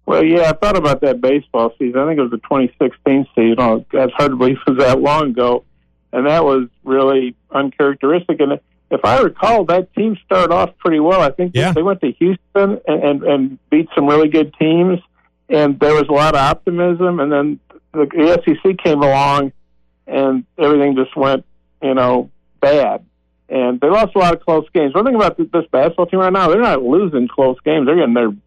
Well, 0.07 0.25
yeah, 0.25 0.51
I 0.51 0.53
thought 0.53 0.77
about 0.77 1.01
that 1.03 1.21
baseball 1.21 1.73
season. 1.79 2.01
I 2.01 2.07
think 2.09 2.19
it 2.19 2.23
was 2.23 2.31
the 2.33 2.39
2016 2.39 3.27
season. 3.35 3.57
Oh, 3.59 3.85
that's 3.93 4.13
hard 4.13 4.33
to 4.33 4.37
believe 4.37 4.57
it 4.67 4.71
was 4.71 4.79
that 4.79 5.01
long 5.01 5.31
ago, 5.31 5.65
and 6.13 6.27
that 6.27 6.45
was 6.45 6.69
really 6.83 7.37
uncharacteristic. 7.53 8.41
And 8.41 8.59
if 8.91 9.05
I 9.05 9.21
recall, 9.21 9.65
that 9.67 9.95
team 9.95 10.17
started 10.25 10.53
off 10.53 10.71
pretty 10.79 10.99
well. 10.99 11.21
I 11.21 11.31
think 11.31 11.53
Yeah. 11.55 11.73
they 11.73 11.83
went 11.83 12.01
to 12.01 12.11
Houston 12.13 12.81
and, 12.89 13.05
and, 13.05 13.23
and 13.23 13.71
beat 13.71 13.89
some 13.95 14.07
really 14.09 14.29
good 14.29 14.53
teams, 14.59 14.99
and 15.49 15.79
there 15.79 15.95
was 15.95 16.07
a 16.09 16.13
lot 16.13 16.35
of 16.35 16.41
optimism. 16.41 17.21
And 17.21 17.31
then 17.31 17.61
the, 17.93 18.07
the 18.07 18.43
SEC 18.45 18.79
came 18.79 19.03
along, 19.03 19.53
and 20.09 20.45
everything 20.59 20.97
just 20.97 21.15
went, 21.17 21.45
you 21.83 21.95
know, 21.95 22.31
bad. 22.61 23.05
And 23.51 23.81
they 23.81 23.89
lost 23.89 24.15
a 24.15 24.19
lot 24.19 24.35
of 24.35 24.41
close 24.41 24.67
games. 24.73 24.95
One 24.95 25.05
thing 25.05 25.17
about 25.17 25.37
this 25.37 25.67
basketball 25.73 26.07
team 26.07 26.21
right 26.21 26.33
now, 26.33 26.49
they're 26.49 26.61
not 26.61 26.83
losing 26.83 27.27
close 27.27 27.59
games. 27.65 27.87
They're 27.87 27.97
getting 27.97 28.15
their, 28.15 28.31
you 28.31 28.39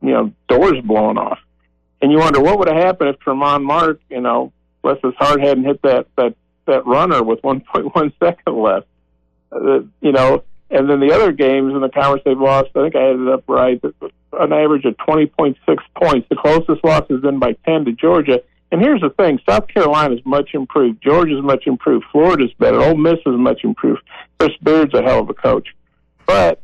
know, 0.00 0.32
doors 0.48 0.80
blown 0.84 1.18
off. 1.18 1.40
And 2.00 2.12
you 2.12 2.18
wonder 2.18 2.40
what 2.40 2.58
would 2.58 2.68
have 2.68 2.76
happened 2.76 3.10
if 3.10 3.18
Tramon 3.18 3.64
Mark, 3.64 4.00
you 4.08 4.20
know, 4.20 4.52
bless 4.82 4.98
his 5.02 5.14
heart, 5.18 5.40
hadn't 5.40 5.64
hit 5.64 5.82
that 5.82 6.06
that 6.16 6.36
that 6.66 6.86
runner 6.86 7.22
with 7.22 7.42
1.1 7.42 8.12
second 8.22 8.56
left. 8.56 8.86
Uh, 9.50 9.80
you 10.00 10.12
know, 10.12 10.44
and 10.70 10.90
then 10.90 11.00
the 11.00 11.12
other 11.12 11.32
games 11.32 11.72
in 11.74 11.80
the 11.80 11.88
conference 11.88 12.22
they've 12.24 12.38
lost, 12.38 12.68
I 12.74 12.82
think 12.82 12.96
I 12.96 13.10
it 13.10 13.28
up 13.28 13.44
right, 13.48 13.80
an 14.32 14.52
average 14.52 14.84
of 14.84 14.96
20.6 14.96 15.56
points. 16.00 16.28
The 16.28 16.36
closest 16.36 16.84
loss 16.84 17.08
has 17.08 17.20
been 17.20 17.38
by 17.38 17.52
10 17.64 17.84
to 17.86 17.92
Georgia. 17.92 18.42
And 18.72 18.80
here's 18.80 19.00
the 19.00 19.10
thing: 19.10 19.38
South 19.48 19.68
Carolina 19.68 20.14
is 20.14 20.20
much 20.24 20.50
improved. 20.54 21.02
Georgia's 21.02 21.42
much 21.42 21.66
improved. 21.66 22.04
Florida's 22.10 22.52
better. 22.58 22.80
Ole 22.80 22.96
Miss 22.96 23.18
is 23.24 23.36
much 23.36 23.62
improved. 23.64 24.02
Chris 24.38 24.52
Beard's 24.62 24.94
a 24.94 25.02
hell 25.02 25.20
of 25.20 25.30
a 25.30 25.34
coach, 25.34 25.68
but 26.26 26.62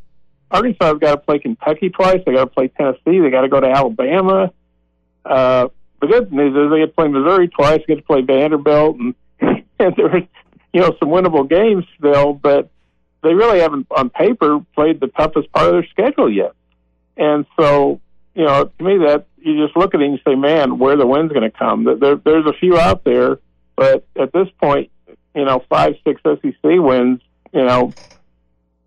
Arkansas's 0.51 0.99
got 0.99 1.13
to 1.13 1.17
play 1.19 1.39
Kentucky 1.39 1.91
twice. 1.91 2.19
They 2.27 2.33
got 2.33 2.45
to 2.45 2.51
play 2.51 2.69
Tennessee. 2.69 3.21
They 3.21 3.31
got 3.31 3.43
to 3.43 3.49
go 3.49 3.61
to 3.61 3.69
Alabama. 3.69 4.53
Uh, 5.25 5.69
the 6.01 6.09
good 6.09 6.33
news 6.33 6.57
is 6.57 6.71
they 6.71 6.81
get 6.81 6.87
to 6.87 6.93
play 6.93 7.09
Missouri 7.09 7.49
twice. 7.49 7.81
They 7.87 7.95
get 7.95 8.01
to 8.01 8.07
play 8.07 8.23
Vanderbilt, 8.23 8.97
and, 8.97 9.15
and 9.79 9.95
there's 9.97 10.25
you 10.73 10.81
know 10.81 10.97
some 10.99 11.09
winnable 11.09 11.49
games 11.49 11.85
still, 11.99 12.35
but 12.35 12.69
they 13.23 13.35
really 13.35 13.61
haven't 13.61 13.87
on 13.91 14.11
paper 14.11 14.61
played 14.75 15.01
the 15.01 15.07
toughest 15.07 15.51
part 15.53 15.69
of 15.69 15.73
their 15.75 15.87
schedule 15.87 16.31
yet. 16.31 16.53
And 17.17 17.47
so, 17.59 18.01
you 18.35 18.45
know, 18.45 18.65
to 18.65 18.85
me, 18.85 18.99
that 19.07 19.27
you 19.45 19.65
just 19.65 19.77
look 19.77 19.95
at 19.95 20.01
it 20.01 20.05
and 20.05 20.15
you 20.15 20.21
say, 20.27 20.35
man, 20.35 20.79
where 20.79 20.97
the 20.97 21.07
wind's 21.07 21.33
going 21.33 21.51
to 21.51 21.57
come? 21.57 21.85
There, 21.85 22.17
there's 22.17 22.47
a 22.47 22.53
few 22.53 22.79
out 22.79 23.05
there, 23.05 23.39
but 23.77 24.07
at 24.19 24.33
this 24.33 24.49
point, 24.61 24.91
you 25.35 25.45
know, 25.45 25.65
five, 25.69 25.95
six 26.05 26.21
SEC 26.23 26.55
wins, 26.63 27.21
you 27.53 27.65
know, 27.65 27.93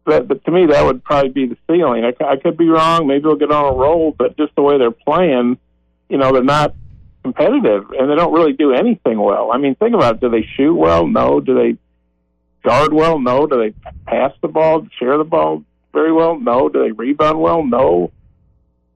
that, 0.06 0.28
but 0.28 0.44
to 0.46 0.52
me, 0.52 0.68
that 0.68 0.86
would 0.86 1.04
probably 1.04 1.30
be 1.30 1.48
the 1.48 1.58
ceiling. 1.68 2.06
I, 2.06 2.14
I 2.24 2.38
could 2.38 2.58
be 2.58 2.70
wrong. 2.70 3.08
Maybe 3.08 3.24
they'll 3.24 3.36
get 3.36 3.52
on 3.52 3.74
a 3.74 3.76
roll, 3.76 4.12
but 4.18 4.38
just 4.38 4.56
the 4.56 4.62
way 4.62 4.78
they're 4.78 4.92
playing, 4.92 5.58
you 6.10 6.18
know, 6.18 6.32
they're 6.32 6.44
not 6.44 6.76
competitive 7.24 7.90
and 7.92 8.10
they 8.10 8.16
don't 8.16 8.34
really 8.34 8.54
do 8.54 8.72
anything 8.72 9.20
well. 9.20 9.52
I 9.52 9.58
mean, 9.58 9.76
think 9.76 9.96
about 9.96 10.16
it. 10.16 10.22
Do 10.22 10.30
they 10.30 10.48
shoot 10.56 10.76
well? 10.76 11.08
No. 11.08 11.40
Do 11.40 11.56
they 11.56 11.78
guard 12.64 12.94
well? 12.94 13.20
No. 13.20 13.48
Do 13.48 13.58
they 13.58 13.72
pass 14.06 14.32
the 14.42 14.48
ball, 14.48 14.88
share 15.00 15.18
the 15.18 15.24
ball 15.24 15.64
very 15.92 16.14
well? 16.14 16.40
No. 16.40 16.70
Do 16.70 16.84
they 16.84 16.92
rebound 16.92 17.40
well? 17.40 17.64
No. 17.64 18.12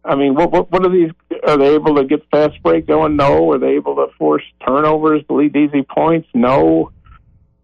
I 0.05 0.15
mean, 0.15 0.33
what 0.35 0.51
what, 0.51 0.71
what 0.71 0.85
are 0.85 0.89
these? 0.89 1.12
Are 1.47 1.57
they 1.57 1.75
able 1.75 1.95
to 1.95 2.05
get 2.05 2.27
fast 2.31 2.62
break 2.63 2.88
going? 2.88 3.15
No. 3.15 3.51
Are 3.51 3.57
they 3.57 3.75
able 3.75 3.95
to 3.95 4.07
force 4.17 4.43
turnovers 4.65 5.23
to 5.27 5.33
lead 5.35 5.55
easy 5.55 5.83
points? 5.83 6.27
No. 6.33 6.91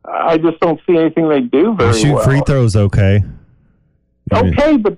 I 0.03 0.37
just 0.37 0.59
don't 0.59 0.79
see 0.85 0.97
anything 0.97 1.29
they 1.29 1.39
do 1.41 1.75
very 1.75 1.93
Shoot 1.93 2.13
well. 2.13 2.23
free 2.23 2.41
throws, 2.45 2.75
okay. 2.75 3.23
Okay, 4.31 4.77
but 4.77 4.97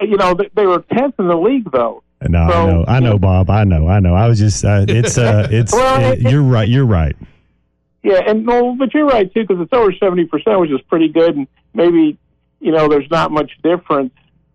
you 0.00 0.16
know 0.16 0.34
they, 0.34 0.50
they 0.54 0.66
were 0.66 0.80
tenth 0.92 1.14
in 1.18 1.28
the 1.28 1.36
league 1.36 1.70
though. 1.72 2.02
No, 2.28 2.38
I 2.38 2.66
know, 2.66 2.84
I 2.86 3.00
know, 3.00 3.18
Bob. 3.18 3.50
I 3.50 3.64
know, 3.64 3.88
I 3.88 3.98
know. 3.98 4.14
I 4.14 4.28
was 4.28 4.38
just, 4.38 4.64
uh, 4.64 4.84
it's, 4.88 5.18
uh, 5.18 5.48
it's. 5.50 5.72
Well, 5.72 6.12
it- 6.12 6.20
you're 6.20 6.42
right. 6.42 6.68
You're 6.68 6.86
right. 6.86 7.16
Yeah, 8.04 8.20
and 8.26 8.44
no, 8.44 8.74
but 8.76 8.92
you're 8.94 9.06
right 9.06 9.32
too 9.32 9.42
because 9.46 9.60
it's 9.62 9.72
over 9.72 9.92
seventy 9.92 10.26
percent, 10.26 10.58
which 10.60 10.70
is 10.70 10.80
pretty 10.82 11.08
good. 11.08 11.36
And 11.36 11.46
maybe 11.72 12.18
you 12.60 12.72
know 12.72 12.88
there's 12.88 13.10
not 13.10 13.30
much 13.30 13.52
difference, 13.62 14.12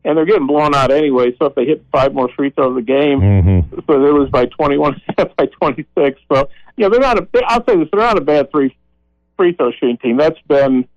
and 0.07 0.17
they're 0.17 0.25
getting 0.25 0.47
blown 0.47 0.73
out 0.73 0.89
anyway. 0.89 1.35
So 1.37 1.45
if 1.47 1.55
they 1.55 1.65
hit 1.65 1.83
five 1.91 2.13
more 2.13 2.29
free 2.29 2.49
throws 2.49 2.77
a 2.77 2.81
game, 2.81 3.19
Mm-hmm. 3.19 3.79
so 3.85 3.99
they 4.01 4.09
lose 4.11 4.29
by 4.31 4.45
twenty 4.45 4.77
one 4.77 4.99
by 5.37 5.45
twenty 5.47 5.85
six. 5.97 6.19
So 6.31 6.49
you 6.77 6.83
know 6.83 6.89
they're 6.89 6.99
not 6.99 7.19
a. 7.19 7.27
I'll 7.45 7.63
say 7.65 7.75
this: 7.77 7.89
they're 7.91 7.99
not 8.01 8.17
a 8.17 8.21
bad 8.21 8.49
three 8.49 8.75
free 9.35 9.53
throw 9.53 9.71
shooting 9.71 9.97
team. 9.97 10.17
That's 10.17 10.39
been 10.47 10.87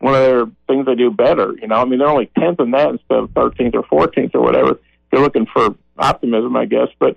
one 0.00 0.14
of 0.14 0.20
their 0.20 0.44
things 0.66 0.84
they 0.84 0.94
do 0.94 1.10
better. 1.10 1.54
You 1.60 1.68
know, 1.68 1.76
I 1.76 1.84
mean 1.86 1.98
they're 2.00 2.08
only 2.08 2.30
tenth 2.38 2.60
in 2.60 2.72
that 2.72 2.90
instead 2.90 3.18
of 3.18 3.30
thirteenth 3.30 3.74
or 3.74 3.84
fourteenth 3.84 4.34
or 4.34 4.42
whatever. 4.42 4.78
You're 5.12 5.22
looking 5.22 5.46
for 5.46 5.74
optimism, 5.98 6.56
I 6.56 6.64
guess. 6.66 6.88
But 6.98 7.16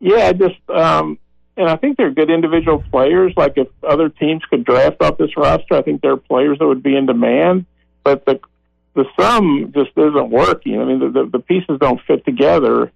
yeah, 0.00 0.32
just 0.32 0.56
um, 0.70 1.18
and 1.56 1.68
I 1.68 1.76
think 1.76 1.96
they're 1.96 2.10
good 2.12 2.30
individual 2.30 2.82
players. 2.90 3.32
Like 3.36 3.54
if 3.56 3.68
other 3.82 4.08
teams 4.08 4.42
could 4.48 4.64
draft 4.64 5.02
off 5.02 5.18
this 5.18 5.36
roster, 5.36 5.74
I 5.74 5.82
think 5.82 6.00
they're 6.02 6.16
players 6.16 6.58
that 6.60 6.66
would 6.66 6.82
be 6.82 6.96
in 6.96 7.06
demand. 7.06 7.66
But 8.04 8.24
the 8.24 8.38
the 8.96 9.04
sum 9.18 9.72
just 9.74 9.90
isn't 9.96 10.30
working. 10.30 10.80
I 10.80 10.84
mean, 10.84 10.98
the 10.98 11.10
the, 11.10 11.30
the 11.30 11.38
pieces 11.38 11.78
don't 11.78 12.00
fit 12.06 12.24
together. 12.24 12.90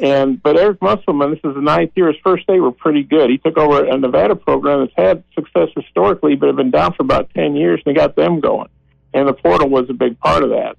And 0.00 0.42
but 0.42 0.56
Eric 0.56 0.80
Musselman, 0.80 1.30
this 1.30 1.40
is 1.44 1.54
the 1.54 1.60
ninth 1.60 1.92
year. 1.94 2.08
His 2.08 2.16
first 2.24 2.46
day 2.46 2.58
were 2.58 2.72
pretty 2.72 3.02
good. 3.02 3.28
He 3.28 3.36
took 3.36 3.58
over 3.58 3.84
a 3.84 3.98
Nevada 3.98 4.34
program 4.34 4.80
that's 4.80 4.96
had 4.96 5.22
success 5.34 5.68
historically, 5.76 6.34
but 6.34 6.46
had 6.46 6.56
been 6.56 6.70
down 6.70 6.94
for 6.94 7.02
about 7.02 7.30
ten 7.34 7.54
years, 7.54 7.80
and 7.84 7.94
he 7.94 8.00
got 8.00 8.16
them 8.16 8.40
going. 8.40 8.70
And 9.12 9.28
the 9.28 9.34
portal 9.34 9.68
was 9.68 9.90
a 9.90 9.92
big 9.92 10.18
part 10.18 10.42
of 10.42 10.50
that. 10.50 10.76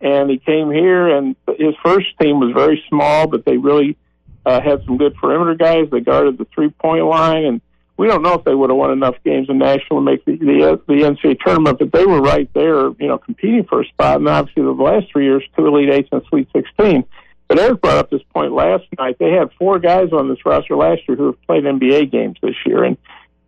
And 0.00 0.28
he 0.28 0.38
came 0.38 0.70
here, 0.72 1.16
and 1.16 1.36
his 1.56 1.74
first 1.84 2.08
team 2.20 2.40
was 2.40 2.52
very 2.52 2.82
small, 2.88 3.28
but 3.28 3.44
they 3.44 3.56
really 3.56 3.96
uh, 4.44 4.60
had 4.60 4.84
some 4.84 4.98
good 4.98 5.14
perimeter 5.14 5.54
guys. 5.54 5.88
They 5.90 6.00
guarded 6.00 6.38
the 6.38 6.46
three 6.52 6.70
point 6.70 7.04
line, 7.04 7.44
and 7.44 7.60
we 7.98 8.06
don't 8.06 8.22
know 8.22 8.34
if 8.34 8.44
they 8.44 8.54
would 8.54 8.70
have 8.70 8.76
won 8.76 8.92
enough 8.92 9.16
games 9.24 9.50
in 9.50 9.58
national 9.58 9.98
to 9.98 10.00
make 10.00 10.24
the, 10.24 10.36
the 10.36 10.80
the 10.86 10.94
NCAA 11.02 11.40
tournament, 11.44 11.80
but 11.80 11.92
they 11.92 12.06
were 12.06 12.20
right 12.20 12.48
there, 12.54 12.90
you 12.92 13.08
know, 13.08 13.18
competing 13.18 13.64
for 13.64 13.82
a 13.82 13.86
spot. 13.86 14.16
And 14.18 14.28
obviously, 14.28 14.62
the 14.62 14.70
last 14.70 15.06
three 15.12 15.24
years, 15.24 15.42
two 15.56 15.66
Elite 15.66 15.90
Eights 15.90 16.08
and 16.12 16.22
Sweet 16.28 16.48
Sixteen. 16.54 17.04
But 17.48 17.58
Eric 17.58 17.80
brought 17.80 17.96
up 17.96 18.10
this 18.10 18.22
point 18.32 18.52
last 18.52 18.84
night. 18.98 19.16
They 19.18 19.32
had 19.32 19.50
four 19.58 19.78
guys 19.78 20.12
on 20.12 20.28
this 20.28 20.38
roster 20.46 20.76
last 20.76 21.02
year 21.08 21.16
who 21.16 21.26
have 21.26 21.42
played 21.46 21.64
NBA 21.64 22.12
games 22.12 22.36
this 22.40 22.54
year, 22.64 22.84
and 22.84 22.96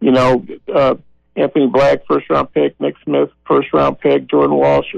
you 0.01 0.11
know, 0.11 0.45
uh, 0.75 0.97
Anthony 1.37 1.69
Black, 1.69 2.05
first 2.09 2.29
round 2.29 2.53
pick, 2.53 2.81
Nick 2.81 2.97
Smith, 3.05 3.31
first 3.47 3.73
round 3.73 4.01
pick, 4.01 4.27
Jordan 4.27 4.57
Walsh, 4.57 4.97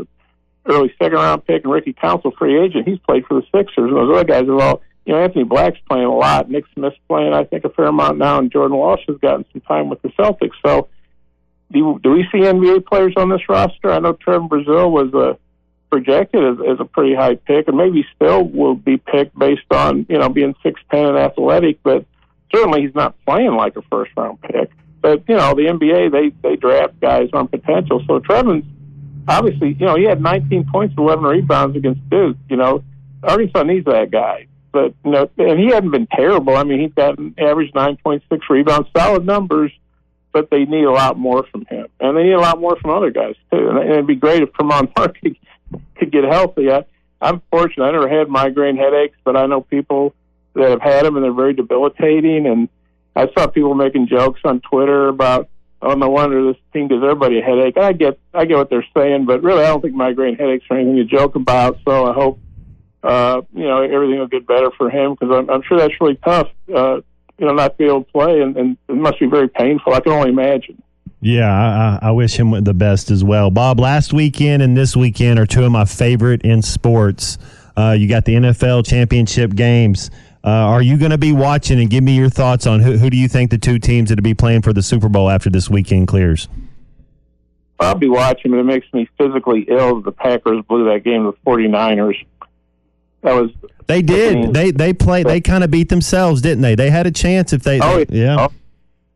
early 0.65 0.95
second 0.99 1.19
round 1.19 1.47
pick, 1.47 1.65
and 1.65 1.73
Ricky 1.73 1.93
Council, 1.93 2.33
free 2.39 2.59
agent. 2.59 2.89
He's 2.89 3.01
played 3.01 3.27
for 3.27 3.35
the 3.35 3.47
Sixers, 3.55 3.91
and 3.91 3.97
those 3.97 4.17
other 4.17 4.25
guys 4.25 4.49
are 4.49 4.61
all. 4.63 4.83
You 5.05 5.15
know, 5.15 5.23
Anthony 5.23 5.45
Black's 5.45 5.79
playing 5.89 6.05
a 6.05 6.15
lot. 6.15 6.49
Nick 6.49 6.65
Smith's 6.75 6.97
playing, 7.09 7.33
I 7.33 7.45
think, 7.45 7.65
a 7.65 7.71
fair 7.71 7.87
amount 7.87 8.19
now, 8.19 8.39
and 8.39 8.53
Jordan 8.53 8.77
Walsh 8.77 9.03
has 9.09 9.19
gotten 9.19 9.45
some 9.53 9.61
time 9.63 9.89
with 9.89 10.01
the 10.03 10.11
Celtics. 10.11 10.55
So, 10.65 10.89
do, 11.73 11.99
do 12.03 12.11
we 12.11 12.25
see 12.31 12.39
NBA 12.39 12.87
players 12.87 13.15
on 13.17 13.29
this 13.29 13.49
roster? 13.49 13.91
I 13.91 13.99
know 13.99 14.13
Trevor 14.13 14.47
Brazile 14.47 14.91
was 14.91 15.13
uh, 15.15 15.37
projected 15.91 16.43
as, 16.43 16.57
as 16.73 16.81
a 16.81 16.85
pretty 16.85 17.15
high 17.15 17.35
pick, 17.35 17.69
and 17.69 17.77
maybe 17.77 18.05
still 18.17 18.45
will 18.45 18.75
be 18.75 18.97
picked 18.97 19.39
based 19.39 19.71
on 19.71 20.07
you 20.09 20.19
know 20.19 20.29
being 20.29 20.55
six 20.63 20.81
ten 20.91 21.05
and 21.05 21.19
athletic, 21.19 21.83
but 21.83 22.05
certainly 22.55 22.83
he's 22.83 22.95
not 22.95 23.15
playing 23.27 23.55
like 23.55 23.77
a 23.77 23.83
first 23.91 24.11
round 24.17 24.41
pick. 24.41 24.71
But 25.03 25.29
you 25.29 25.37
know, 25.37 25.55
the 25.55 25.67
NBA 25.67 26.13
they 26.13 26.31
they 26.43 26.57
draft 26.57 26.99
guys 27.01 27.29
on 27.33 27.49
potential. 27.49 28.03
So 28.07 28.21
Trevin's 28.21 28.65
obviously 29.29 29.77
you 29.79 29.87
know 29.87 29.97
he 29.97 30.05
had 30.05 30.23
19 30.23 30.67
points, 30.73 30.95
11 30.97 31.25
rebounds 31.25 31.77
against 31.77 32.09
Duke. 32.09 32.39
You 32.49 32.57
know, 32.57 32.85
Arkansas 33.23 33.63
needs 33.65 33.85
that 33.85 34.11
guy. 34.11 34.47
But 34.73 34.95
you 35.05 35.11
know, 35.11 35.31
and 35.39 35.61
he 35.61 35.67
hadn't 35.67 35.91
been 35.91 36.07
terrible. 36.07 36.57
I 36.57 36.65
mean, 36.65 36.81
he's 36.81 36.95
got 36.95 37.19
an 37.19 37.35
average 37.39 37.73
9.6 37.73 38.23
rebounds, 38.49 38.89
solid 38.97 39.25
numbers. 39.25 39.71
But 40.33 40.49
they 40.49 40.65
need 40.65 40.85
a 40.85 40.91
lot 40.91 41.19
more 41.19 41.45
from 41.53 41.67
him, 41.67 41.89
and 42.01 42.17
they 42.17 42.23
need 42.23 42.33
a 42.33 42.41
lot 42.41 42.59
more 42.59 42.75
from 42.77 42.91
other 42.91 43.11
guys 43.11 43.35
too. 43.53 43.69
And 43.69 43.79
it'd 43.79 44.07
be 44.07 44.15
great 44.15 44.43
if 44.43 44.51
Tramon 44.53 44.91
Mark 44.97 45.21
could, 45.21 45.37
could 45.95 46.11
get 46.11 46.25
healthy. 46.25 46.71
I, 46.71 46.87
I'm 47.21 47.43
fortunate; 47.51 47.85
I 47.85 47.91
never 47.91 48.09
had 48.09 48.31
migraine 48.31 48.79
headaches, 48.79 49.19
but 49.25 49.37
I 49.37 49.45
know 49.45 49.61
people 49.61 50.15
that 50.55 50.71
have 50.71 50.81
had 50.81 51.05
them, 51.05 51.17
and 51.17 51.25
they're 51.25 51.33
very 51.33 51.53
debilitating. 51.53 52.47
And 52.47 52.71
I 53.15 53.29
saw 53.37 53.47
people 53.47 53.75
making 53.75 54.09
jokes 54.09 54.41
on 54.45 54.61
Twitter 54.61 55.09
about, 55.09 55.49
"Oh, 55.83 55.93
no 55.95 56.09
wonder 56.09 56.45
this 56.47 56.61
team 56.73 56.89
gives 56.89 57.03
everybody 57.03 57.39
a 57.39 57.43
headache." 57.43 57.77
I 57.77 57.93
get, 57.93 58.19
I 58.33 58.47
get 58.47 58.57
what 58.57 58.71
they're 58.71 58.87
saying, 58.97 59.27
but 59.27 59.43
really, 59.43 59.65
I 59.65 59.69
don't 59.69 59.83
think 59.83 59.95
migraine 59.95 60.37
headaches 60.37 60.65
are 60.71 60.79
anything 60.79 60.97
to 60.97 61.05
joke 61.05 61.35
about. 61.35 61.79
So 61.85 62.07
I 62.07 62.15
hope, 62.15 62.41
uh, 63.03 63.43
you 63.53 63.65
know, 63.65 63.83
everything 63.83 64.19
will 64.19 64.29
get 64.29 64.47
better 64.47 64.71
for 64.77 64.89
him 64.89 65.15
because 65.15 65.35
I'm, 65.35 65.51
I'm 65.51 65.63
sure 65.63 65.79
that's 65.79 65.95
really 66.01 66.17
tough. 66.17 66.49
Uh, 66.73 67.01
you 67.39 67.47
know, 67.47 67.55
not 67.55 67.73
to 67.73 67.77
be 67.77 67.85
able 67.85 68.05
to 68.05 68.13
play, 68.13 68.41
and, 68.41 68.57
and 68.57 68.77
it 68.89 68.95
must 68.95 69.19
be 69.19 69.27
very 69.27 69.49
painful. 69.49 69.95
I 69.95 70.01
can 70.01 70.13
only 70.13 70.31
imagine. 70.31 70.83
Yeah, 71.21 71.99
I, 72.03 72.09
I 72.09 72.11
wish 72.11 72.37
him 72.37 72.51
the 72.65 72.75
best 72.75 73.11
as 73.11 73.23
well. 73.23 73.51
Bob, 73.51 73.79
last 73.79 74.13
weekend 74.13 74.63
and 74.63 74.77
this 74.77 74.97
weekend 74.97 75.39
are 75.39 75.47
two 75.47 75.65
of 75.65 75.71
my 75.71 75.85
favorite 75.85 76.43
in 76.43 76.63
sports. 76.63 77.39
Uh, 77.77 77.97
you 77.99 78.09
got 78.09 78.25
the 78.25 78.35
NFL 78.35 78.87
championship 78.87 79.55
games. 79.55 80.11
Uh, 80.45 80.51
are 80.51 80.83
you 80.83 80.99
going 80.99 81.13
to 81.13 81.19
be 81.19 81.33
watching 81.33 81.81
and 81.81 81.89
give 81.89 82.03
me 82.03 82.17
your 82.17 82.29
thoughts 82.29 82.67
on 82.67 82.81
who, 82.81 82.99
who 82.99 83.09
do 83.09 83.17
you 83.17 83.29
think 83.29 83.53
the 83.53 83.59
two 83.59 83.79
teams 83.79 84.09
that 84.09 84.19
will 84.19 84.25
be 84.25 84.35
playing 84.35 84.63
for 84.63 84.73
the 84.73 84.83
Super 84.83 85.09
Bowl 85.09 85.31
after 85.31 85.49
this 85.49 85.71
weekend 85.71 86.09
clears? 86.09 86.49
I'll 87.79 87.95
be 87.95 88.09
watching, 88.09 88.51
but 88.51 88.59
it 88.59 88.65
makes 88.65 88.87
me 88.93 89.09
physically 89.19 89.67
ill 89.69 89.97
that 89.97 90.05
the 90.05 90.13
Packers 90.13 90.65
blew 90.69 90.85
that 90.93 91.05
game 91.05 91.25
to 91.25 91.33
the 91.33 91.51
49ers. 91.51 92.25
That 93.23 93.41
was 93.41 93.51
They 93.87 94.03
did. 94.03 94.53
They 94.53 94.71
they 94.71 94.93
played. 94.93 95.27
They 95.27 95.41
kind 95.41 95.65
of 95.65 95.71
beat 95.71 95.89
themselves, 95.89 96.43
didn't 96.43 96.63
they? 96.63 96.75
They 96.75 96.91
had 96.91 97.07
a 97.07 97.11
chance 97.11 97.53
if 97.53 97.63
they. 97.63 97.81
Oh, 97.81 98.05
yeah. 98.09 98.37
Oh, 98.39 98.53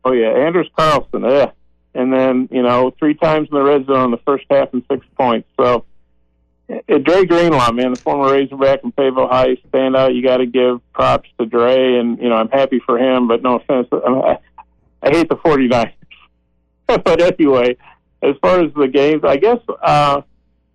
oh 0.05 0.11
yeah, 0.13 0.29
Anders 0.29 0.67
Carlson, 0.75 1.23
yeah. 1.23 1.51
And 1.93 2.13
then, 2.13 2.47
you 2.51 2.61
know, 2.61 2.93
three 2.99 3.15
times 3.15 3.49
in 3.51 3.57
the 3.57 3.63
red 3.63 3.85
zone 3.87 4.05
in 4.05 4.11
the 4.11 4.19
first 4.19 4.45
half 4.51 4.71
and 4.71 4.83
six 4.89 5.05
points. 5.17 5.49
So 5.59 5.83
uh, 6.69 6.97
Dre 6.99 7.25
Greenlaw, 7.25 7.71
man, 7.71 7.93
the 7.93 7.99
former 7.99 8.31
Razorback 8.31 8.83
and 8.83 8.93
Fayetteville 8.93 9.27
High 9.27 9.55
standout. 9.71 10.15
You 10.15 10.21
got 10.21 10.37
to 10.37 10.45
give 10.45 10.79
props 10.93 11.29
to 11.39 11.45
Dre, 11.45 11.97
and 11.97 12.19
you 12.19 12.29
know 12.29 12.35
I'm 12.35 12.49
happy 12.49 12.79
for 12.85 12.99
him. 12.99 13.27
But 13.27 13.41
no 13.41 13.55
offense, 13.55 13.87
I, 13.91 14.37
I 15.01 15.09
hate 15.09 15.29
the 15.29 15.37
49ers. 15.37 15.93
but 16.87 17.21
anyway, 17.21 17.77
as 18.21 18.35
far 18.41 18.63
as 18.63 18.73
the 18.73 18.87
games, 18.87 19.23
I 19.23 19.37
guess 19.37 19.59
uh, 19.81 20.21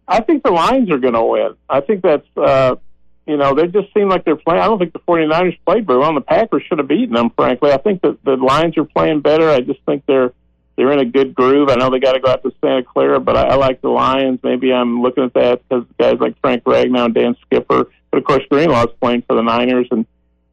I 0.08 0.20
think 0.22 0.42
the 0.42 0.50
Lions 0.50 0.90
are 0.90 0.98
going 0.98 1.14
to 1.14 1.22
win. 1.22 1.54
I 1.68 1.80
think 1.80 2.02
that's 2.02 2.26
uh, 2.36 2.76
you 3.26 3.36
know 3.36 3.54
they 3.54 3.66
just 3.66 3.92
seem 3.94 4.08
like 4.08 4.24
they're 4.24 4.36
playing. 4.36 4.60
I 4.60 4.66
don't 4.66 4.78
think 4.78 4.92
the 4.92 4.98
49ers 5.00 5.58
played 5.64 5.86
very 5.86 5.98
well. 5.98 6.14
The 6.14 6.20
Packers 6.20 6.62
should 6.68 6.78
have 6.78 6.88
beaten 6.88 7.14
them. 7.14 7.30
Frankly, 7.30 7.72
I 7.72 7.78
think 7.78 8.02
that 8.02 8.22
the 8.24 8.36
Lions 8.36 8.76
are 8.76 8.84
playing 8.84 9.20
better. 9.20 9.48
I 9.48 9.60
just 9.60 9.80
think 9.86 10.04
they're 10.06 10.32
they're 10.76 10.92
in 10.92 10.98
a 10.98 11.04
good 11.04 11.34
groove. 11.34 11.68
I 11.68 11.76
know 11.76 11.90
they 11.90 12.00
got 12.00 12.12
to 12.12 12.20
go 12.20 12.30
out 12.30 12.42
to 12.42 12.52
Santa 12.60 12.82
Clara, 12.82 13.20
but 13.20 13.36
I, 13.36 13.48
I 13.48 13.54
like 13.54 13.80
the 13.82 13.90
Lions. 13.90 14.40
Maybe 14.42 14.72
I'm 14.72 15.02
looking 15.02 15.24
at 15.24 15.34
that 15.34 15.62
because 15.68 15.84
guys 15.98 16.18
like 16.18 16.40
Frank 16.40 16.64
Ragnow 16.64 17.06
and 17.06 17.14
Dan 17.14 17.36
Skipper, 17.42 17.90
but 18.10 18.18
of 18.18 18.24
course 18.24 18.42
Greenlaw's 18.50 18.92
playing 19.00 19.22
for 19.22 19.36
the 19.36 19.42
Niners 19.42 19.86
and 19.90 20.06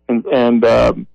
and 0.08 0.26
and 0.26 0.66
um, 0.66 1.08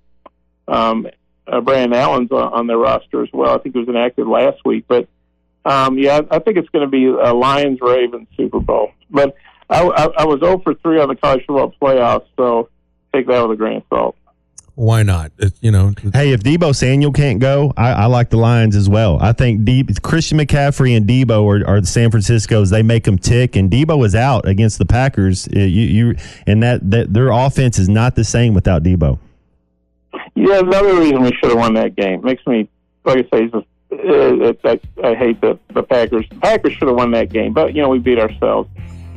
um, 0.67 1.07
uh, 1.47 1.61
Brandon 1.61 1.99
Allen's 1.99 2.33
on, 2.33 2.53
on 2.53 2.67
their 2.67 2.79
roster 2.79 3.23
as 3.23 3.29
well. 3.33 3.55
I 3.55 3.59
think 3.59 3.75
he 3.75 3.81
was 3.81 3.89
enacted 3.89 4.27
last 4.27 4.65
week, 4.65 4.87
but 4.89 5.09
um, 5.65 5.99
yeah, 5.99 6.21
I 6.31 6.39
think 6.39 6.57
it's 6.57 6.69
going 6.71 6.85
to 6.85 6.91
be 6.91 7.07
a 7.07 7.33
Lions 7.33 7.79
Ravens 7.81 8.29
Super 8.37 8.61
Bowl. 8.61 8.93
But 9.11 9.35
I, 9.71 9.83
I, 9.83 10.05
I 10.19 10.25
was 10.25 10.41
0 10.41 10.59
for 10.61 10.75
3 10.75 11.01
on 11.01 11.09
the 11.09 11.17
college 11.17 11.45
football 11.47 11.75
playoffs, 11.81 12.27
so 12.37 12.69
take 13.15 13.27
that 13.29 13.41
with 13.43 13.53
a 13.53 13.57
grain 13.57 13.79
of 13.79 13.83
salt. 13.89 14.17
Why 14.77 15.05
not? 15.05 15.31
It's, 15.39 15.57
you 15.63 15.71
know, 15.71 15.93
Hey, 16.13 16.33
if 16.33 16.43
Deebo 16.43 16.75
Samuel 16.75 17.13
can't 17.13 17.39
go, 17.39 17.73
I, 17.77 17.91
I 17.93 18.07
like 18.07 18.31
the 18.31 18.39
Lions 18.39 18.75
as 18.75 18.89
well. 18.89 19.19
I 19.21 19.33
think 19.33 19.65
De- 19.65 19.85
Christian 20.03 20.39
McCaffrey 20.39 20.97
and 20.97 21.07
Deebo 21.07 21.45
are, 21.47 21.67
are 21.69 21.81
the 21.81 21.87
San 21.87 22.11
Francisco's. 22.11 22.71
They 22.71 22.83
make 22.83 23.05
them 23.05 23.17
tick, 23.17 23.55
and 23.55 23.71
Deebo 23.71 23.97
was 23.97 24.17
out 24.17 24.49
against 24.49 24.79
the 24.79 24.85
Packers. 24.85 25.47
Uh, 25.47 25.61
You, 25.61 25.67
you 26.09 26.17
and 26.49 26.61
that, 26.65 26.91
that 26.91 27.15
their 27.15 27.31
offense 27.31 27.79
is 27.79 27.89
not 27.89 28.17
the 28.17 28.25
same 28.25 28.53
without 28.53 28.83
Deebo. 28.83 29.19
Yeah, 30.35 30.59
another 30.59 30.99
reason 30.99 31.23
we 31.23 31.31
should 31.35 31.51
have 31.51 31.59
won 31.59 31.75
that 31.75 31.95
game 31.95 32.23
makes 32.23 32.45
me, 32.47 32.69
like 33.05 33.19
I 33.33 33.37
say, 33.39 33.47
just, 33.47 33.67
uh, 33.93 34.53
I, 34.65 34.81
I 35.07 35.15
hate 35.15 35.41
the 35.41 35.57
the 35.73 35.85
Packers. 35.85 36.27
The 36.29 36.35
Packers 36.37 36.73
should 36.73 36.89
have 36.89 36.97
won 36.97 37.13
that 37.13 37.33
game, 37.33 37.53
but 37.53 37.75
you 37.75 37.83
know 37.83 37.89
we 37.89 38.01
beat 38.01 38.19
ourselves. 38.19 38.69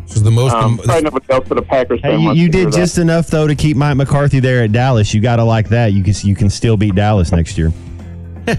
This 0.08 0.16
is 0.18 0.24
the 0.24 0.32
most. 0.32 0.54
Um, 0.56 0.78
probably 0.78 1.04
nobody 1.04 1.26
else 1.30 1.48
but 1.48 1.58
a 1.58 1.62
Packers 1.62 2.00
Hey, 2.02 2.12
fan 2.12 2.20
you, 2.22 2.32
you 2.34 2.50
to 2.50 2.58
hear 2.58 2.66
did 2.66 2.74
that. 2.74 2.78
just 2.78 2.98
enough 2.98 3.28
though 3.28 3.46
to 3.48 3.56
keep 3.56 3.76
Mike 3.78 3.98
McCarthy 3.98 4.40
there 4.40 4.64
at 4.64 4.72
Dallas. 4.72 5.14
You 5.14 5.22
got 5.22 5.36
to 5.38 5.44
like 5.44 5.70
that. 5.70 5.94
You 5.94 6.04
can 6.04 6.14
you 6.24 6.36
can 6.36 6.50
still 6.50 6.78
beat 6.78 6.96
Dallas 6.96 7.32
next 7.32 7.58
year. 7.58 7.72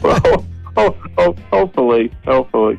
oh, 0.05 0.45
oh, 0.77 0.97
oh, 1.19 1.35
hopefully, 1.51 2.13
hopefully. 2.25 2.79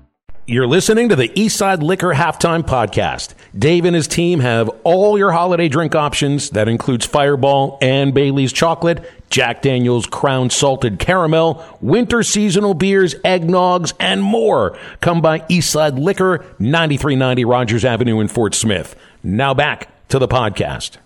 You're 0.51 0.67
listening 0.67 1.07
to 1.07 1.15
the 1.15 1.29
Eastside 1.29 1.81
Liquor 1.81 2.09
Halftime 2.13 2.63
Podcast. 2.63 3.35
Dave 3.57 3.85
and 3.85 3.95
his 3.95 4.05
team 4.05 4.41
have 4.41 4.67
all 4.83 5.17
your 5.17 5.31
holiday 5.31 5.69
drink 5.69 5.95
options. 5.95 6.49
That 6.49 6.67
includes 6.67 7.05
Fireball 7.05 7.77
and 7.81 8.13
Bailey's 8.13 8.51
Chocolate, 8.51 9.09
Jack 9.29 9.61
Daniels 9.61 10.05
Crown 10.05 10.49
Salted 10.49 10.99
Caramel, 10.99 11.63
winter 11.79 12.21
seasonal 12.21 12.73
beers, 12.73 13.15
eggnogs, 13.23 13.93
and 13.97 14.21
more. 14.21 14.77
Come 14.99 15.21
by 15.21 15.39
Eastside 15.39 15.97
Liquor, 15.97 16.43
9390 16.59 17.45
Rogers 17.45 17.85
Avenue 17.85 18.19
in 18.19 18.27
Fort 18.27 18.53
Smith. 18.53 18.97
Now 19.23 19.53
back 19.53 19.87
to 20.09 20.19
the 20.19 20.27
podcast. 20.27 20.97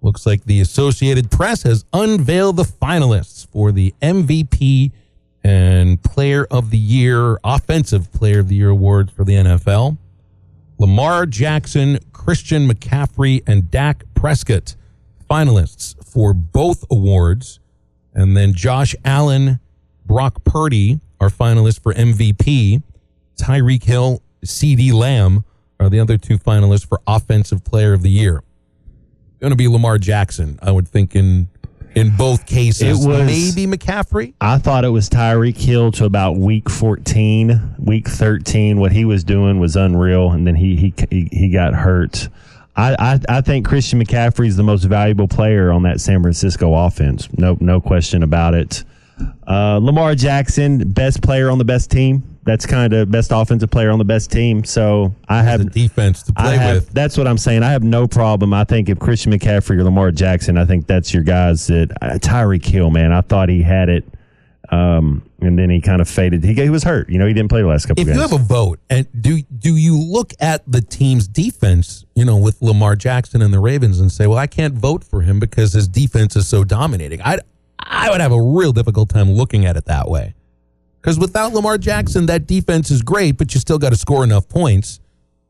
Looks 0.00 0.26
like 0.26 0.42
the 0.46 0.60
Associated 0.60 1.30
Press 1.30 1.62
has 1.62 1.84
unveiled 1.92 2.56
the 2.56 2.64
finalists 2.64 3.46
for 3.46 3.70
the 3.70 3.94
MVP 4.02 4.90
and 5.44 6.02
Player 6.02 6.46
of 6.50 6.70
the 6.70 6.78
Year, 6.78 7.38
Offensive 7.44 8.12
Player 8.12 8.40
of 8.40 8.48
the 8.48 8.56
Year 8.56 8.70
awards 8.70 9.12
for 9.12 9.24
the 9.24 9.34
NFL. 9.34 9.98
Lamar 10.78 11.26
Jackson, 11.26 11.98
Christian 12.12 12.68
McCaffrey, 12.68 13.42
and 13.46 13.70
Dak 13.70 14.04
Prescott, 14.14 14.76
finalists 15.30 15.94
for 16.04 16.32
both 16.32 16.84
awards. 16.90 17.60
And 18.14 18.36
then 18.36 18.52
Josh 18.52 18.94
Allen, 19.04 19.60
Brock 20.04 20.44
Purdy 20.44 21.00
are 21.20 21.30
finalists 21.30 21.80
for 21.80 21.94
MVP. 21.94 22.82
Tyreek 23.36 23.84
Hill, 23.84 24.22
CeeDee 24.44 24.92
Lamb 24.92 25.44
are 25.80 25.88
the 25.88 26.00
other 26.00 26.18
two 26.18 26.38
finalists 26.38 26.86
for 26.86 27.00
Offensive 27.06 27.64
Player 27.64 27.92
of 27.92 28.02
the 28.02 28.10
Year 28.10 28.42
going 29.42 29.50
to 29.50 29.56
be 29.56 29.66
Lamar 29.66 29.98
Jackson, 29.98 30.56
I 30.62 30.70
would 30.70 30.86
think 30.86 31.16
in 31.16 31.48
in 31.94 32.16
both 32.16 32.46
cases. 32.46 33.04
It 33.04 33.08
was- 33.08 33.54
maybe 33.54 33.66
McCaffrey. 33.76 34.34
I 34.40 34.58
thought 34.58 34.84
it 34.84 34.88
was 34.90 35.08
Tyreek 35.08 35.56
Hill 35.56 35.92
to 35.92 36.04
about 36.04 36.36
week 36.36 36.68
14, 36.70 37.76
week 37.78 38.08
13. 38.08 38.78
What 38.80 38.92
he 38.92 39.04
was 39.04 39.24
doing 39.24 39.58
was 39.60 39.76
unreal, 39.76 40.30
and 40.32 40.46
then 40.46 40.54
he 40.54 40.76
he 40.76 40.94
he, 41.10 41.28
he 41.32 41.48
got 41.50 41.74
hurt. 41.74 42.28
I, 42.74 42.96
I 42.98 43.20
I 43.38 43.40
think 43.42 43.66
Christian 43.66 44.02
McCaffrey 44.02 44.46
is 44.48 44.56
the 44.56 44.62
most 44.62 44.84
valuable 44.84 45.28
player 45.28 45.70
on 45.70 45.82
that 45.82 46.00
San 46.00 46.22
Francisco 46.22 46.74
offense. 46.74 47.28
No 47.36 47.56
no 47.60 47.80
question 47.80 48.22
about 48.22 48.54
it. 48.54 48.84
Uh, 49.46 49.78
Lamar 49.80 50.14
Jackson, 50.14 50.78
best 50.90 51.22
player 51.22 51.50
on 51.50 51.58
the 51.58 51.64
best 51.64 51.90
team. 51.90 52.22
That's 52.44 52.66
kind 52.66 52.92
of 52.92 53.08
best 53.10 53.30
offensive 53.32 53.70
player 53.70 53.90
on 53.90 53.98
the 53.98 54.04
best 54.04 54.32
team. 54.32 54.64
So 54.64 55.14
I 55.28 55.42
have 55.42 55.70
defense 55.70 56.24
to 56.24 56.32
I 56.36 56.42
play 56.42 56.56
have, 56.56 56.74
with. 56.74 56.90
That's 56.92 57.16
what 57.16 57.28
I'm 57.28 57.38
saying. 57.38 57.62
I 57.62 57.70
have 57.70 57.84
no 57.84 58.08
problem. 58.08 58.52
I 58.52 58.64
think 58.64 58.88
if 58.88 58.98
Christian 58.98 59.32
McCaffrey 59.32 59.78
or 59.78 59.84
Lamar 59.84 60.10
Jackson, 60.10 60.58
I 60.58 60.64
think 60.64 60.88
that's 60.88 61.14
your 61.14 61.22
guys. 61.22 61.68
That 61.68 61.92
uh, 62.02 62.18
Tyreek 62.18 62.64
Hill, 62.64 62.90
man, 62.90 63.12
I 63.12 63.20
thought 63.20 63.48
he 63.48 63.62
had 63.62 63.88
it, 63.88 64.04
um, 64.70 65.22
and 65.40 65.56
then 65.56 65.70
he 65.70 65.80
kind 65.80 66.00
of 66.00 66.08
faded. 66.08 66.42
He, 66.42 66.54
he 66.54 66.68
was 66.68 66.82
hurt. 66.82 67.08
You 67.08 67.18
know, 67.20 67.26
he 67.26 67.32
didn't 67.32 67.48
play 67.48 67.62
the 67.62 67.68
last 67.68 67.86
couple 67.86 68.00
If 68.00 68.08
games. 68.08 68.16
you 68.16 68.22
have 68.22 68.32
a 68.32 68.38
vote, 68.38 68.80
and 68.90 69.06
do 69.22 69.40
do 69.42 69.76
you 69.76 69.96
look 69.96 70.32
at 70.40 70.62
the 70.66 70.80
team's 70.80 71.28
defense, 71.28 72.04
you 72.16 72.24
know, 72.24 72.36
with 72.36 72.60
Lamar 72.60 72.96
Jackson 72.96 73.40
and 73.40 73.54
the 73.54 73.60
Ravens, 73.60 74.00
and 74.00 74.10
say, 74.10 74.26
well, 74.26 74.38
I 74.38 74.48
can't 74.48 74.74
vote 74.74 75.04
for 75.04 75.20
him 75.22 75.38
because 75.38 75.74
his 75.74 75.86
defense 75.86 76.34
is 76.34 76.48
so 76.48 76.64
dominating. 76.64 77.22
I 77.22 77.38
I 77.78 78.10
would 78.10 78.20
have 78.20 78.32
a 78.32 78.42
real 78.42 78.72
difficult 78.72 79.10
time 79.10 79.30
looking 79.30 79.64
at 79.64 79.76
it 79.76 79.84
that 79.84 80.08
way. 80.08 80.34
Because 81.02 81.18
without 81.18 81.52
Lamar 81.52 81.78
Jackson, 81.78 82.26
that 82.26 82.46
defense 82.46 82.92
is 82.92 83.02
great, 83.02 83.36
but 83.36 83.52
you 83.54 83.60
still 83.60 83.78
got 83.78 83.90
to 83.90 83.96
score 83.96 84.22
enough 84.22 84.48
points. 84.48 85.00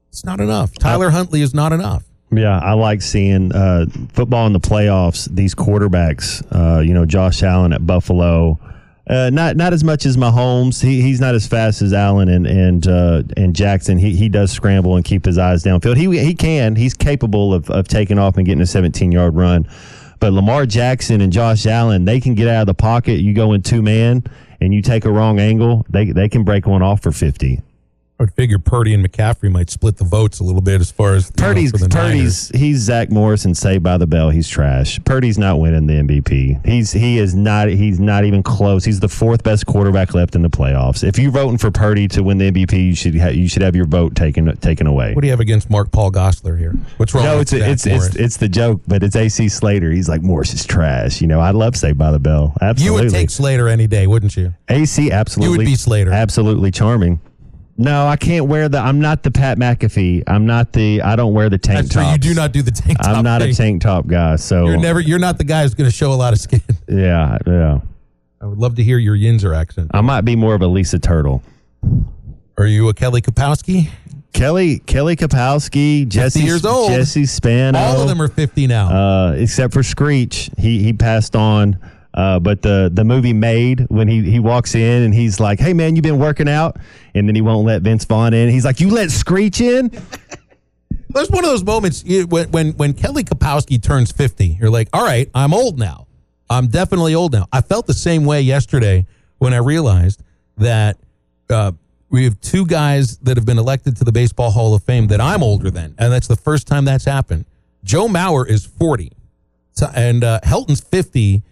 It's 0.09 0.25
not 0.25 0.41
enough. 0.41 0.73
Tyler 0.75 1.11
Huntley 1.11 1.43
is 1.43 1.53
not 1.53 1.73
enough. 1.73 2.05
Yeah, 2.31 2.59
I 2.59 2.73
like 2.73 3.03
seeing 3.03 3.53
uh, 3.53 3.85
football 4.15 4.47
in 4.47 4.55
the 4.55 4.61
playoffs. 4.61 5.29
These 5.31 5.55
quarterbacks, 5.55 6.43
uh, 6.51 6.81
you 6.81 6.95
know, 6.95 7.05
Josh 7.05 7.43
Allen 7.43 7.75
at 7.75 7.87
Buffalo, 7.87 8.59
uh, 9.07 9.29
not 9.31 9.57
not 9.57 9.75
as 9.75 9.85
much 9.85 10.07
as 10.07 10.17
Mahomes. 10.17 10.83
He 10.83 11.03
he's 11.03 11.21
not 11.21 11.35
as 11.35 11.47
fast 11.47 11.83
as 11.83 11.93
Allen 11.93 12.31
and 12.31 12.47
and 12.47 12.87
uh, 12.87 13.23
and 13.37 13.55
Jackson. 13.55 13.99
He 13.99 14.17
he 14.17 14.31
does 14.31 14.51
scramble 14.51 14.97
and 14.97 15.05
keep 15.05 15.27
his 15.27 15.37
eyes 15.37 15.63
downfield. 15.63 15.99
He 15.99 16.25
he 16.25 16.35
can. 16.35 16.77
He's 16.77 16.95
capable 16.95 17.53
of 17.53 17.69
of 17.69 17.89
taking 17.89 18.19
off 18.19 18.39
and 18.39 18.47
getting 18.47 18.63
a 18.63 18.67
17 18.67 19.13
yard 19.13 19.35
run. 19.35 19.69
But 20.19 20.33
Lamar 20.33 20.65
Jackson 20.65 21.21
and 21.21 21.33
Josh 21.33 21.67
Allen, 21.67 22.07
they 22.07 22.21
can 22.21 22.35
get 22.35 22.49
out 22.49 22.63
of 22.63 22.67
the 22.69 22.75
pocket. 22.75 23.21
You 23.21 23.35
go 23.35 23.53
in 23.53 23.63
two 23.63 23.83
man 23.83 24.25
and 24.63 24.73
you 24.73 24.81
take 24.81 25.05
a 25.05 25.11
wrong 25.11 25.41
angle, 25.41 25.85
they 25.89 26.13
they 26.13 26.29
can 26.29 26.45
break 26.45 26.67
one 26.67 26.83
off 26.83 27.03
for 27.03 27.11
50. 27.11 27.61
I 28.23 28.27
would 28.27 28.35
figure 28.35 28.61
Purdy 28.61 28.95
and 28.95 29.05
McCaffrey 29.05 29.51
might 29.51 29.69
split 29.69 29.97
the 29.97 30.05
votes 30.05 30.39
a 30.39 30.45
little 30.45 30.61
bit 30.61 30.81
as 30.81 30.93
far 30.93 31.17
as 31.17 31.33
you 31.37 31.43
know, 31.43 31.49
Purdy's. 31.49 31.73
Purdy's 31.73 32.49
he's 32.51 32.79
Zack 32.79 33.11
Morrison 33.11 33.53
saved 33.53 33.83
by 33.83 33.99
the 33.99 34.07
bell. 34.07 34.31
He's 34.31 34.49
trash. 34.49 35.03
Purdy's 35.05 35.39
not 35.39 35.59
winning 35.59 35.89
the 35.89 35.95
MVP. 35.95 36.65
He's 36.65 36.93
he 36.93 37.19
is 37.19 37.35
not 37.35 37.67
he's 37.67 37.99
not 37.99 38.25
even 38.25 38.45
close. 38.45 38.85
He's 38.85 39.01
the 39.01 39.09
fourth 39.09 39.43
best 39.43 39.67
quarterback 39.67 40.15
left 40.15 40.37
in 40.37 40.43
the 40.43 40.51
playoffs. 40.51 41.03
If 41.03 41.19
you're 41.19 41.33
voting 41.33 41.59
for 41.59 41.73
Purdy 41.73 42.07
to 42.09 42.23
win 42.23 42.39
the 42.39 42.53
MVP, 42.53 42.91
you 42.91 42.95
should 42.95 43.19
ha- 43.19 43.31
you 43.31 43.49
should 43.49 43.63
have 43.63 43.75
your 43.75 43.87
vote 43.87 44.15
taken 44.15 44.57
taken 44.59 44.87
away. 44.87 45.15
What 45.15 45.23
do 45.23 45.27
you 45.27 45.33
have 45.33 45.41
against 45.41 45.69
Mark 45.69 45.91
Paul 45.91 46.13
Gosselaar 46.13 46.57
here? 46.57 46.77
What's 46.99 47.13
wrong 47.15 47.25
no, 47.25 47.39
with 47.39 47.53
it's 47.53 47.85
it's 47.85 47.87
it's 47.89 48.15
it's 48.15 48.37
the 48.37 48.49
joke, 48.49 48.83
but 48.87 49.03
it's 49.03 49.17
AC 49.17 49.49
Slater. 49.49 49.91
He's 49.91 50.09
like 50.09 50.23
Morris 50.23 50.55
is 50.55 50.65
trash. 50.65 51.21
You 51.21 51.27
know, 51.27 51.41
I 51.41 51.51
love 51.51 51.75
Saved 51.75 51.99
by 51.99 52.13
the 52.13 52.21
Bell. 52.21 52.55
Absolutely, 52.61 52.85
you 52.85 53.05
would 53.05 53.13
take 53.13 53.31
Slater 53.31 53.67
any 53.67 53.89
day, 53.89 54.07
wouldn't 54.07 54.37
you? 54.37 54.55
AC. 54.69 55.11
Absolutely, 55.11 55.53
You 55.53 55.59
would 55.59 55.65
be 55.65 55.75
Slater. 55.75 56.13
Absolutely 56.13 56.71
charming. 56.71 57.21
No, 57.79 58.07
I 58.07 58.17
can't 58.17 58.47
wear 58.47 58.69
the. 58.69 58.79
I'm 58.79 59.01
not 59.01 59.23
the 59.23 59.31
Pat 59.31 59.59
McAfee. 59.59 60.25
I'm 60.27 60.45
not 60.47 60.73
the. 60.73 61.01
I 61.03 61.17
don't 61.17 61.33
wear 61.33 61.49
the 61.49 61.59
tank 61.59 61.91
top. 61.91 62.13
You 62.13 62.19
do 62.19 62.35
not 62.35 62.53
do 62.53 62.61
the 62.63 62.71
tank 62.71 62.99
top. 62.99 63.17
I'm 63.17 63.25
not 63.25 63.41
a 63.43 63.53
tank 63.55 63.81
top 63.83 64.07
guy. 64.07 64.37
So 64.37 64.67
You're 64.67 64.77
never. 64.79 65.01
You're 65.01 65.19
not 65.19 65.39
the 65.39 65.45
guy 65.45 65.63
who's 65.63 65.75
going 65.75 65.89
to 65.91 65.97
show 65.97 66.13
a 66.13 66.15
lot 66.15 66.33
of 66.33 66.41
skin. 66.41 66.61
Yeah, 66.89 67.39
yeah. 67.47 67.81
I 68.43 68.47
would 68.47 68.59
love 68.59 68.75
to 68.75 68.83
hear 68.83 68.99
your 68.99 69.17
Yinzer 69.17 69.57
accent. 69.57 69.91
I 69.95 70.03
might 70.03 70.23
be 70.23 70.37
more 70.37 70.55
of 70.55 70.61
a 70.61 70.67
Lisa 70.67 70.99
Turtle. 70.99 71.43
Are 72.59 72.67
you 72.67 72.89
a 72.91 72.95
Kelly 72.95 73.23
Kapowski? 73.23 73.89
Kelly 74.35 74.79
Kelly 74.81 75.17
Kapowski, 75.17 76.07
Jesse 76.09 76.41
years 76.41 76.65
old. 76.67 76.91
Jesse 76.91 77.25
Spano. 77.25 77.79
All 77.79 78.03
of 78.03 78.09
them 78.09 78.21
are 78.21 78.29
50 78.29 78.67
now. 78.67 78.89
uh, 78.89 79.33
except 79.33 79.73
for 79.73 79.83
Screech. 79.83 80.51
He 80.59 80.83
he 80.83 80.93
passed 80.93 81.35
on. 81.37 81.79
Uh, 82.15 82.39
but 82.39 82.61
the 82.63 82.91
the 82.93 83.05
movie 83.05 83.33
made 83.33 83.87
when 83.89 84.07
he 84.07 84.23
he 84.31 84.39
walks 84.39 84.75
in 84.75 85.03
and 85.03 85.15
he's 85.15 85.41
like, 85.41 85.59
"Hey 85.59 85.73
man, 85.73 85.97
you've 85.97 86.03
been 86.03 86.19
working 86.19 86.49
out?" 86.49 86.77
And 87.15 87.27
then 87.27 87.35
he 87.35 87.41
won't 87.41 87.67
let 87.67 87.83
Vince 87.83 88.05
Vaughn 88.05 88.35
in. 88.35 88.51
He's 88.51 88.65
like, 88.65 88.81
"You 88.81 88.91
let 88.91 89.11
Screech 89.11 89.61
in?" 89.61 89.91
That's 91.13 91.31
one 91.31 91.45
of 91.45 91.51
those 91.51 91.65
moments 91.65 92.05
when, 92.05 92.51
when 92.51 92.73
when 92.73 92.95
Kelly 92.95 93.23
Kapowski 93.23 93.83
turns 93.83 94.13
50, 94.13 94.59
you're 94.61 94.71
like, 94.71 94.89
all 94.93 95.05
right, 95.05 95.29
I'm 95.35 95.53
old 95.53 95.79
now. 95.79 96.07
I'm 96.49 96.69
definitely 96.69 97.15
old 97.15 97.33
now. 97.33 97.47
I 97.53 97.61
felt 97.61 97.87
the 97.87 97.95
same 97.95 98.25
way 98.25 98.41
yesterday 98.41 99.07
when 99.39 99.53
I 99.53 99.59
realized 99.59 100.23
that 100.59 100.99
uh, 101.51 101.73
we 102.09 102.25
have 102.25 102.41
two 102.41 102.67
guys 102.67 103.19
that 103.19 103.37
have 103.37 103.47
been 103.47 103.59
elected 103.59 103.97
to 103.99 104.05
the 104.05 104.13
Baseball 104.13 104.51
Hall 104.51 104.75
of 104.75 104.83
Fame 104.85 105.07
that 105.09 105.21
I'm 105.21 105.43
older 105.43 105.71
than, 105.71 105.95
and 105.99 106.13
that's 106.13 106.29
the 106.29 106.37
first 106.37 106.67
time 106.67 106.85
that's 106.85 107.05
happened. 107.05 107.45
Joe 107.85 108.07
Mauer 108.07 108.49
is 108.49 108.65
40, 108.65 109.13
so, 109.73 109.91
and 109.95 110.25
uh, 110.25 110.41
Helton's 110.45 110.81
50. 110.81 111.43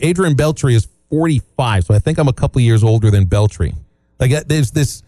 Adrian 0.00 0.34
Beltre 0.36 0.72
is 0.72 0.88
45, 1.10 1.84
so 1.84 1.94
I 1.94 1.98
think 1.98 2.18
I'm 2.18 2.28
a 2.28 2.32
couple 2.32 2.60
years 2.60 2.82
older 2.84 3.10
than 3.10 3.26
Beltre. 3.26 3.74
Like 4.20 4.32
uh, 4.32 4.42
there's 4.46 4.70
this 4.72 5.02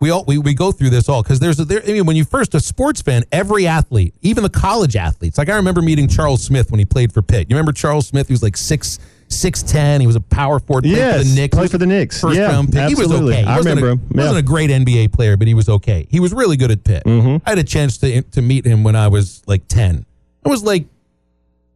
we 0.00 0.10
all 0.10 0.24
we, 0.26 0.38
we 0.38 0.54
go 0.54 0.72
through 0.72 0.90
this 0.90 1.08
all 1.08 1.22
because 1.22 1.40
there's 1.40 1.58
a 1.60 1.64
there 1.64 1.82
I 1.82 1.92
mean 1.92 2.06
when 2.06 2.16
you 2.16 2.24
first 2.24 2.54
a 2.54 2.60
sports 2.60 3.00
fan 3.02 3.24
every 3.32 3.66
athlete 3.66 4.14
even 4.22 4.42
the 4.42 4.50
college 4.50 4.94
athletes 4.96 5.38
like 5.38 5.48
I 5.48 5.56
remember 5.56 5.80
meeting 5.82 6.06
Charles 6.08 6.42
Smith 6.42 6.70
when 6.70 6.78
he 6.78 6.84
played 6.84 7.12
for 7.12 7.22
Pitt 7.22 7.48
you 7.48 7.56
remember 7.56 7.72
Charles 7.72 8.06
Smith 8.06 8.28
he 8.28 8.34
was 8.34 8.42
like 8.42 8.56
six 8.56 8.98
six 9.28 9.62
ten 9.62 10.00
he 10.02 10.06
was 10.06 10.16
a 10.16 10.20
power 10.20 10.58
forward 10.58 10.84
played 10.84 11.16
for 11.18 11.24
the 11.24 11.34
Knicks 11.34 11.56
played 11.56 11.70
for 11.70 11.78
the 11.78 11.86
Knicks. 11.86 12.20
first 12.20 12.36
Yeah, 12.36 12.48
round 12.48 12.72
pick 12.72 12.88
he 12.88 12.94
was 12.94 13.04
absolutely. 13.04 13.34
okay 13.34 13.42
he 13.42 13.48
I 13.48 13.58
remember 13.58 13.88
a, 13.88 13.92
him. 13.92 14.00
Yeah. 14.12 14.20
wasn't 14.22 14.38
a 14.38 14.42
great 14.42 14.70
NBA 14.70 15.12
player 15.12 15.36
but 15.38 15.46
he 15.48 15.54
was 15.54 15.68
okay 15.68 16.06
he 16.10 16.20
was 16.20 16.32
really 16.34 16.56
good 16.58 16.70
at 16.70 16.84
Pitt 16.84 17.02
Mm-hmm. 17.04 17.46
I 17.46 17.50
had 17.50 17.58
a 17.58 17.64
chance 17.64 17.96
to 17.98 18.20
to 18.22 18.42
meet 18.42 18.66
him 18.66 18.84
when 18.84 18.96
I 18.96 19.08
was 19.08 19.42
like 19.46 19.66
ten 19.68 20.04
I 20.44 20.48
was 20.50 20.62
like 20.62 20.84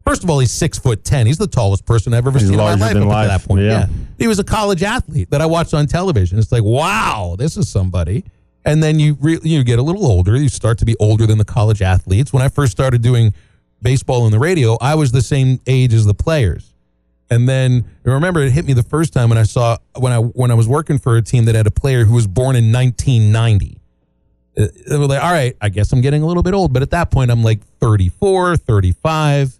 First 0.05 0.23
of 0.23 0.29
all, 0.29 0.39
he's 0.39 0.51
six 0.51 0.79
foot 0.79 1.03
ten. 1.03 1.27
He's 1.27 1.37
the 1.37 1.47
tallest 1.47 1.85
person 1.85 2.13
I've 2.13 2.25
ever 2.25 2.39
He's 2.39 2.49
seen 2.49 2.53
in 2.53 2.57
my 2.57 2.73
life 2.75 2.95
up 2.95 3.03
to 3.03 3.27
that 3.27 3.43
point. 3.47 3.61
Yeah. 3.61 3.71
yeah. 3.71 3.87
He 4.17 4.27
was 4.27 4.39
a 4.39 4.43
college 4.43 4.83
athlete 4.83 5.29
that 5.31 5.41
I 5.41 5.45
watched 5.45 5.73
on 5.73 5.85
television. 5.87 6.39
It's 6.39 6.51
like, 6.51 6.63
wow, 6.63 7.35
this 7.37 7.55
is 7.57 7.69
somebody. 7.69 8.23
And 8.65 8.81
then 8.81 8.99
you 8.99 9.17
re- 9.19 9.39
you 9.43 9.63
get 9.63 9.79
a 9.79 9.81
little 9.83 10.05
older. 10.05 10.35
You 10.35 10.49
start 10.49 10.77
to 10.79 10.85
be 10.85 10.95
older 10.99 11.25
than 11.25 11.37
the 11.37 11.45
college 11.45 11.81
athletes. 11.81 12.31
When 12.33 12.41
I 12.43 12.49
first 12.49 12.71
started 12.71 13.01
doing 13.01 13.33
baseball 13.81 14.23
on 14.23 14.31
the 14.31 14.39
radio, 14.39 14.77
I 14.81 14.95
was 14.95 15.11
the 15.11 15.21
same 15.21 15.59
age 15.67 15.93
as 15.93 16.05
the 16.05 16.13
players. 16.13 16.73
And 17.29 17.47
then 17.47 17.85
I 18.05 18.09
remember 18.09 18.41
it 18.41 18.51
hit 18.51 18.65
me 18.65 18.73
the 18.73 18.83
first 18.83 19.13
time 19.13 19.29
when 19.29 19.37
I 19.37 19.43
saw 19.43 19.77
when 19.97 20.11
I 20.11 20.17
when 20.17 20.51
I 20.51 20.53
was 20.55 20.67
working 20.67 20.97
for 20.99 21.15
a 21.17 21.21
team 21.21 21.45
that 21.45 21.55
had 21.55 21.65
a 21.65 21.71
player 21.71 22.05
who 22.05 22.13
was 22.13 22.27
born 22.27 22.55
in 22.55 22.71
1990. 22.71 23.77
Uh, 24.57 24.67
They 24.89 24.97
were 24.97 25.07
like, 25.07 25.23
all 25.23 25.31
right, 25.31 25.55
I 25.61 25.69
guess 25.69 25.91
I'm 25.93 26.01
getting 26.01 26.23
a 26.23 26.25
little 26.25 26.43
bit 26.43 26.53
old, 26.53 26.73
but 26.73 26.81
at 26.81 26.89
that 26.91 27.09
point 27.09 27.31
I'm 27.31 27.41
like 27.43 27.61
34, 27.79 28.57
35 28.57 29.57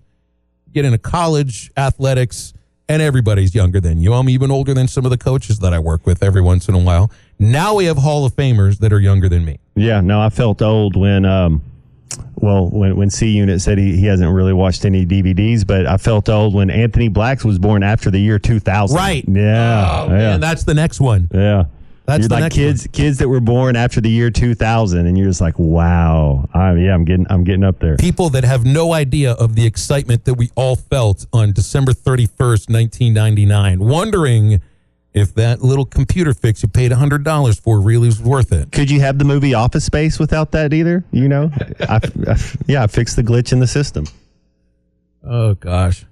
get 0.74 0.86
into 0.86 0.98
college 0.98 1.72
athletics, 1.78 2.54
and 2.90 3.02
everybody's 3.02 3.56
younger 3.56 3.80
than 3.80 4.00
you. 4.00 4.14
I'm 4.14 4.30
even 4.30 4.52
older 4.52 4.74
than 4.74 4.88
some 4.88 5.06
of 5.06 5.12
the 5.12 5.18
coaches 5.18 5.60
that 5.60 5.74
I 5.74 5.80
work 5.80 6.06
with 6.06 6.22
every 6.24 6.42
once 6.42 6.68
in 6.68 6.76
a 6.76 6.80
while. 6.80 7.12
Now 7.40 7.76
we 7.76 7.86
have 7.86 7.98
Hall 7.98 8.26
of 8.26 8.36
Famers 8.36 8.80
that 8.80 8.92
are 8.92 9.00
younger 9.00 9.30
than 9.30 9.46
me. 9.46 9.60
Yeah, 9.76 10.02
no, 10.02 10.20
I 10.22 10.30
felt 10.30 10.62
old 10.62 10.96
when, 10.96 11.26
um, 11.26 11.62
well, 12.36 12.70
when 12.70 12.98
when 12.98 13.10
C 13.10 13.30
Unit 13.30 13.62
said 13.62 13.78
he, 13.78 13.96
he 13.96 14.06
hasn't 14.06 14.32
really 14.34 14.52
watched 14.54 14.84
any 14.84 15.06
DVDs, 15.06 15.66
but 15.66 15.86
I 15.86 15.98
felt 15.98 16.28
old 16.28 16.54
when 16.54 16.70
Anthony 16.70 17.08
Blacks 17.08 17.46
was 17.46 17.58
born 17.58 17.84
after 17.84 18.12
the 18.12 18.20
year 18.20 18.38
2000. 18.40 18.96
Right. 18.98 19.24
Yeah. 19.28 20.04
Oh, 20.04 20.08
yeah. 20.10 20.18
man, 20.18 20.40
that's 20.42 20.64
the 20.64 20.74
next 20.74 21.00
one. 21.00 21.30
yeah. 21.34 21.66
That's 22.06 22.22
you're 22.22 22.30
the 22.30 22.36
like 22.36 22.44
next 22.44 22.56
kids 22.56 22.88
kids 22.92 23.18
that 23.20 23.30
were 23.30 23.40
born 23.40 23.76
after 23.76 24.02
the 24.02 24.10
year 24.10 24.30
2000 24.30 25.06
and 25.06 25.18
you're 25.18 25.28
just 25.28 25.42
like, 25.42 25.58
"Wow. 25.58 26.50
I 26.54 26.74
yeah, 26.76 26.94
I'm 26.94 27.06
getting 27.06 27.28
I'm 27.30 27.44
getting 27.44 27.64
up 27.64 27.80
there." 27.80 27.96
People 27.98 28.30
that 28.32 28.44
have 28.44 28.66
no 28.66 28.94
idea 28.94 29.34
of 29.34 29.56
the 29.56 29.66
excitement 29.66 30.26
that 30.26 30.34
we 30.34 30.50
all 30.56 30.76
felt 30.76 31.26
on 31.32 31.52
December 31.54 31.94
31st, 31.94 32.70
1999, 32.70 33.80
wondering 33.80 34.62
if 35.14 35.34
that 35.36 35.62
little 35.62 35.86
computer 35.86 36.34
fix 36.34 36.64
you 36.64 36.70
paid 36.70 36.92
$100 36.92 37.60
for 37.60 37.82
really 37.82 38.08
was 38.08 38.22
worth 38.22 38.52
it. 38.54 38.72
Could 38.72 38.90
you 38.90 39.02
have 39.02 39.20
the 39.20 39.26
movie 39.26 39.54
Office 39.54 39.84
Space 39.84 40.20
without 40.20 40.52
that 40.52 40.74
either? 40.74 41.04
You 41.12 41.28
know? 41.28 41.52
I, 41.82 42.00
I, 42.28 42.38
yeah, 42.66 42.84
I 42.84 42.88
fixed 42.88 43.18
the 43.18 43.24
glitch 43.24 43.52
in 43.52 43.60
the 43.60 43.68
system. 43.68 44.06
Oh 45.24 45.54
gosh. 45.56 46.06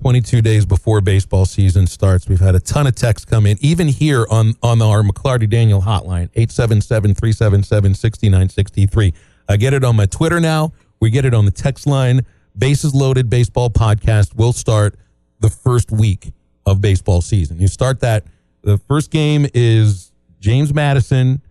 22 0.00 0.42
days 0.42 0.66
before 0.66 1.00
baseball 1.00 1.46
season 1.46 1.86
starts, 1.86 2.28
we've 2.28 2.40
had 2.40 2.54
a 2.54 2.60
ton 2.60 2.86
of 2.86 2.94
texts 2.94 3.24
come 3.24 3.46
in, 3.46 3.56
even 3.60 3.88
here 3.88 4.26
on, 4.30 4.54
on 4.62 4.82
our 4.82 5.02
McLarty 5.02 5.48
Daniel 5.48 5.80
hotline, 5.82 6.30
877-377-6963. 6.32 9.14
I 9.48 9.56
get 9.56 9.72
it 9.72 9.84
on 9.84 9.96
my 9.96 10.06
Twitter 10.06 10.40
now. 10.40 10.72
We 11.00 11.10
get 11.10 11.24
it 11.24 11.34
on 11.34 11.44
the 11.44 11.50
text 11.50 11.86
line. 11.86 12.24
Bases 12.56 12.94
Loaded 12.94 13.28
Baseball 13.28 13.70
Podcast 13.70 14.36
will 14.36 14.52
start 14.52 14.96
the 15.40 15.50
first 15.50 15.90
week 15.90 16.32
of 16.66 16.80
baseball 16.80 17.20
season. 17.20 17.58
You 17.58 17.68
start 17.68 18.00
that. 18.00 18.24
The 18.62 18.78
first 18.78 19.10
game 19.10 19.46
is 19.52 20.12
James 20.40 20.72
Madison, 20.72 21.42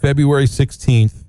February 0.00 0.46
16th. 0.46 1.19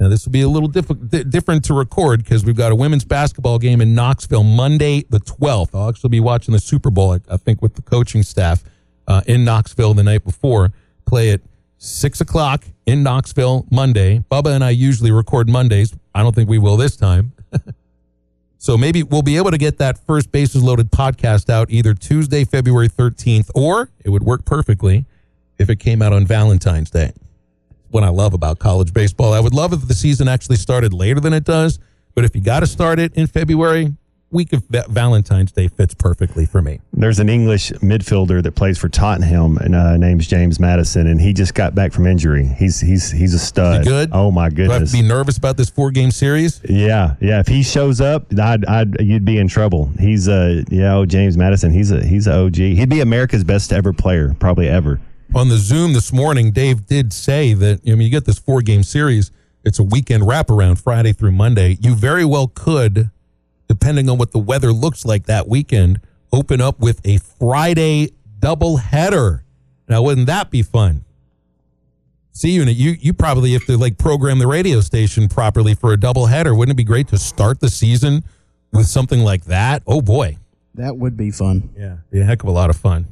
Now, 0.00 0.08
this 0.08 0.24
will 0.24 0.32
be 0.32 0.40
a 0.40 0.48
little 0.48 0.68
diff- 0.68 1.28
different 1.28 1.62
to 1.66 1.74
record 1.74 2.24
because 2.24 2.42
we've 2.42 2.56
got 2.56 2.72
a 2.72 2.74
women's 2.74 3.04
basketball 3.04 3.58
game 3.58 3.82
in 3.82 3.94
Knoxville 3.94 4.44
Monday, 4.44 5.04
the 5.10 5.20
12th. 5.20 5.74
I'll 5.74 5.90
actually 5.90 6.08
be 6.08 6.20
watching 6.20 6.52
the 6.52 6.58
Super 6.58 6.90
Bowl, 6.90 7.12
I, 7.12 7.20
I 7.30 7.36
think, 7.36 7.60
with 7.60 7.74
the 7.74 7.82
coaching 7.82 8.22
staff 8.22 8.64
uh, 9.06 9.20
in 9.26 9.44
Knoxville 9.44 9.92
the 9.92 10.02
night 10.02 10.24
before. 10.24 10.72
Play 11.04 11.32
at 11.32 11.42
6 11.76 12.22
o'clock 12.22 12.64
in 12.86 13.02
Knoxville 13.02 13.66
Monday. 13.70 14.24
Bubba 14.30 14.54
and 14.54 14.64
I 14.64 14.70
usually 14.70 15.10
record 15.10 15.50
Mondays. 15.50 15.94
I 16.14 16.22
don't 16.22 16.34
think 16.34 16.48
we 16.48 16.58
will 16.58 16.78
this 16.78 16.96
time. 16.96 17.32
so 18.58 18.78
maybe 18.78 19.02
we'll 19.02 19.20
be 19.20 19.36
able 19.36 19.50
to 19.50 19.58
get 19.58 19.76
that 19.78 19.98
first 19.98 20.32
Bases 20.32 20.62
Loaded 20.62 20.90
podcast 20.90 21.50
out 21.50 21.70
either 21.70 21.92
Tuesday, 21.92 22.46
February 22.46 22.88
13th, 22.88 23.50
or 23.54 23.90
it 24.02 24.08
would 24.08 24.22
work 24.22 24.46
perfectly 24.46 25.04
if 25.58 25.68
it 25.68 25.76
came 25.76 26.00
out 26.00 26.14
on 26.14 26.24
Valentine's 26.24 26.88
Day 26.88 27.12
what 27.90 28.02
I 28.04 28.08
love 28.08 28.34
about 28.34 28.58
college 28.58 28.92
baseball. 28.92 29.32
I 29.32 29.40
would 29.40 29.54
love 29.54 29.72
if 29.72 29.86
the 29.86 29.94
season 29.94 30.28
actually 30.28 30.56
started 30.56 30.92
later 30.92 31.20
than 31.20 31.32
it 31.32 31.44
does, 31.44 31.78
but 32.14 32.24
if 32.24 32.34
you 32.34 32.40
got 32.42 32.60
to 32.60 32.66
start 32.66 32.98
it 32.98 33.14
in 33.14 33.26
February, 33.26 33.94
week 34.32 34.52
of 34.52 34.62
Valentine's 34.68 35.50
Day 35.50 35.66
fits 35.66 35.92
perfectly 35.92 36.46
for 36.46 36.62
me. 36.62 36.80
There's 36.92 37.18
an 37.18 37.28
English 37.28 37.70
midfielder 37.82 38.40
that 38.44 38.52
plays 38.52 38.78
for 38.78 38.88
Tottenham, 38.88 39.56
and 39.58 39.74
uh, 39.74 39.96
name's 39.96 40.28
James 40.28 40.60
Madison, 40.60 41.08
and 41.08 41.20
he 41.20 41.32
just 41.32 41.52
got 41.54 41.74
back 41.74 41.92
from 41.92 42.06
injury. 42.06 42.46
He's 42.46 42.78
he's 42.80 43.10
he's 43.10 43.34
a 43.34 43.40
stud. 43.40 43.84
good? 43.84 44.10
Oh 44.12 44.30
my 44.30 44.48
Do 44.48 44.62
I 44.62 44.64
have 44.64 44.70
goodness. 44.72 44.92
to 44.92 44.96
be 44.98 45.02
nervous 45.02 45.36
about 45.36 45.56
this 45.56 45.68
four 45.68 45.90
game 45.90 46.12
series? 46.12 46.60
yeah, 46.68 47.16
yeah. 47.20 47.40
If 47.40 47.48
he 47.48 47.64
shows 47.64 48.00
up, 48.00 48.26
I'd, 48.38 48.64
I'd 48.66 49.00
you'd 49.00 49.24
be 49.24 49.38
in 49.38 49.48
trouble. 49.48 49.90
He's 49.98 50.28
uh 50.28 50.62
yeah, 50.70 50.94
oh 50.94 51.06
James 51.06 51.36
Madison. 51.36 51.72
He's 51.72 51.90
a 51.90 52.04
he's 52.06 52.28
a 52.28 52.34
OG. 52.44 52.54
He'd 52.56 52.88
be 52.88 53.00
America's 53.00 53.42
best 53.42 53.72
ever 53.72 53.92
player, 53.92 54.36
probably 54.38 54.68
ever. 54.68 55.00
On 55.32 55.48
the 55.48 55.58
Zoom 55.58 55.92
this 55.92 56.12
morning, 56.12 56.50
Dave 56.50 56.86
did 56.86 57.12
say 57.12 57.54
that 57.54 57.80
I 57.86 57.90
mean 57.90 58.00
you 58.00 58.10
get 58.10 58.24
this 58.24 58.38
four 58.38 58.62
game 58.62 58.82
series. 58.82 59.30
It's 59.64 59.78
a 59.78 59.84
weekend 59.84 60.24
wraparound, 60.24 60.82
Friday 60.82 61.12
through 61.12 61.32
Monday. 61.32 61.78
You 61.80 61.94
very 61.94 62.24
well 62.24 62.48
could, 62.48 63.10
depending 63.68 64.08
on 64.08 64.18
what 64.18 64.32
the 64.32 64.38
weather 64.38 64.72
looks 64.72 65.04
like 65.04 65.26
that 65.26 65.46
weekend, 65.48 66.00
open 66.32 66.60
up 66.60 66.80
with 66.80 67.00
a 67.06 67.18
Friday 67.18 68.10
double 68.40 68.78
header. 68.78 69.44
Now, 69.88 70.02
wouldn't 70.02 70.26
that 70.26 70.50
be 70.50 70.62
fun? 70.62 71.04
C 72.32 72.50
unit, 72.50 72.74
you 72.76 72.96
you 73.00 73.12
probably 73.12 73.52
have 73.52 73.64
to 73.66 73.76
like 73.76 73.98
program 73.98 74.40
the 74.40 74.48
radio 74.48 74.80
station 74.80 75.28
properly 75.28 75.74
for 75.74 75.92
a 75.92 75.96
double 75.96 76.26
header. 76.26 76.54
Wouldn't 76.54 76.74
it 76.74 76.76
be 76.76 76.84
great 76.84 77.06
to 77.08 77.18
start 77.18 77.60
the 77.60 77.70
season 77.70 78.24
with 78.72 78.86
something 78.86 79.20
like 79.20 79.44
that? 79.44 79.82
Oh 79.86 80.00
boy. 80.00 80.38
That 80.74 80.96
would 80.96 81.16
be 81.16 81.30
fun. 81.30 81.70
Yeah, 81.76 81.98
be 82.10 82.20
a 82.20 82.24
heck 82.24 82.42
of 82.42 82.48
a 82.48 82.52
lot 82.52 82.70
of 82.70 82.76
fun. 82.76 83.06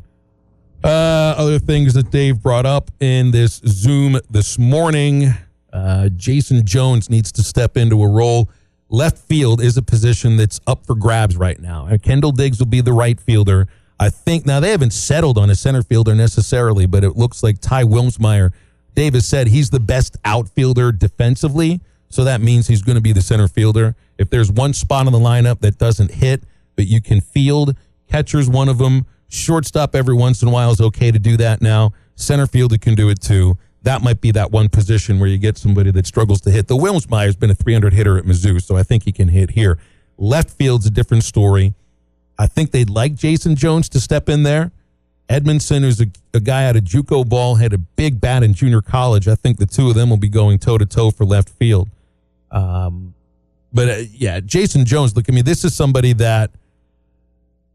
Uh, 0.84 1.34
other 1.36 1.58
things 1.58 1.94
that 1.94 2.10
Dave 2.10 2.42
brought 2.42 2.66
up 2.66 2.90
in 3.00 3.30
this 3.32 3.60
Zoom 3.66 4.18
this 4.30 4.58
morning 4.58 5.34
uh, 5.72 6.08
Jayson 6.16 6.64
Jones 6.64 7.10
needs 7.10 7.32
to 7.32 7.42
step 7.42 7.76
into 7.76 8.02
a 8.02 8.08
role. 8.08 8.50
Left 8.88 9.18
field 9.18 9.60
is 9.60 9.76
a 9.76 9.82
position 9.82 10.36
that's 10.36 10.60
up 10.66 10.86
for 10.86 10.94
grabs 10.94 11.36
right 11.36 11.58
now. 11.58 11.86
And 11.86 12.02
Kendall 12.02 12.32
Diggs 12.32 12.58
will 12.58 12.66
be 12.66 12.80
the 12.80 12.92
right 12.92 13.20
fielder. 13.20 13.68
I 14.00 14.10
think 14.10 14.46
now 14.46 14.60
they 14.60 14.70
haven't 14.70 14.92
settled 14.92 15.36
on 15.36 15.50
a 15.50 15.54
center 15.54 15.82
fielder 15.82 16.14
necessarily, 16.14 16.86
but 16.86 17.04
it 17.04 17.16
looks 17.16 17.42
like 17.42 17.60
Ty 17.60 17.84
Wilmsmeyer. 17.84 18.52
Davis 18.94 19.26
said 19.26 19.48
he's 19.48 19.70
the 19.70 19.80
best 19.80 20.16
outfielder 20.24 20.92
defensively, 20.92 21.80
so 22.08 22.24
that 22.24 22.40
means 22.40 22.66
he's 22.66 22.82
going 22.82 22.96
to 22.96 23.02
be 23.02 23.12
the 23.12 23.22
center 23.22 23.48
fielder. 23.48 23.94
If 24.16 24.30
there's 24.30 24.50
one 24.50 24.72
spot 24.72 25.06
on 25.06 25.12
the 25.12 25.18
lineup 25.18 25.60
that 25.60 25.78
doesn't 25.78 26.12
hit, 26.12 26.42
but 26.74 26.86
you 26.86 27.00
can 27.00 27.20
field, 27.20 27.76
catcher's 28.08 28.48
one 28.48 28.68
of 28.68 28.78
them. 28.78 29.06
Shortstop 29.28 29.94
every 29.94 30.14
once 30.14 30.42
in 30.42 30.48
a 30.48 30.50
while 30.50 30.70
is 30.70 30.80
okay 30.80 31.10
to 31.10 31.18
do 31.18 31.36
that 31.36 31.60
now. 31.60 31.92
Center 32.16 32.46
fielder 32.46 32.78
can 32.78 32.94
do 32.94 33.08
it 33.10 33.20
too. 33.20 33.58
That 33.82 34.02
might 34.02 34.20
be 34.20 34.32
that 34.32 34.50
one 34.50 34.68
position 34.68 35.20
where 35.20 35.28
you 35.28 35.38
get 35.38 35.56
somebody 35.56 35.90
that 35.92 36.06
struggles 36.06 36.40
to 36.42 36.50
hit. 36.50 36.66
The 36.66 36.76
Wilmsmeyer's 36.76 37.36
been 37.36 37.50
a 37.50 37.54
300 37.54 37.92
hitter 37.92 38.18
at 38.18 38.24
Mizzou, 38.24 38.60
so 38.60 38.76
I 38.76 38.82
think 38.82 39.04
he 39.04 39.12
can 39.12 39.28
hit 39.28 39.50
here. 39.50 39.78
Left 40.16 40.50
field's 40.50 40.86
a 40.86 40.90
different 40.90 41.24
story. 41.24 41.74
I 42.38 42.46
think 42.46 42.70
they'd 42.70 42.90
like 42.90 43.14
Jayson 43.14 43.54
Jones 43.54 43.88
to 43.90 44.00
step 44.00 44.28
in 44.28 44.42
there. 44.42 44.72
Edmondson, 45.28 45.82
who's 45.82 46.00
a, 46.00 46.06
a 46.32 46.40
guy 46.40 46.66
out 46.66 46.76
of 46.76 46.84
JUCO 46.84 47.28
ball, 47.28 47.56
had 47.56 47.72
a 47.72 47.78
big 47.78 48.20
bat 48.20 48.42
in 48.42 48.54
junior 48.54 48.80
college. 48.80 49.28
I 49.28 49.34
think 49.34 49.58
the 49.58 49.66
two 49.66 49.88
of 49.88 49.94
them 49.94 50.08
will 50.10 50.16
be 50.16 50.28
going 50.28 50.58
toe 50.58 50.78
to 50.78 50.86
toe 50.86 51.10
for 51.10 51.24
left 51.24 51.50
field. 51.50 51.88
Um, 52.50 53.14
but 53.72 53.88
uh, 53.88 54.02
yeah, 54.12 54.40
Jayson 54.40 54.86
Jones. 54.86 55.14
Look, 55.14 55.26
I 55.28 55.32
mean, 55.32 55.44
this 55.44 55.64
is 55.64 55.74
somebody 55.74 56.14
that 56.14 56.50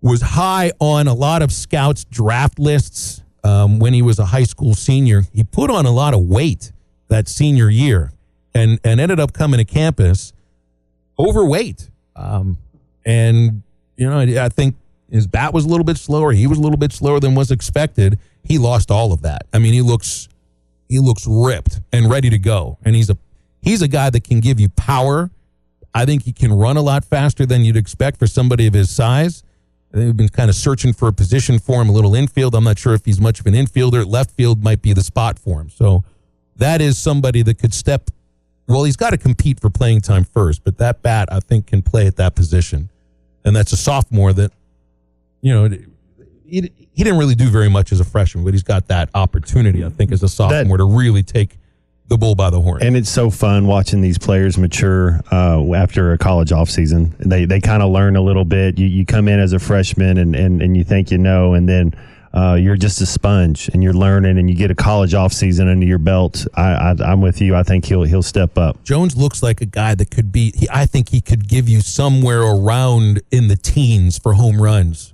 was 0.04 0.22
high 0.22 0.72
on 0.80 1.08
a 1.08 1.14
lot 1.14 1.42
of 1.42 1.52
scouts' 1.52 2.04
draft 2.04 2.60
lists 2.60 3.24
um, 3.44 3.80
when 3.80 3.94
he 3.94 4.02
was 4.02 4.20
a 4.20 4.26
high 4.26 4.44
school 4.44 4.76
senior. 4.76 5.24
He 5.34 5.44
put 5.44 5.72
on 5.72 5.86
a 5.86 5.92
lot 5.92 6.14
of 6.14 6.22
weight 6.22 6.72
that 7.08 7.28
senior 7.28 7.70
year, 7.70 8.12
and 8.54 8.80
and 8.84 9.00
ended 9.00 9.20
up 9.20 9.34
coming 9.34 9.58
to 9.58 9.66
campus 9.66 10.34
overweight. 11.18 11.90
Um, 12.16 12.58
and 13.06 13.64
you 13.96 14.10
know, 14.10 14.20
I, 14.20 14.50
think 14.50 14.76
his 15.10 15.26
bat 15.26 15.54
was 15.54 15.66
a 15.66 15.68
little 15.68 15.84
bit 15.84 15.98
slower. 15.98 16.32
He 16.32 16.48
was 16.48 16.58
a 16.58 16.62
little 16.62 16.78
bit 16.78 16.92
slower 16.92 17.20
than 17.20 17.34
was 17.34 17.52
expected. 17.52 18.20
He 18.44 18.58
lost 18.58 18.92
all 18.92 19.14
of 19.14 19.22
that. 19.22 19.46
I 19.54 19.60
mean, 19.60 19.74
he 19.74 19.82
looks 19.82 20.28
he 20.90 21.00
looks 21.00 21.26
ripped 21.28 21.80
and 21.92 22.10
ready 22.10 22.30
to 22.30 22.38
go. 22.38 22.78
And 22.84 22.96
he's 22.96 23.10
a 23.10 23.18
he's 23.62 23.82
a 23.82 23.88
guy 23.88 24.10
that 24.10 24.24
can 24.24 24.42
give 24.42 24.60
you 24.60 24.70
power. 24.70 25.32
I 25.94 26.06
think 26.06 26.24
he 26.24 26.34
can 26.34 26.52
run 26.52 26.76
a 26.76 26.82
lot 26.82 27.06
faster 27.06 27.46
than 27.46 27.64
you'd 27.64 27.78
expect 27.78 28.20
for 28.20 28.28
somebody 28.28 28.68
of 28.68 28.74
his 28.74 28.90
size. 28.90 29.44
They've 29.94 30.18
been 30.18 30.30
kind 30.30 30.50
of 30.50 30.56
searching 30.56 30.92
for 30.92 31.08
a 31.08 31.14
position 31.14 31.60
for 31.60 31.80
him, 31.80 31.88
a 31.88 31.92
little 31.92 32.16
infield. 32.16 32.56
I'm 32.56 32.64
not 32.64 32.80
sure 32.80 32.96
if 32.96 33.06
he's 33.06 33.22
much 33.22 33.40
of 33.40 33.46
an 33.46 33.54
infielder. 33.54 34.06
Left 34.06 34.32
field 34.32 34.64
might 34.64 34.82
be 34.82 34.92
the 34.92 35.04
spot 35.04 35.38
for 35.38 35.62
him. 35.62 35.70
So 35.70 36.04
that 36.56 36.82
is 36.82 36.98
somebody 36.98 37.44
that 37.44 37.60
could 37.60 37.76
step. 37.76 38.10
Well, 38.68 38.86
he's 38.86 38.96
got 38.96 39.12
to 39.12 39.18
compete 39.18 39.60
for 39.60 39.70
playing 39.70 40.02
time 40.02 40.24
first, 40.24 40.64
but 40.64 40.80
that 40.80 41.04
bat 41.04 41.32
I 41.32 41.40
think 41.40 41.68
can 41.68 41.84
play 41.84 42.08
at 42.08 42.16
that 42.16 42.34
position, 42.34 42.90
and 43.46 43.56
that's 43.56 43.72
a 43.72 43.78
sophomore 43.78 44.34
that, 44.34 44.52
you 45.42 45.54
know, 45.54 45.70
he, 46.46 46.72
he 46.94 47.04
didn't 47.04 47.20
really 47.20 47.36
do 47.36 47.50
very 47.50 47.70
much 47.70 47.92
as 47.92 48.00
a 48.00 48.04
freshman, 48.04 48.44
but 48.44 48.54
he's 48.54 48.64
got 48.64 48.88
that 48.88 49.10
opportunity 49.14 49.84
I 49.84 49.90
think 49.90 50.12
as 50.12 50.24
a 50.24 50.30
sophomore 50.30 50.78
that, 50.78 50.84
to 50.84 50.90
really 50.90 51.24
take 51.24 51.58
the 52.08 52.18
bull 52.18 52.36
by 52.36 52.50
the 52.50 52.62
horn. 52.62 52.84
And 52.84 52.96
it's 52.96 53.10
so 53.10 53.30
fun 53.30 53.66
watching 53.66 54.02
these 54.02 54.18
players 54.18 54.58
mature 54.58 55.22
uh, 55.32 55.74
after 55.74 56.14
a 56.14 56.18
college 56.18 56.50
offseason. 56.50 57.18
They 57.18 57.46
they 57.46 57.60
kind 57.60 57.82
of 57.82 57.92
learn 57.92 58.16
a 58.16 58.22
little 58.22 58.46
bit. 58.46 58.78
You, 58.78 58.88
you 58.88 59.06
come 59.06 59.28
in 59.28 59.40
as 59.40 59.54
a 59.54 59.60
freshman 59.60 60.18
and, 60.18 60.36
and, 60.36 60.62
and 60.62 60.78
you 60.78 60.84
think 60.84 61.12
you 61.12 61.18
know, 61.18 61.54
and 61.54 61.68
then 61.68 61.94
uh, 62.34 62.56
you're 62.56 62.76
just 62.76 63.00
a 63.00 63.06
sponge 63.06 63.70
and 63.74 63.84
you're 63.84 63.94
learning 63.94 64.40
and 64.40 64.50
you 64.50 64.56
get 64.56 64.72
a 64.72 64.76
college 64.76 65.14
offseason 65.14 65.72
under 65.72 65.86
your 65.86 66.00
belt. 66.00 66.48
I, 66.56 66.96
I, 67.00 67.12
am 67.12 67.22
with 67.22 67.40
you. 67.42 67.56
I 67.56 67.64
think 67.64 67.86
he'll 67.86 68.04
he'll 68.04 68.24
step 68.24 68.58
up. 68.58 68.84
Jones 68.84 69.16
looks 69.16 69.44
like 69.44 69.62
a 69.62 69.66
guy 69.66 69.96
that 69.96 70.12
could 70.12 70.32
be. 70.32 70.52
He, 70.56 70.68
I 70.72 70.86
think 70.86 71.10
he 71.10 71.22
could 71.22 71.48
give 71.48 71.70
you 71.70 71.82
somewhere 71.82 72.42
around 72.42 73.22
in 73.32 73.48
the 73.48 73.56
teens 73.56 74.18
for 74.18 74.34
home 74.34 74.62
runs, 74.62 75.14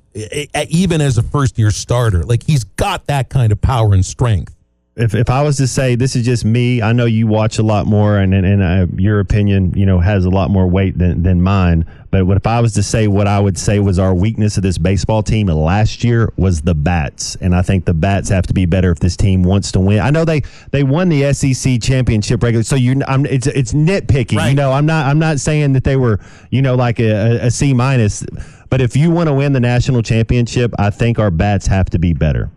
even 0.70 1.02
as 1.02 1.18
a 1.18 1.24
first 1.24 1.60
year 1.60 1.72
starter. 1.72 2.24
Like 2.24 2.44
he's 2.44 2.64
got 2.64 3.08
that 3.08 3.30
kind 3.30 3.52
of 3.52 3.62
power 3.62 3.94
and 3.94 4.06
strength 4.06 4.56
if, 5.00 5.16
if 5.16 5.30
I 5.30 5.42
was 5.42 5.56
to 5.58 5.68
say 5.68 5.96
this 5.96 6.16
is 6.16 6.26
just 6.26 6.44
me, 6.44 6.82
I 6.82 6.92
know 6.92 7.06
you 7.06 7.26
watch 7.26 7.58
a 7.58 7.64
lot 7.64 7.88
more, 7.88 8.18
and 8.18 8.34
and, 8.34 8.46
and 8.46 8.62
uh, 8.62 8.86
your 8.98 9.22
opinion, 9.22 9.74
you 9.74 9.86
know, 9.86 10.00
has 10.00 10.26
a 10.26 10.30
lot 10.30 10.52
more 10.52 10.68
weight 10.68 10.98
than 10.98 11.24
than 11.24 11.42
mine. 11.42 11.86
But 12.12 12.26
what 12.26 12.36
if 12.36 12.46
I 12.46 12.60
was 12.60 12.74
to 12.74 12.84
say 12.84 13.08
what 13.08 13.26
I 13.26 13.40
would 13.40 13.58
say 13.58 13.80
was 13.80 13.98
our 13.98 14.14
weakness 14.14 14.58
of 14.58 14.64
this 14.64 14.78
baseball 14.78 15.24
team 15.24 15.48
last 15.48 16.04
year 16.04 16.34
was 16.36 16.62
the 16.62 16.76
bats, 16.76 17.36
and 17.40 17.56
I 17.56 17.62
think 17.62 17.86
the 17.86 17.94
bats 17.94 18.28
have 18.30 18.46
to 18.48 18.54
be 18.54 18.66
better 18.66 18.92
if 18.92 19.00
this 19.00 19.16
team 19.16 19.44
wants 19.44 19.72
to 19.72 19.80
win. 19.80 20.00
I 20.00 20.10
know 20.10 20.26
they 20.26 20.42
they 20.72 20.84
won 20.84 21.08
the 21.08 21.32
SEC 21.34 21.82
championship 21.82 22.44
regular, 22.44 22.64
so 22.64 22.76
you 22.76 23.02
I'm 23.08 23.26
it's 23.26 23.48
it's 23.48 23.72
nitpicking. 23.72 24.38
Right. 24.38 24.50
You 24.50 24.56
know, 24.56 24.74
I'm 24.74 24.86
not 24.86 25.08
I'm 25.08 25.20
not 25.20 25.40
saying 25.40 25.74
that 25.74 25.86
they 25.86 25.96
were 25.96 26.20
you 26.50 26.62
know 26.62 26.76
like 26.76 27.00
a, 27.00 27.46
a 27.46 27.52
C 27.52 27.74
minus, 27.74 28.26
but 28.70 28.82
if 28.82 28.98
you 28.98 29.12
want 29.12 29.28
to 29.28 29.34
win 29.34 29.54
the 29.54 29.62
national 29.62 30.02
championship, 30.02 30.74
I 30.78 30.90
think 30.90 31.20
our 31.20 31.32
bats 31.32 31.68
have 31.68 31.90
to 31.92 32.00
be 32.00 32.12
better 32.12 32.52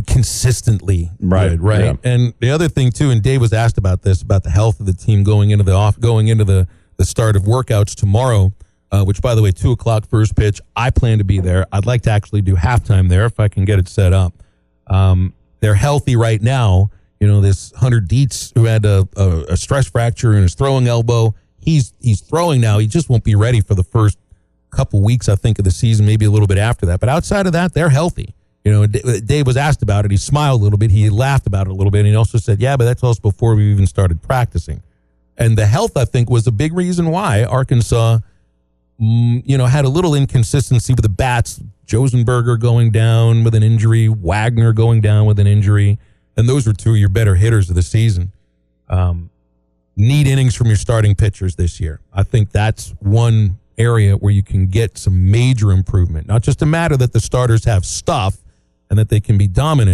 consistently 0.00 1.10
right 1.20 1.50
good, 1.50 1.62
right? 1.62 1.84
yeah. 1.84 1.94
and 2.04 2.34
the 2.40 2.50
other 2.50 2.68
thing 2.68 2.90
too 2.90 3.10
and 3.10 3.22
dave 3.22 3.40
was 3.40 3.52
asked 3.52 3.78
about 3.78 4.02
this 4.02 4.22
about 4.22 4.42
the 4.42 4.50
health 4.50 4.80
of 4.80 4.86
the 4.86 4.92
team 4.92 5.22
going 5.24 5.50
into 5.50 5.64
the 5.64 5.72
off 5.72 5.98
going 5.98 6.28
into 6.28 6.44
the 6.44 6.66
the 6.96 7.04
start 7.04 7.36
of 7.36 7.42
workouts 7.42 7.94
tomorrow 7.94 8.52
uh, 8.94 9.04
which 9.04 9.20
by 9.20 9.34
the 9.34 9.42
way 9.42 9.50
two 9.50 9.72
o'clock 9.72 10.06
first 10.08 10.36
pitch. 10.36 10.60
I 10.76 10.90
plan 10.90 11.18
to 11.18 11.24
be 11.24 11.40
there. 11.40 11.66
I'd 11.72 11.86
like 11.86 12.02
to 12.02 12.10
actually 12.10 12.42
do 12.42 12.54
halftime 12.54 13.08
there 13.08 13.24
if 13.24 13.40
i 13.40 13.48
can 13.48 13.64
get 13.64 13.78
it 13.78 13.88
set 13.88 14.12
up. 14.12 14.32
Um, 14.86 15.34
they're 15.60 15.74
healthy 15.74 16.14
right 16.14 16.40
now. 16.40 16.90
You 17.18 17.26
know 17.26 17.40
this 17.40 17.72
hunter 17.72 18.00
dietz 18.00 18.52
who 18.54 18.64
had 18.64 18.84
a, 18.84 19.08
a, 19.16 19.44
a 19.50 19.56
stress 19.56 19.88
fracture 19.88 20.34
in 20.34 20.42
his 20.42 20.54
throwing 20.54 20.86
elbow 20.86 21.34
he's 21.58 21.92
he's 22.00 22.20
throwing 22.20 22.60
now. 22.60 22.78
He 22.78 22.86
just 22.86 23.08
won't 23.08 23.24
be 23.24 23.34
ready 23.34 23.60
for 23.60 23.74
the 23.74 23.84
first 23.84 24.18
couple 24.70 25.00
weeks 25.04 25.28
i 25.28 25.36
think 25.36 25.56
of 25.60 25.64
the 25.64 25.70
season 25.70 26.04
maybe 26.04 26.24
a 26.24 26.30
little 26.30 26.48
bit 26.48 26.58
after 26.58 26.86
that. 26.86 27.00
But 27.00 27.08
outside 27.08 27.46
of 27.46 27.52
that 27.52 27.74
they're 27.74 27.90
healthy 27.90 28.34
you 28.64 28.72
know, 28.72 28.86
Dave 28.86 29.46
was 29.46 29.58
asked 29.58 29.82
about 29.82 30.06
it. 30.06 30.10
He 30.10 30.16
smiled 30.16 30.60
a 30.60 30.64
little 30.64 30.78
bit. 30.78 30.90
He 30.90 31.10
laughed 31.10 31.46
about 31.46 31.66
it 31.66 31.70
a 31.70 31.74
little 31.74 31.90
bit. 31.90 32.00
And 32.00 32.08
he 32.08 32.14
also 32.14 32.38
said, 32.38 32.60
yeah, 32.60 32.76
but 32.76 32.84
that's 32.86 33.02
also 33.02 33.20
before 33.20 33.54
we 33.54 33.70
even 33.70 33.86
started 33.86 34.22
practicing. 34.22 34.82
And 35.36 35.58
the 35.58 35.66
health, 35.66 35.96
I 35.96 36.06
think, 36.06 36.30
was 36.30 36.46
a 36.46 36.52
big 36.52 36.72
reason 36.72 37.10
why 37.10 37.44
Arkansas, 37.44 38.20
mm, 38.98 39.42
you 39.44 39.58
know, 39.58 39.66
had 39.66 39.84
a 39.84 39.90
little 39.90 40.14
inconsistency 40.14 40.94
with 40.94 41.02
the 41.02 41.10
bats. 41.10 41.60
Josenberger 41.86 42.58
going 42.58 42.90
down 42.90 43.44
with 43.44 43.54
an 43.54 43.62
injury, 43.62 44.08
Wagner 44.08 44.72
going 44.72 45.02
down 45.02 45.26
with 45.26 45.38
an 45.38 45.46
injury. 45.46 45.98
And 46.34 46.48
those 46.48 46.66
were 46.66 46.72
two 46.72 46.92
of 46.92 46.96
your 46.96 47.10
better 47.10 47.34
hitters 47.34 47.68
of 47.68 47.76
the 47.76 47.82
season. 47.82 48.32
Um, 48.88 49.28
need 49.94 50.26
innings 50.26 50.54
from 50.54 50.68
your 50.68 50.76
starting 50.76 51.14
pitchers 51.14 51.56
this 51.56 51.80
year. 51.80 52.00
I 52.14 52.22
think 52.22 52.50
that's 52.50 52.94
one 53.00 53.58
area 53.76 54.16
where 54.16 54.32
you 54.32 54.42
can 54.42 54.68
get 54.68 54.96
some 54.96 55.30
major 55.30 55.70
improvement. 55.70 56.26
Not 56.26 56.42
just 56.42 56.62
a 56.62 56.66
matter 56.66 56.96
that 56.96 57.12
the 57.12 57.20
starters 57.20 57.64
have 57.66 57.84
stuff, 57.84 58.38
and 58.94 59.00
that 59.00 59.08
they 59.08 59.18
can 59.18 59.36
be 59.36 59.48
dominant. 59.48 59.93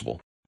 possible. 0.01 0.30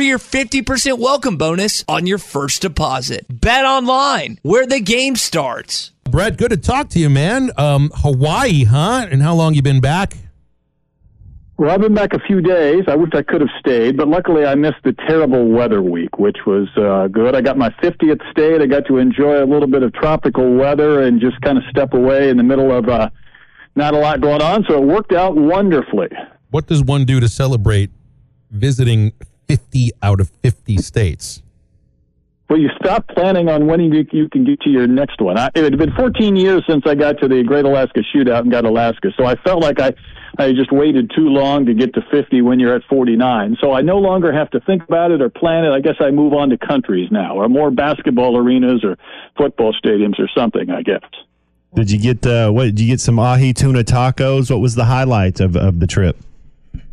for 0.00 0.04
your 0.04 0.18
50% 0.18 0.98
welcome 0.98 1.36
bonus 1.36 1.84
on 1.86 2.06
your 2.06 2.16
first 2.16 2.62
deposit. 2.62 3.26
Bet 3.28 3.66
online, 3.66 4.38
where 4.40 4.66
the 4.66 4.80
game 4.80 5.14
starts. 5.14 5.92
Brett, 6.04 6.38
good 6.38 6.52
to 6.52 6.56
talk 6.56 6.88
to 6.90 6.98
you, 6.98 7.10
man. 7.10 7.50
Um, 7.58 7.90
Hawaii, 7.96 8.64
huh? 8.64 9.08
And 9.10 9.20
how 9.20 9.34
long 9.34 9.52
you 9.52 9.60
been 9.60 9.82
back? 9.82 10.14
Well, 11.58 11.70
I've 11.70 11.82
been 11.82 11.92
back 11.92 12.14
a 12.14 12.18
few 12.18 12.40
days. 12.40 12.84
I 12.88 12.96
wish 12.96 13.10
I 13.12 13.20
could 13.20 13.42
have 13.42 13.50
stayed, 13.58 13.98
but 13.98 14.08
luckily 14.08 14.46
I 14.46 14.54
missed 14.54 14.82
the 14.84 14.94
terrible 15.06 15.46
weather 15.46 15.82
week, 15.82 16.18
which 16.18 16.38
was 16.46 16.66
uh, 16.78 17.08
good. 17.08 17.34
I 17.34 17.42
got 17.42 17.58
my 17.58 17.68
50th 17.82 18.22
state. 18.30 18.62
I 18.62 18.66
got 18.66 18.86
to 18.86 18.96
enjoy 18.96 19.44
a 19.44 19.44
little 19.44 19.68
bit 19.68 19.82
of 19.82 19.92
tropical 19.92 20.54
weather 20.54 21.02
and 21.02 21.20
just 21.20 21.38
kind 21.42 21.58
of 21.58 21.64
step 21.68 21.92
away 21.92 22.30
in 22.30 22.38
the 22.38 22.42
middle 22.42 22.72
of 22.72 22.88
uh, 22.88 23.10
not 23.76 23.92
a 23.92 23.98
lot 23.98 24.22
going 24.22 24.40
on. 24.40 24.64
So 24.66 24.82
it 24.82 24.86
worked 24.86 25.12
out 25.12 25.36
wonderfully. 25.36 26.08
What 26.52 26.68
does 26.68 26.82
one 26.82 27.04
do 27.04 27.20
to 27.20 27.28
celebrate 27.28 27.90
visiting 28.50 29.12
50 29.50 29.90
out 30.00 30.20
of 30.20 30.30
50 30.42 30.76
states? 30.76 31.42
Well, 32.48 32.60
you 32.60 32.68
stop 32.80 33.08
planning 33.08 33.48
on 33.48 33.66
when 33.66 33.80
you, 33.80 34.06
you 34.12 34.28
can 34.28 34.44
get 34.44 34.60
to 34.60 34.70
your 34.70 34.86
next 34.86 35.20
one. 35.20 35.36
I, 35.36 35.50
it 35.56 35.64
had 35.64 35.76
been 35.76 35.92
14 35.92 36.36
years 36.36 36.62
since 36.68 36.84
I 36.86 36.94
got 36.94 37.18
to 37.20 37.26
the 37.26 37.42
Great 37.42 37.64
Alaska 37.64 38.00
Shootout 38.14 38.42
and 38.42 38.50
got 38.52 38.64
Alaska, 38.64 39.08
so 39.16 39.24
I 39.24 39.34
felt 39.42 39.60
like 39.60 39.80
I, 39.80 39.92
I 40.38 40.52
just 40.52 40.70
waited 40.70 41.10
too 41.16 41.28
long 41.28 41.66
to 41.66 41.74
get 41.74 41.94
to 41.94 42.00
50 42.12 42.42
when 42.42 42.60
you're 42.60 42.76
at 42.76 42.82
49. 42.88 43.56
So 43.60 43.72
I 43.72 43.82
no 43.82 43.98
longer 43.98 44.32
have 44.32 44.50
to 44.50 44.60
think 44.60 44.84
about 44.84 45.10
it 45.10 45.20
or 45.20 45.28
plan 45.28 45.64
it. 45.64 45.70
I 45.70 45.80
guess 45.80 45.96
I 45.98 46.12
move 46.12 46.32
on 46.32 46.50
to 46.50 46.58
countries 46.58 47.08
now, 47.10 47.34
or 47.34 47.48
more 47.48 47.72
basketball 47.72 48.36
arenas 48.36 48.84
or 48.84 48.98
football 49.36 49.74
stadiums 49.84 50.20
or 50.20 50.28
something. 50.36 50.70
I 50.70 50.82
guess. 50.82 51.02
Did 51.74 51.90
you 51.90 51.98
get 51.98 52.24
uh, 52.24 52.50
what? 52.50 52.66
Did 52.66 52.80
you 52.80 52.86
get 52.86 53.00
some 53.00 53.18
ahi 53.18 53.52
tuna 53.52 53.82
tacos? 53.82 54.50
What 54.50 54.60
was 54.60 54.76
the 54.76 54.84
highlight 54.84 55.40
of, 55.40 55.56
of 55.56 55.80
the 55.80 55.88
trip? 55.88 56.16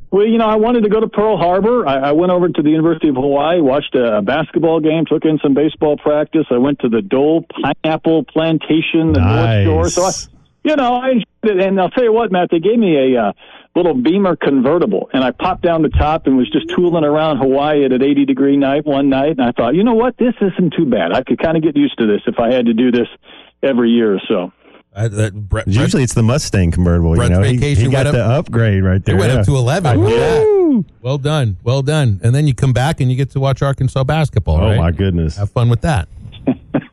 Well, 0.10 0.26
you 0.26 0.38
know, 0.38 0.48
I 0.48 0.56
wanted 0.56 0.84
to 0.84 0.90
go 0.90 1.02
to 1.02 1.08
Pearl 1.08 1.38
Harbor. 1.38 1.86
I, 1.86 2.10
I 2.10 2.12
went 2.14 2.32
over 2.32 2.48
to 2.48 2.62
the 2.62 2.70
University 2.70 3.10
of 3.10 3.16
Hawaii, 3.16 3.60
watched 3.60 3.94
a, 3.94 4.18
a 4.18 4.22
basketball 4.22 4.80
game, 4.80 5.06
took 5.06 5.26
in 5.26 5.38
some 5.44 5.54
baseball 5.54 5.98
practice. 5.98 6.46
I 6.50 6.58
went 6.58 6.80
to 6.80 6.90
the 6.90 7.02
Dole 7.02 7.46
Pineapple 7.62 8.24
Plantation, 8.24 9.14
the 9.14 9.20
Nice. 9.20 9.66
North 9.66 9.94
Shore. 9.94 10.12
So, 10.12 10.30
I, 10.30 10.70
you 10.70 10.76
know, 10.78 10.96
I 10.96 11.10
enjoyed 11.10 11.26
it. 11.44 11.60
And 11.60 11.80
I'll 11.80 11.90
tell 11.90 12.06
you 12.06 12.14
what, 12.14 12.32
Matt, 12.32 12.50
they 12.52 12.60
gave 12.60 12.80
me 12.80 13.16
a 13.16 13.22
uh, 13.22 13.34
little 13.76 13.94
Beamer 13.94 14.36
convertible, 14.38 15.10
and 15.14 15.24
I 15.24 15.32
popped 15.32 15.62
down 15.62 15.82
the 15.82 15.90
top 15.90 16.26
and 16.26 16.38
was 16.38 16.50
just 16.50 16.68
tooling 16.76 17.04
around 17.04 17.38
Hawaii 17.38 17.86
at 17.86 17.92
an 17.92 18.02
80 18.02 18.26
degree 18.26 18.58
night 18.58 18.86
one 18.86 19.10
night. 19.10 19.32
And 19.32 19.42
I 19.42 19.52
thought, 19.52 19.76
you 19.76 19.84
know 19.84 19.94
what, 19.94 20.18
this 20.18 20.34
isn't 20.42 20.74
too 20.74 20.86
bad. 20.86 21.14
I 21.14 21.22
could 21.22 21.40
kind 21.40 21.58
of 21.58 21.64
get 21.64 21.76
used 21.76 21.98
to 22.00 22.08
this 22.08 22.22
if 22.28 22.40
I 22.40 22.54
had 22.54 22.66
to 22.66 22.74
do 22.74 22.92
this 22.92 23.08
every 23.62 23.90
year 23.90 24.16
or 24.16 24.22
so. 24.28 24.52
Uh, 24.98 25.08
that, 25.10 25.48
Brett, 25.48 25.68
Usually 25.68 26.02
it's 26.02 26.16
the 26.16 26.24
Mustang 26.24 26.72
convertible. 26.72 27.14
Brett's 27.14 27.30
you 27.30 27.36
know, 27.36 27.44
he, 27.44 27.58
vacation 27.58 27.86
he 27.86 27.92
got 27.92 28.06
went 28.06 28.18
the 28.18 28.26
upgrade 28.26 28.84
right 28.84 29.04
there. 29.06 29.16
there. 29.16 29.20
went 29.20 29.32
yeah. 29.32 29.40
up 29.42 29.46
to 29.46 29.56
11. 29.56 29.92
I 29.92 29.94
Look 29.96 30.10
at 30.10 30.10
get 30.10 30.20
that. 30.20 30.42
it. 30.42 30.86
Well 31.02 31.18
done. 31.20 31.58
Well 31.64 31.82
done. 31.84 32.20
And 32.24 32.34
then 32.34 32.48
you 32.48 32.56
come 32.56 32.74
back 32.74 33.00
and 33.00 33.12
you 33.12 33.16
get 33.16 33.30
to 33.32 33.40
watch 33.40 33.62
Arkansas 33.62 34.04
basketball. 34.04 34.58
Oh 34.58 34.70
right? 34.70 34.78
my 34.78 34.92
goodness! 34.92 35.38
Have 35.38 35.52
fun 35.52 35.70
with 35.70 35.82
that. 35.82 36.08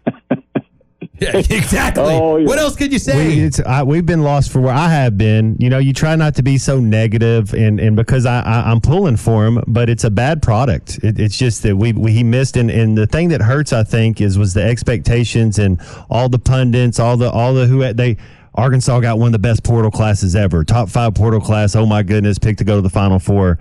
yeah, 1.20 1.36
exactly. 1.50 2.04
Oh, 2.04 2.36
yeah. 2.36 2.46
What 2.46 2.58
else 2.58 2.76
could 2.76 2.92
you 2.92 2.98
say? 2.98 3.28
We, 3.28 3.40
it's, 3.44 3.60
I, 3.60 3.82
we've 3.82 4.04
been 4.06 4.22
lost 4.22 4.50
for 4.50 4.60
where 4.60 4.74
I 4.74 4.88
have 4.88 5.16
been. 5.16 5.56
You 5.60 5.70
know, 5.70 5.78
you 5.78 5.92
try 5.92 6.16
not 6.16 6.34
to 6.36 6.42
be 6.42 6.58
so 6.58 6.80
negative, 6.80 7.54
and, 7.54 7.78
and 7.78 7.94
because 7.96 8.26
I, 8.26 8.40
I 8.40 8.70
I'm 8.70 8.80
pulling 8.80 9.16
for 9.16 9.46
him, 9.46 9.62
but 9.66 9.88
it's 9.88 10.04
a 10.04 10.10
bad 10.10 10.42
product. 10.42 10.98
It, 11.02 11.18
it's 11.18 11.38
just 11.38 11.62
that 11.62 11.76
we, 11.76 11.92
we 11.92 12.12
he 12.12 12.24
missed, 12.24 12.56
and, 12.56 12.70
and 12.70 12.96
the 12.98 13.06
thing 13.06 13.28
that 13.28 13.40
hurts, 13.42 13.72
I 13.72 13.84
think, 13.84 14.20
is 14.20 14.38
was 14.38 14.54
the 14.54 14.62
expectations 14.62 15.58
and 15.58 15.80
all 16.10 16.28
the 16.28 16.38
pundits, 16.38 16.98
all 16.98 17.16
the 17.16 17.30
all 17.30 17.54
the 17.54 17.66
who 17.66 17.80
had- 17.80 17.96
they. 17.96 18.16
Arkansas 18.56 19.00
got 19.00 19.18
one 19.18 19.26
of 19.26 19.32
the 19.32 19.40
best 19.40 19.64
portal 19.64 19.90
classes 19.90 20.36
ever, 20.36 20.62
top 20.62 20.88
five 20.88 21.12
portal 21.14 21.40
class. 21.40 21.74
Oh 21.74 21.86
my 21.86 22.04
goodness, 22.04 22.38
picked 22.38 22.58
to 22.60 22.64
go 22.64 22.76
to 22.76 22.82
the 22.82 22.88
Final 22.88 23.18
Four, 23.18 23.58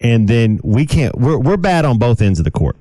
and 0.00 0.28
then 0.28 0.60
we 0.62 0.84
can't. 0.84 1.18
We're 1.18 1.38
we're 1.38 1.56
bad 1.56 1.86
on 1.86 1.96
both 1.96 2.20
ends 2.20 2.38
of 2.40 2.44
the 2.44 2.50
court. 2.50 2.76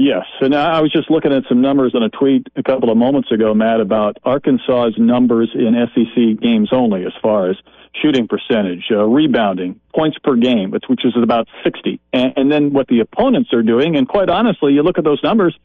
Yes, 0.00 0.26
and 0.40 0.54
I 0.54 0.80
was 0.80 0.92
just 0.92 1.10
looking 1.10 1.32
at 1.32 1.42
some 1.48 1.60
numbers 1.60 1.92
on 1.96 2.04
a 2.04 2.08
tweet 2.08 2.46
a 2.54 2.62
couple 2.62 2.88
of 2.88 2.96
moments 2.96 3.32
ago, 3.32 3.52
Matt, 3.52 3.80
about 3.80 4.16
Arkansas's 4.24 4.94
numbers 4.96 5.50
in 5.54 5.74
SEC 5.92 6.40
games 6.40 6.68
only, 6.70 7.04
as 7.04 7.12
far 7.20 7.50
as 7.50 7.56
shooting 8.00 8.28
percentage, 8.28 8.84
uh, 8.92 9.02
rebounding, 9.02 9.80
points 9.92 10.16
per 10.22 10.36
game, 10.36 10.70
which 10.70 10.84
which 10.86 11.04
is 11.04 11.14
about 11.20 11.48
60, 11.64 11.98
and, 12.12 12.32
and 12.36 12.52
then 12.52 12.72
what 12.72 12.86
the 12.86 13.00
opponents 13.00 13.52
are 13.52 13.64
doing. 13.64 13.96
And 13.96 14.06
quite 14.06 14.28
honestly, 14.28 14.72
you 14.72 14.84
look 14.84 14.98
at 14.98 15.04
those 15.04 15.20
numbers, 15.24 15.58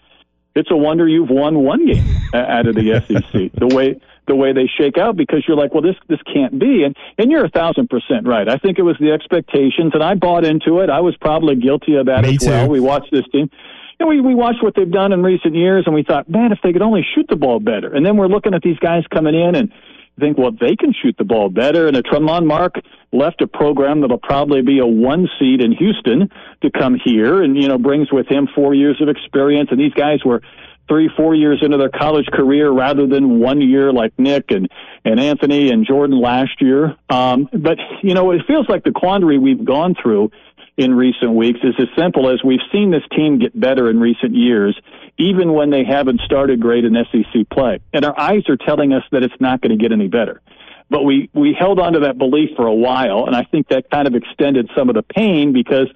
it's 0.55 0.71
a 0.71 0.75
wonder 0.75 1.07
you've 1.07 1.29
won 1.29 1.59
one 1.59 1.85
game 1.85 2.03
out 2.33 2.65
of 2.65 2.73
the 2.73 3.01
SEC. 3.07 3.51
The 3.53 3.67
way 3.67 4.01
the 4.25 4.35
way 4.35 4.53
they 4.53 4.67
shake 4.79 4.97
out, 4.97 5.17
because 5.17 5.43
you're 5.47 5.57
like, 5.57 5.73
well, 5.73 5.83
this 5.83 5.95
this 6.07 6.21
can't 6.33 6.57
be, 6.57 6.83
and 6.83 6.95
and 7.19 7.29
you're 7.29 7.45
a 7.45 7.49
thousand 7.49 7.87
percent 7.87 8.25
right. 8.25 8.49
I 8.49 8.57
think 8.57 8.79
it 8.79 8.83
was 8.83 8.95
the 8.99 9.11
expectations, 9.11 9.91
and 9.93 10.01
I 10.01 10.15
bought 10.15 10.43
into 10.43 10.79
it. 10.79 10.89
I 10.89 11.01
was 11.01 11.15
probably 11.17 11.55
guilty 11.55 11.95
of 11.97 12.07
that 12.07 12.23
Me 12.23 12.35
as 12.35 12.47
well. 12.47 12.65
too. 12.65 12.71
We 12.71 12.79
watched 12.79 13.11
this 13.11 13.25
team. 13.31 13.51
And 13.99 14.09
we, 14.09 14.21
we 14.21 14.35
watched 14.35 14.63
what 14.63 14.75
they've 14.75 14.89
done 14.89 15.13
in 15.13 15.23
recent 15.23 15.55
years, 15.55 15.83
and 15.85 15.95
we 15.95 16.03
thought, 16.03 16.29
man, 16.29 16.51
if 16.51 16.59
they 16.63 16.73
could 16.73 16.81
only 16.81 17.05
shoot 17.15 17.27
the 17.29 17.35
ball 17.35 17.59
better. 17.59 17.93
And 17.93 18.05
then 18.05 18.17
we're 18.17 18.27
looking 18.27 18.53
at 18.53 18.61
these 18.61 18.79
guys 18.79 19.03
coming 19.13 19.35
in 19.35 19.55
and 19.55 19.71
think, 20.19 20.37
well, 20.37 20.51
they 20.51 20.75
can 20.75 20.93
shoot 20.93 21.15
the 21.17 21.23
ball 21.23 21.49
better. 21.49 21.87
And 21.87 21.97
a 21.97 22.03
Tramon 22.03 22.45
Mark 22.45 22.75
left 23.11 23.41
a 23.41 23.47
program 23.47 24.01
that'll 24.01 24.17
probably 24.17 24.61
be 24.61 24.79
a 24.79 24.85
one 24.85 25.27
seed 25.39 25.61
in 25.61 25.71
Houston 25.71 26.29
to 26.61 26.71
come 26.71 26.97
here, 27.03 27.41
and 27.41 27.55
you 27.55 27.67
know 27.67 27.77
brings 27.77 28.11
with 28.11 28.27
him 28.27 28.47
four 28.53 28.73
years 28.73 29.01
of 29.01 29.09
experience. 29.09 29.69
And 29.71 29.79
these 29.79 29.93
guys 29.93 30.19
were 30.25 30.41
three, 30.87 31.09
four 31.15 31.33
years 31.33 31.59
into 31.61 31.77
their 31.77 31.89
college 31.89 32.25
career 32.27 32.69
rather 32.69 33.07
than 33.07 33.39
one 33.39 33.61
year 33.61 33.93
like 33.93 34.13
Nick 34.17 34.51
and, 34.51 34.69
and 35.05 35.19
Anthony 35.19 35.69
and 35.69 35.85
Jordan 35.85 36.19
last 36.19 36.61
year. 36.61 36.95
Um, 37.09 37.47
but, 37.53 37.77
you 38.01 38.13
know, 38.13 38.31
it 38.31 38.41
feels 38.47 38.67
like 38.67 38.83
the 38.83 38.91
quandary 38.91 39.37
we've 39.37 39.63
gone 39.63 39.95
through 40.01 40.31
in 40.77 40.93
recent 40.95 41.33
weeks 41.33 41.59
is 41.63 41.75
as 41.77 41.87
simple 41.97 42.29
as 42.29 42.43
we've 42.43 42.59
seen 42.71 42.91
this 42.91 43.03
team 43.15 43.39
get 43.39 43.57
better 43.57 43.89
in 43.89 43.99
recent 43.99 44.35
years, 44.35 44.79
even 45.17 45.53
when 45.53 45.69
they 45.69 45.83
haven't 45.83 46.21
started 46.21 46.59
great 46.59 46.83
in 46.83 46.95
SEC 47.11 47.49
play. 47.49 47.79
And 47.93 48.03
our 48.03 48.19
eyes 48.19 48.49
are 48.49 48.57
telling 48.57 48.93
us 48.93 49.03
that 49.11 49.23
it's 49.23 49.39
not 49.39 49.61
going 49.61 49.77
to 49.77 49.81
get 49.81 49.91
any 49.91 50.07
better. 50.07 50.41
But 50.89 51.03
we, 51.03 51.29
we 51.33 51.55
held 51.57 51.79
on 51.79 51.93
to 51.93 51.99
that 52.01 52.17
belief 52.17 52.49
for 52.55 52.67
a 52.67 52.73
while, 52.73 53.25
and 53.25 53.35
I 53.35 53.43
think 53.43 53.69
that 53.69 53.89
kind 53.89 54.07
of 54.07 54.15
extended 54.15 54.69
some 54.75 54.89
of 54.89 54.95
the 54.95 55.03
pain 55.03 55.53
because 55.53 55.87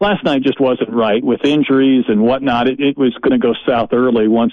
last 0.00 0.24
night 0.24 0.42
just 0.42 0.60
wasn't 0.60 0.90
right 0.90 1.22
with 1.24 1.44
injuries 1.44 2.04
and 2.08 2.22
whatnot. 2.22 2.68
It, 2.68 2.80
it 2.80 2.98
was 2.98 3.14
going 3.22 3.38
to 3.38 3.44
go 3.44 3.54
south 3.66 3.92
early 3.92 4.28
once 4.28 4.52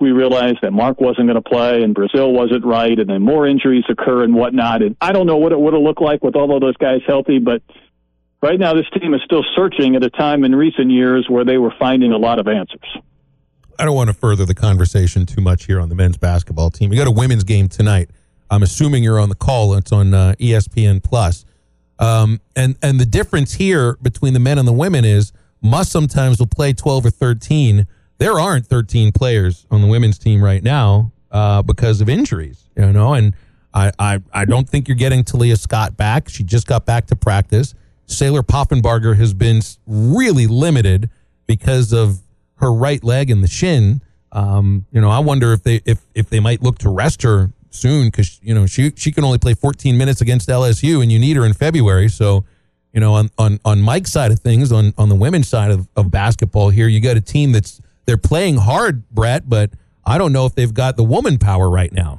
we 0.00 0.12
realized 0.12 0.58
that 0.62 0.72
Mark 0.72 1.00
wasn't 1.00 1.26
going 1.26 1.42
to 1.42 1.48
play 1.48 1.82
and 1.82 1.94
Brazile 1.94 2.32
wasn't 2.32 2.64
right, 2.64 2.96
and 2.98 3.08
then 3.08 3.22
more 3.22 3.46
injuries 3.46 3.84
occur 3.88 4.22
and 4.22 4.34
whatnot. 4.34 4.82
And 4.82 4.96
I 5.00 5.12
don't 5.12 5.26
know 5.26 5.38
what 5.38 5.52
it 5.52 5.58
would 5.58 5.74
have 5.74 5.82
looked 5.82 6.02
like 6.02 6.22
with 6.22 6.36
all 6.36 6.54
of 6.54 6.60
those 6.60 6.76
guys 6.76 7.00
healthy, 7.06 7.38
but 7.38 7.62
right 8.42 8.58
now 8.58 8.74
this 8.74 8.86
team 9.00 9.14
is 9.14 9.20
still 9.24 9.44
searching 9.56 9.96
at 9.96 10.02
a 10.02 10.10
time 10.10 10.44
in 10.44 10.54
recent 10.54 10.90
years 10.90 11.26
where 11.28 11.44
they 11.44 11.58
were 11.58 11.72
finding 11.78 12.12
a 12.12 12.18
lot 12.18 12.38
of 12.38 12.48
answers. 12.48 12.96
I 13.78 13.84
don't 13.84 13.94
want 13.94 14.08
to 14.08 14.14
further 14.14 14.44
the 14.44 14.54
conversation 14.54 15.24
too 15.24 15.40
much 15.40 15.66
here 15.66 15.80
on 15.80 15.88
the 15.88 15.94
men's 15.94 16.16
basketball 16.16 16.70
team. 16.70 16.90
We 16.90 16.96
got 16.96 17.06
a 17.06 17.12
women's 17.12 17.44
game 17.44 17.68
tonight. 17.68 18.10
I'm 18.50 18.62
assuming 18.62 19.04
you're 19.04 19.20
on 19.20 19.28
the 19.28 19.36
call. 19.36 19.74
It's 19.74 19.92
on 19.92 20.14
uh, 20.14 20.34
ESPN 20.40 21.02
Plus. 21.02 21.44
Um, 21.98 22.40
and 22.56 22.76
and 22.82 23.00
the 23.00 23.06
difference 23.06 23.54
here 23.54 23.96
between 24.00 24.32
the 24.32 24.40
men 24.40 24.58
and 24.58 24.66
the 24.66 24.72
women 24.72 25.04
is 25.04 25.32
Muss 25.60 25.90
sometimes 25.90 26.38
will 26.38 26.46
play 26.46 26.72
12 26.72 27.06
or 27.06 27.10
13. 27.10 27.86
There 28.18 28.38
aren't 28.38 28.66
13 28.66 29.12
players 29.12 29.66
on 29.70 29.82
the 29.82 29.88
women's 29.88 30.18
team 30.18 30.42
right 30.42 30.62
now 30.62 31.12
uh, 31.30 31.62
because 31.62 32.00
of 32.00 32.08
injuries. 32.08 32.68
You 32.76 32.92
know, 32.92 33.14
and 33.14 33.34
I, 33.74 33.92
I 33.98 34.20
I 34.32 34.44
don't 34.44 34.68
think 34.68 34.88
you're 34.88 34.96
getting 34.96 35.24
Taliah 35.24 35.58
Scott 35.58 35.96
back. 35.96 36.28
She 36.28 36.44
just 36.44 36.66
got 36.66 36.86
back 36.86 37.06
to 37.06 37.16
practice. 37.16 37.74
Saylor 38.08 38.42
Poffenbarger 38.42 39.16
has 39.16 39.34
been 39.34 39.60
really 39.86 40.46
limited 40.46 41.10
because 41.46 41.92
of 41.92 42.20
her 42.56 42.72
right 42.72 43.02
leg 43.04 43.30
and 43.30 43.44
the 43.44 43.48
shin. 43.48 44.02
Um, 44.32 44.86
you 44.90 45.00
know, 45.00 45.10
I 45.10 45.20
wonder 45.20 45.52
if 45.52 45.62
they 45.62 45.80
if 45.84 46.00
if 46.14 46.28
they 46.28 46.40
might 46.40 46.62
look 46.62 46.78
to 46.78 46.90
rest 46.90 47.22
her 47.22 47.52
soon 47.70 48.08
because 48.08 48.40
you 48.42 48.54
know 48.54 48.66
she 48.66 48.92
she 48.96 49.12
can 49.12 49.24
only 49.24 49.38
play 49.38 49.54
14 49.54 49.96
minutes 49.96 50.20
against 50.20 50.48
LSU 50.48 51.02
and 51.02 51.12
you 51.12 51.18
need 51.18 51.36
her 51.36 51.44
in 51.44 51.52
February. 51.52 52.08
So, 52.08 52.44
you 52.92 53.00
know, 53.00 53.14
on 53.14 53.30
on 53.38 53.60
on 53.64 53.80
Mike's 53.80 54.10
side 54.10 54.32
of 54.32 54.40
things, 54.40 54.72
on 54.72 54.92
on 54.98 55.08
the 55.08 55.14
women's 55.14 55.48
side 55.48 55.70
of, 55.70 55.86
of 55.96 56.10
basketball 56.10 56.70
here, 56.70 56.88
you 56.88 57.00
got 57.00 57.16
a 57.16 57.20
team 57.20 57.52
that's 57.52 57.80
they're 58.06 58.16
playing 58.16 58.56
hard, 58.56 59.08
Brett, 59.10 59.48
but 59.48 59.70
I 60.04 60.16
don't 60.16 60.32
know 60.32 60.46
if 60.46 60.54
they've 60.54 60.72
got 60.72 60.96
the 60.96 61.04
woman 61.04 61.38
power 61.38 61.68
right 61.68 61.92
now. 61.92 62.18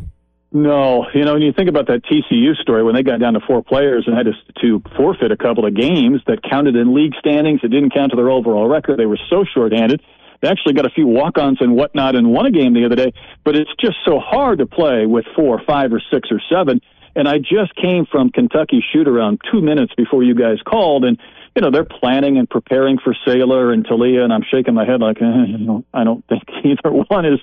No, 0.52 1.06
you 1.14 1.26
know, 1.26 1.34
when 1.34 1.43
you 1.43 1.54
think 1.54 1.70
about 1.70 1.88
that 1.88 2.02
TCU 2.04 2.56
story, 2.56 2.84
when 2.84 2.95
they 2.95 3.04
got 3.04 3.20
down 3.20 3.34
to 3.34 3.39
four 3.39 3.62
players 3.62 4.06
and 4.08 4.18
had 4.18 4.26
to, 4.26 4.34
to 4.62 4.82
forfeit 4.97 5.32
a 5.32 5.38
couple 5.38 5.66
of 5.66 5.76
games 5.76 6.22
that 6.26 6.41
counted 6.41 6.76
in 6.76 6.95
league 6.95 7.14
standings, 7.20 7.60
it 7.64 7.68
didn't 7.68 7.93
count 7.93 8.12
to 8.12 8.16
their 8.16 8.32
overall 8.32 8.68
record. 8.68 8.97
They 8.97 9.06
were 9.06 9.20
so 9.30 9.45
shorthanded. 9.45 10.02
They 10.41 10.47
actually 10.47 10.74
got 10.74 10.86
a 10.86 10.89
few 10.89 11.06
walk-ons 11.06 11.58
and 11.62 11.76
whatnot 11.76 12.16
and 12.16 12.32
won 12.32 12.47
a 12.47 12.52
game 12.52 12.74
the 12.74 12.86
other 12.86 12.95
day. 12.95 13.14
But 13.43 13.58
it's 13.58 13.70
just 13.80 13.97
so 14.06 14.20
hard 14.20 14.60
to 14.60 14.66
play 14.66 15.06
with 15.06 15.26
four, 15.36 15.62
five, 15.68 15.93
or 15.93 16.02
six, 16.12 16.30
or 16.32 16.41
seven. 16.52 16.82
And 17.16 17.28
I 17.28 17.38
just 17.38 17.76
came 17.76 18.06
from 18.06 18.32
Kentucky 18.32 18.84
shoot 18.91 19.08
around 19.08 19.41
two 19.52 19.62
minutes 19.62 19.93
before 19.95 20.24
you 20.24 20.34
guys 20.34 20.58
called, 20.66 21.04
and 21.04 21.20
you 21.56 21.62
know 21.62 21.72
they're 21.72 21.84
planning 21.84 22.38
and 22.38 22.50
preparing 22.50 22.97
for 22.97 23.16
Saylor 23.28 23.74
and 23.74 23.86
Taliah, 23.86 24.24
and 24.24 24.32
I'm 24.32 24.43
shaking 24.50 24.76
my 24.76 24.86
head 24.86 25.02
like, 25.02 25.22
eh, 25.22 25.45
you 25.47 25.58
know, 25.58 25.84
I 25.93 26.04
don't 26.04 26.24
think 26.28 26.43
either 26.64 26.91
one 26.91 27.26
is 27.26 27.39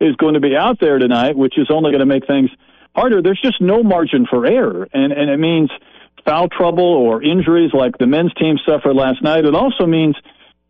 is 0.00 0.16
going 0.16 0.34
to 0.34 0.40
be 0.40 0.56
out 0.56 0.80
there 0.80 0.98
tonight, 0.98 1.36
which 1.36 1.58
is 1.58 1.68
only 1.70 1.90
going 1.90 2.00
to 2.00 2.06
make 2.06 2.26
things 2.26 2.50
harder. 2.94 3.22
There's 3.22 3.40
just 3.40 3.60
no 3.60 3.82
margin 3.82 4.26
for 4.28 4.46
error, 4.46 4.88
and 4.92 5.12
and 5.12 5.30
it 5.30 5.38
means 5.38 5.70
foul 6.24 6.48
trouble 6.48 6.84
or 6.84 7.22
injuries 7.22 7.72
like 7.74 7.98
the 7.98 8.06
men's 8.06 8.32
team 8.34 8.56
suffered 8.66 8.94
last 8.94 9.22
night. 9.22 9.44
It 9.44 9.54
also 9.54 9.86
means 9.86 10.16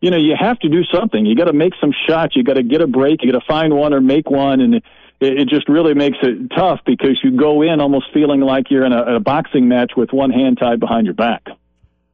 you 0.01 0.11
know 0.11 0.17
you 0.17 0.35
have 0.39 0.59
to 0.59 0.69
do 0.69 0.83
something. 0.93 1.25
You 1.25 1.35
got 1.35 1.45
to 1.45 1.53
make 1.53 1.73
some 1.79 1.93
shots. 2.07 2.35
You 2.35 2.43
got 2.43 2.55
to 2.55 2.63
get 2.63 2.81
a 2.81 2.87
break. 2.87 3.23
You 3.23 3.31
got 3.31 3.39
to 3.39 3.45
find 3.47 3.73
one 3.73 3.93
or 3.93 4.01
make 4.01 4.29
one, 4.29 4.61
and 4.61 4.81
it, 5.21 5.47
just 5.47 5.69
really 5.69 5.93
makes 5.93 6.17
it 6.21 6.51
tough 6.55 6.79
because 6.85 7.19
you 7.23 7.37
go 7.37 7.61
in 7.61 7.79
almost 7.79 8.07
feeling 8.13 8.41
like 8.41 8.69
you're 8.69 8.85
in 8.85 8.93
a, 8.93 9.15
a 9.15 9.19
boxing 9.19 9.67
match 9.67 9.93
with 9.95 10.11
one 10.11 10.31
hand 10.31 10.57
tied 10.59 10.79
behind 10.79 11.05
your 11.05 11.15
back. 11.15 11.43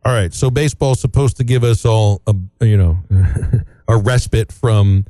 All 0.03 0.13
right, 0.13 0.33
so 0.33 0.49
baseball's 0.49 0.99
supposed 0.99 1.37
to 1.37 1.43
give 1.43 1.63
us 1.63 1.85
all 1.85 2.21
a 2.27 2.65
you 2.65 2.77
know 2.77 2.99
a 3.87 3.97
respite 3.97 4.51
from 4.51 5.05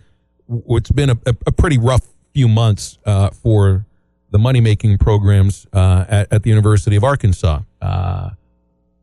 what's 0.51 0.91
been 0.91 1.09
a, 1.09 1.17
a, 1.25 1.35
a 1.47 1.51
pretty 1.51 1.77
rough 1.77 2.07
few 2.33 2.47
months 2.47 2.97
uh, 3.05 3.29
for 3.29 3.85
the 4.31 4.39
money 4.39 4.61
making 4.61 4.97
programs 4.97 5.67
uh, 5.73 6.05
at, 6.07 6.31
at 6.31 6.43
the 6.43 6.49
University 6.49 6.95
of 6.95 7.03
Arkansas. 7.03 7.61
Uh, 7.81 8.31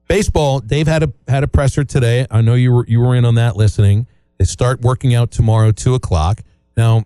baseball, 0.09 0.61
Dave 0.61 0.87
had 0.87 1.03
a 1.03 1.13
had 1.27 1.45
a 1.45 1.49
presser 1.49 1.85
today. 1.85 2.27
I 2.31 2.41
know 2.41 2.55
you 2.55 2.73
were 2.73 2.87
you 2.87 3.01
were 3.01 3.15
in 3.15 3.25
on 3.25 3.35
that 3.37 3.57
listening. 3.57 4.07
They 4.39 4.45
start 4.45 4.81
working 4.81 5.15
out 5.15 5.31
tomorrow, 5.31 5.73
two 5.73 5.95
o'clock. 5.95 6.41
Now, 6.77 7.05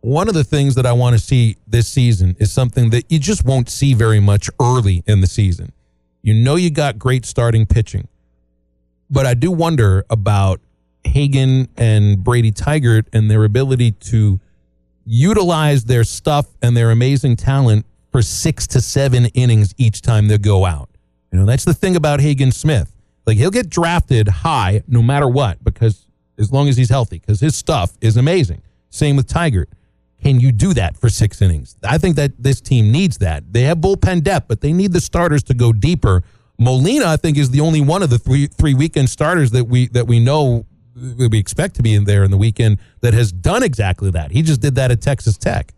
one 0.00 0.28
of 0.28 0.34
the 0.34 0.44
things 0.44 0.74
that 0.74 0.84
I 0.84 0.92
want 0.92 1.14
to 1.14 1.22
see 1.22 1.56
this 1.66 1.86
season 1.86 2.36
is 2.40 2.52
something 2.52 2.90
that 2.90 3.10
you 3.10 3.18
just 3.18 3.44
won't 3.44 3.70
see 3.70 3.94
very 3.94 4.20
much 4.20 4.50
early 4.60 5.04
in 5.06 5.20
the 5.20 5.28
season. 5.28 5.72
You 6.22 6.34
know 6.34 6.56
you 6.56 6.70
got 6.70 6.98
great 6.98 7.24
starting 7.24 7.66
pitching 7.66 8.08
but 9.12 9.26
I 9.26 9.34
do 9.34 9.52
wonder 9.52 10.04
about 10.08 10.60
Hagen 11.04 11.68
and 11.76 12.22
Brady 12.22 12.52
Tygart 12.52 13.06
and 13.12 13.30
their 13.30 13.44
ability 13.44 13.92
to 13.92 14.40
utilize 15.04 15.84
their 15.84 16.04
stuff 16.04 16.46
and 16.62 16.76
their 16.76 16.90
amazing 16.90 17.36
talent 17.36 17.86
for 18.10 18.22
six 18.22 18.66
to 18.68 18.80
seven 18.80 19.26
innings 19.26 19.74
each 19.78 20.02
time 20.02 20.28
they 20.28 20.38
go 20.38 20.64
out. 20.64 20.88
You 21.32 21.38
know, 21.38 21.46
that's 21.46 21.64
the 21.64 21.74
thing 21.74 21.96
about 21.96 22.20
Hagen 22.20 22.52
Smith. 22.52 22.94
Like 23.26 23.36
he'll 23.36 23.50
get 23.50 23.68
drafted 23.68 24.28
high 24.28 24.82
no 24.86 25.02
matter 25.02 25.28
what 25.28 25.62
because 25.64 26.06
as 26.38 26.52
long 26.52 26.68
as 26.68 26.76
he's 26.76 26.90
healthy, 26.90 27.18
because 27.18 27.40
his 27.40 27.56
stuff 27.56 27.96
is 28.00 28.16
amazing. 28.16 28.62
Same 28.90 29.16
with 29.16 29.28
Tygart. 29.28 29.66
Can 30.22 30.38
you 30.38 30.52
do 30.52 30.72
that 30.74 30.96
for 30.96 31.08
six 31.08 31.42
innings? 31.42 31.76
I 31.82 31.98
think 31.98 32.16
that 32.16 32.40
this 32.40 32.60
team 32.60 32.92
needs 32.92 33.18
that. 33.18 33.52
They 33.52 33.62
have 33.62 33.78
bullpen 33.78 34.22
depth, 34.22 34.46
but 34.48 34.60
they 34.60 34.72
need 34.72 34.92
the 34.92 35.00
starters 35.00 35.42
to 35.44 35.54
go 35.54 35.72
deeper. 35.72 36.22
Molina, 36.58 37.06
I 37.06 37.16
think, 37.16 37.38
is 37.38 37.50
the 37.50 37.60
only 37.60 37.80
one 37.80 38.02
of 38.02 38.10
the 38.10 38.18
three 38.18 38.46
three 38.46 38.74
weekend 38.74 39.10
starters 39.10 39.50
that 39.50 39.64
we 39.64 39.88
that 39.88 40.06
we 40.06 40.20
know 40.20 40.66
we 40.94 41.38
expect 41.38 41.76
to 41.76 41.82
be 41.82 41.94
in 41.94 42.04
there 42.04 42.24
in 42.24 42.30
the 42.30 42.36
weekend 42.36 42.78
that 43.00 43.14
has 43.14 43.32
done 43.32 43.62
exactly 43.62 44.10
that. 44.10 44.30
He 44.30 44.42
just 44.42 44.60
did 44.60 44.74
that 44.74 44.90
at 44.90 45.00
Texas 45.00 45.36
Tech. 45.36 45.72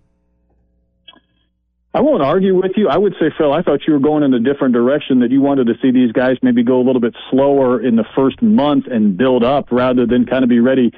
I 1.95 2.01
won't 2.01 2.23
argue 2.23 2.57
with 2.57 2.73
you. 2.77 2.89
I 2.89 2.97
would 2.97 3.15
say, 3.21 3.31
Phil, 3.39 3.53
I 3.53 3.63
thought 3.63 3.81
you 3.87 3.93
were 3.93 4.01
going 4.01 4.25
in 4.25 4.35
a 4.35 4.41
different 4.41 4.75
direction, 4.75 5.21
that 5.21 5.31
you 5.31 5.41
wanted 5.41 5.69
to 5.69 5.75
see 5.81 5.93
these 5.93 6.11
guys 6.11 6.37
maybe 6.43 6.65
go 6.65 6.81
a 6.81 6.83
little 6.83 7.01
bit 7.01 7.15
slower 7.31 7.81
in 7.81 7.95
the 7.95 8.05
first 8.17 8.43
month 8.43 8.87
and 8.91 9.17
build 9.17 9.45
up 9.45 9.71
rather 9.71 10.05
than 10.05 10.27
kind 10.27 10.43
of 10.43 10.51
be 10.51 10.59
ready 10.59 10.91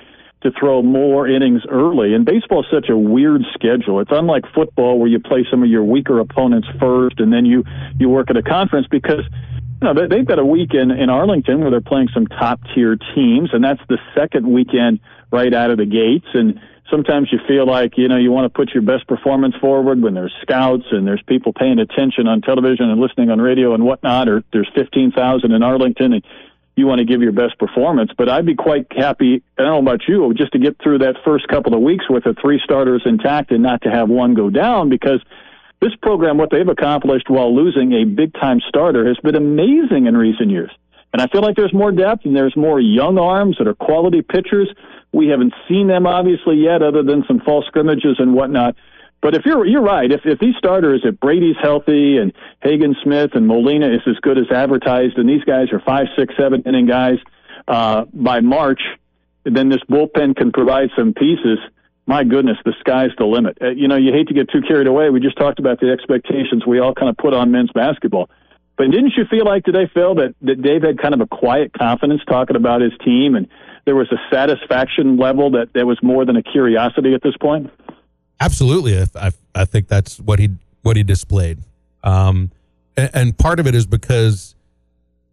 to 0.43 0.51
throw 0.59 0.83
more 0.83 1.29
innings 1.29 1.63
early. 1.71 2.15
And 2.15 2.25
baseball 2.25 2.61
is 2.61 2.67
such 2.73 2.89
a 2.89 2.97
weird 2.97 3.43
schedule. 3.53 4.01
It's 4.01 4.11
unlike 4.11 4.45
football 4.55 4.99
where 4.99 5.09
you 5.09 5.19
play 5.19 5.47
some 5.51 5.63
of 5.63 5.69
your 5.69 5.85
weaker 5.85 6.19
opponents 6.19 6.69
first 6.81 7.21
and 7.21 7.31
then 7.31 7.45
you, 7.45 7.65
you 7.99 8.09
work 8.09 8.31
at 8.31 8.37
a 8.39 8.43
conference 8.43 8.87
because 8.91 9.25
you 9.83 9.93
know, 9.93 10.07
they've 10.09 10.27
got 10.27 10.39
a 10.39 10.45
week 10.45 10.73
in, 10.73 10.91
in 10.91 11.11
Arlington 11.11 11.61
where 11.61 11.71
they're 11.71 11.81
playing 11.81 12.09
some 12.15 12.27
top 12.27 12.61
tier 12.75 12.97
teams, 13.15 13.51
and 13.53 13.63
that's 13.63 13.81
the 13.89 13.99
second 14.15 14.51
weekend 14.51 15.01
right 15.31 15.53
out 15.53 15.71
of 15.71 15.77
the 15.77 15.85
gates. 15.85 16.27
And 16.33 16.61
sometimes 16.91 17.29
you 17.31 17.39
feel 17.47 17.67
like 17.67 17.99
you 17.99 18.09
know 18.09 18.17
you 18.17 18.33
want 18.33 18.51
to 18.51 18.57
put 18.57 18.73
your 18.73 18.83
best 18.83 19.07
performance 19.07 19.55
forward 19.61 20.01
when 20.01 20.15
there's 20.15 20.35
scouts 20.43 20.85
and 20.91 21.07
there's 21.07 21.23
people 21.27 21.53
paying 21.53 21.79
attention 21.79 22.27
on 22.27 22.41
television 22.41 22.91
and 22.91 23.01
listening 23.01 23.31
on 23.31 23.41
radio 23.41 23.75
and 23.75 23.85
whatnot, 23.85 24.29
or 24.29 24.43
there's 24.53 24.71
15,000 24.75 25.53
in 25.53 25.63
Arlington 25.63 26.15
and 26.15 26.25
you 26.77 26.87
want 26.87 26.99
to 26.99 27.05
give 27.05 27.23
your 27.23 27.33
best 27.33 27.59
performance. 27.59 28.11
But 28.17 28.29
I'd 28.29 28.45
be 28.45 28.55
quite 28.55 28.87
happy, 28.93 29.43
I 29.59 29.63
don't 29.63 29.85
know 29.85 29.91
about 29.91 30.03
you, 30.07 30.33
just 30.35 30.53
to 30.53 30.59
get 30.59 30.77
through 30.83 30.99
that 30.99 31.17
first 31.25 31.49
couple 31.49 31.75
of 31.75 31.81
weeks 31.81 32.05
with 32.09 32.25
the 32.25 32.35
three 32.41 32.61
starters 32.63 33.03
intact 33.07 33.51
and 33.51 33.63
not 33.63 33.83
to 33.83 33.91
have 33.91 34.11
one 34.11 34.35
go 34.35 34.51
down 34.51 34.91
because 34.91 35.23
this 35.81 35.95
program, 36.03 36.39
what 36.39 36.51
they've 36.51 36.69
accomplished 36.69 37.29
while 37.29 37.55
losing 37.55 37.93
a 37.93 38.05
big 38.05 38.33
time 38.35 38.61
starter, 38.69 39.07
has 39.07 39.17
been 39.19 39.35
amazing 39.35 40.07
in 40.07 40.17
recent 40.17 40.51
years. 40.51 40.71
And 41.13 41.23
I 41.23 41.27
feel 41.29 41.41
like 41.41 41.57
there's 41.57 41.73
more 41.73 41.93
depth 41.93 42.25
and 42.25 42.35
there's 42.37 42.57
more 42.57 42.81
young 42.81 43.19
arms 43.19 43.57
that 43.59 43.67
are 43.67 43.75
quality 43.75 44.23
pitchers 44.23 44.69
we 45.17 45.29
haven't 45.29 45.55
seen 45.67 45.87
them 45.87 46.07
obviously 46.07 46.57
yet, 46.57 46.83
other 46.83 47.03
than 47.03 47.25
some 47.27 47.41
false 47.41 47.67
scrimmages 47.67 48.17
and 48.19 48.35
whatnot. 48.35 48.77
But 49.23 49.35
if 49.35 49.47
you're 49.47 49.65
you're 49.65 49.83
right, 49.83 50.13
if 50.13 50.21
if 50.27 50.39
these 50.39 50.55
starters, 50.59 51.01
if 51.05 51.19
Brady's 51.19 51.57
healthy 51.61 52.19
and 52.19 52.33
Hagen 52.61 52.95
Smith 53.03 53.31
and 53.35 53.47
Molina 53.47 53.89
is 53.89 54.03
as 54.07 54.17
good 54.21 54.37
as 54.37 54.51
advertised, 54.51 55.17
and 55.17 55.29
these 55.29 55.43
guys 55.45 55.73
are 55.73 55.81
five, 55.81 56.07
six, 56.19 56.35
seven 56.37 56.63
inning 56.67 56.87
guys 56.87 57.19
uh, 57.67 58.05
by 58.13 58.41
March, 58.41 58.83
then 59.45 59.71
this 59.71 59.81
bullpen 59.91 60.37
can 60.37 60.53
provide 60.53 60.91
some 60.97 61.15
pieces. 61.15 61.59
My 62.07 62.23
goodness, 62.23 62.57
the 62.65 62.73
sky's 62.81 63.11
the 63.19 63.25
limit. 63.25 63.59
Uh, 63.61 63.71
you 63.71 63.89
know, 63.89 63.97
you 63.97 64.13
hate 64.13 64.29
to 64.29 64.35
get 64.35 64.49
too 64.51 64.63
carried 64.67 64.87
away. 64.87 65.11
We 65.11 65.21
just 65.21 65.37
talked 65.37 65.59
about 65.59 65.81
the 65.81 65.91
expectations 65.91 66.65
we 66.67 66.79
all 66.79 66.95
kind 66.95 67.09
of 67.09 67.17
put 67.17 67.35
on 67.35 67.51
men's 67.51 67.73
basketball. 67.73 68.31
But 68.79 68.91
didn't 68.91 69.15
you 69.17 69.25
feel 69.29 69.45
like 69.45 69.65
today, 69.65 69.91
Phil, 69.93 70.15
that, 70.17 70.35
that 70.43 70.63
Dave 70.63 70.83
had 70.83 70.99
kind 70.99 71.15
of 71.15 71.21
a 71.21 71.27
quiet 71.27 71.73
confidence 71.73 72.21
talking 72.29 72.57
about 72.57 72.81
his 72.81 72.93
team 73.05 73.35
and 73.35 73.49
there 73.87 73.95
was 73.95 74.11
a 74.13 74.19
satisfaction 74.31 75.17
level 75.17 75.53
that 75.53 75.73
there 75.73 75.87
was 75.87 75.99
more 76.03 76.25
than 76.27 76.37
a 76.37 76.43
curiosity 76.43 77.15
at 77.15 77.23
this 77.23 77.37
point? 77.39 77.71
Absolutely, 78.39 79.01
I, 79.01 79.07
I, 79.15 79.31
I 79.55 79.65
think 79.65 79.89
that's 79.89 80.21
what 80.21 80.39
he 80.39 80.51
what 80.83 80.97
he 80.97 81.03
displayed, 81.03 81.59
um, 82.05 82.51
and, 82.97 83.11
and, 83.15 83.39
part 83.39 83.59
of 83.59 83.67
it 83.67 83.75
is 83.75 83.87
because 83.87 84.55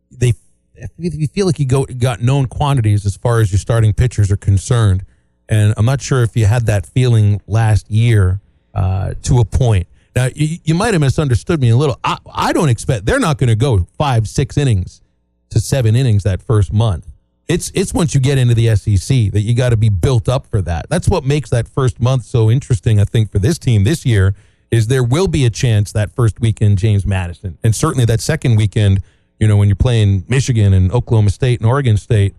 they 0.10 0.34
if 0.76 0.92
you 0.98 1.28
feel 1.28 1.46
like 1.46 1.60
you 1.60 1.66
go 1.66 1.84
got 1.84 2.22
known 2.22 2.46
quantities 2.46 3.06
as 3.06 3.18
far 3.18 3.42
as 3.42 3.52
your 3.52 3.60
starting 3.60 3.92
pitchers 3.92 4.32
are 4.32 4.38
concerned, 4.38 5.04
and 5.50 5.74
I'm 5.78 5.86
not 5.86 6.02
sure 6.02 6.24
if 6.24 6.36
you 6.36 6.46
had 6.46 6.66
that 6.68 6.86
feeling 6.86 7.42
last 7.48 7.90
year 7.90 8.40
uh, 8.74 9.14
to 9.24 9.40
a 9.40 9.46
point. 9.46 9.88
Now 10.16 10.30
you, 10.36 10.58
you 10.64 10.74
might 10.76 10.94
have 10.94 11.02
misunderstood 11.02 11.60
me 11.60 11.70
a 11.70 11.78
little. 11.78 12.00
I, 12.04 12.18
I 12.32 12.54
don't 12.54 12.70
expect 12.70 13.06
they're 13.06 13.20
not 13.20 13.38
going 13.38 13.50
to 13.50 13.56
go 13.56 13.88
five 13.98 14.28
six 14.28 14.58
innings 14.58 15.02
to 15.50 15.60
seven 15.60 15.96
innings 15.96 16.24
that 16.24 16.42
first 16.42 16.72
month. 16.74 17.08
It's 17.48 17.72
it's 17.76 17.94
once 17.94 18.14
you 18.14 18.22
get 18.22 18.38
into 18.38 18.54
the 18.54 18.76
SEC 18.76 19.32
that 19.32 19.42
you 19.42 19.54
got 19.54 19.70
to 19.70 19.78
be 19.78 19.90
built 19.90 20.30
up 20.30 20.48
for 20.48 20.62
that. 20.62 20.90
That's 20.90 21.10
what 21.10 21.24
makes 21.24 21.50
that 21.50 21.68
first 21.68 22.00
month 22.00 22.24
so 22.24 22.50
interesting. 22.50 23.00
I 23.00 23.06
think 23.06 23.32
for 23.32 23.40
this 23.40 23.58
team 23.58 23.84
this 23.84 24.06
year 24.06 24.36
is 24.72 24.88
there 24.88 25.04
will 25.04 25.28
be 25.28 25.46
a 25.46 25.50
chance 25.50 25.92
that 25.92 26.12
first 26.12 26.40
weekend 26.40 26.78
James 26.78 27.06
Madison, 27.06 27.58
and 27.64 27.76
certainly 27.76 28.06
that 28.06 28.22
second 28.22 28.56
weekend. 28.56 29.02
You 29.40 29.48
know 29.48 29.58
when 29.58 29.68
you're 29.68 29.76
playing 29.76 30.24
Michigan 30.30 30.74
and 30.74 30.92
Oklahoma 30.92 31.30
State 31.30 31.60
and 31.60 31.68
Oregon 31.68 31.98
State, 31.98 32.34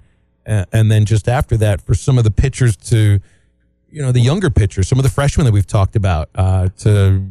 and 0.46 0.90
then 0.90 1.04
just 1.04 1.28
after 1.28 1.56
that 1.58 1.80
for 1.80 1.94
some 1.94 2.18
of 2.18 2.24
the 2.24 2.30
pitchers 2.30 2.76
to, 2.76 3.20
you 3.90 4.02
know, 4.02 4.12
the 4.12 4.20
younger 4.20 4.50
pitchers, 4.50 4.88
some 4.88 4.98
of 4.98 5.02
the 5.02 5.10
freshmen 5.10 5.44
that 5.46 5.52
we've 5.52 5.66
talked 5.66 5.96
about, 5.96 6.28
uh, 6.34 6.68
to 6.78 7.24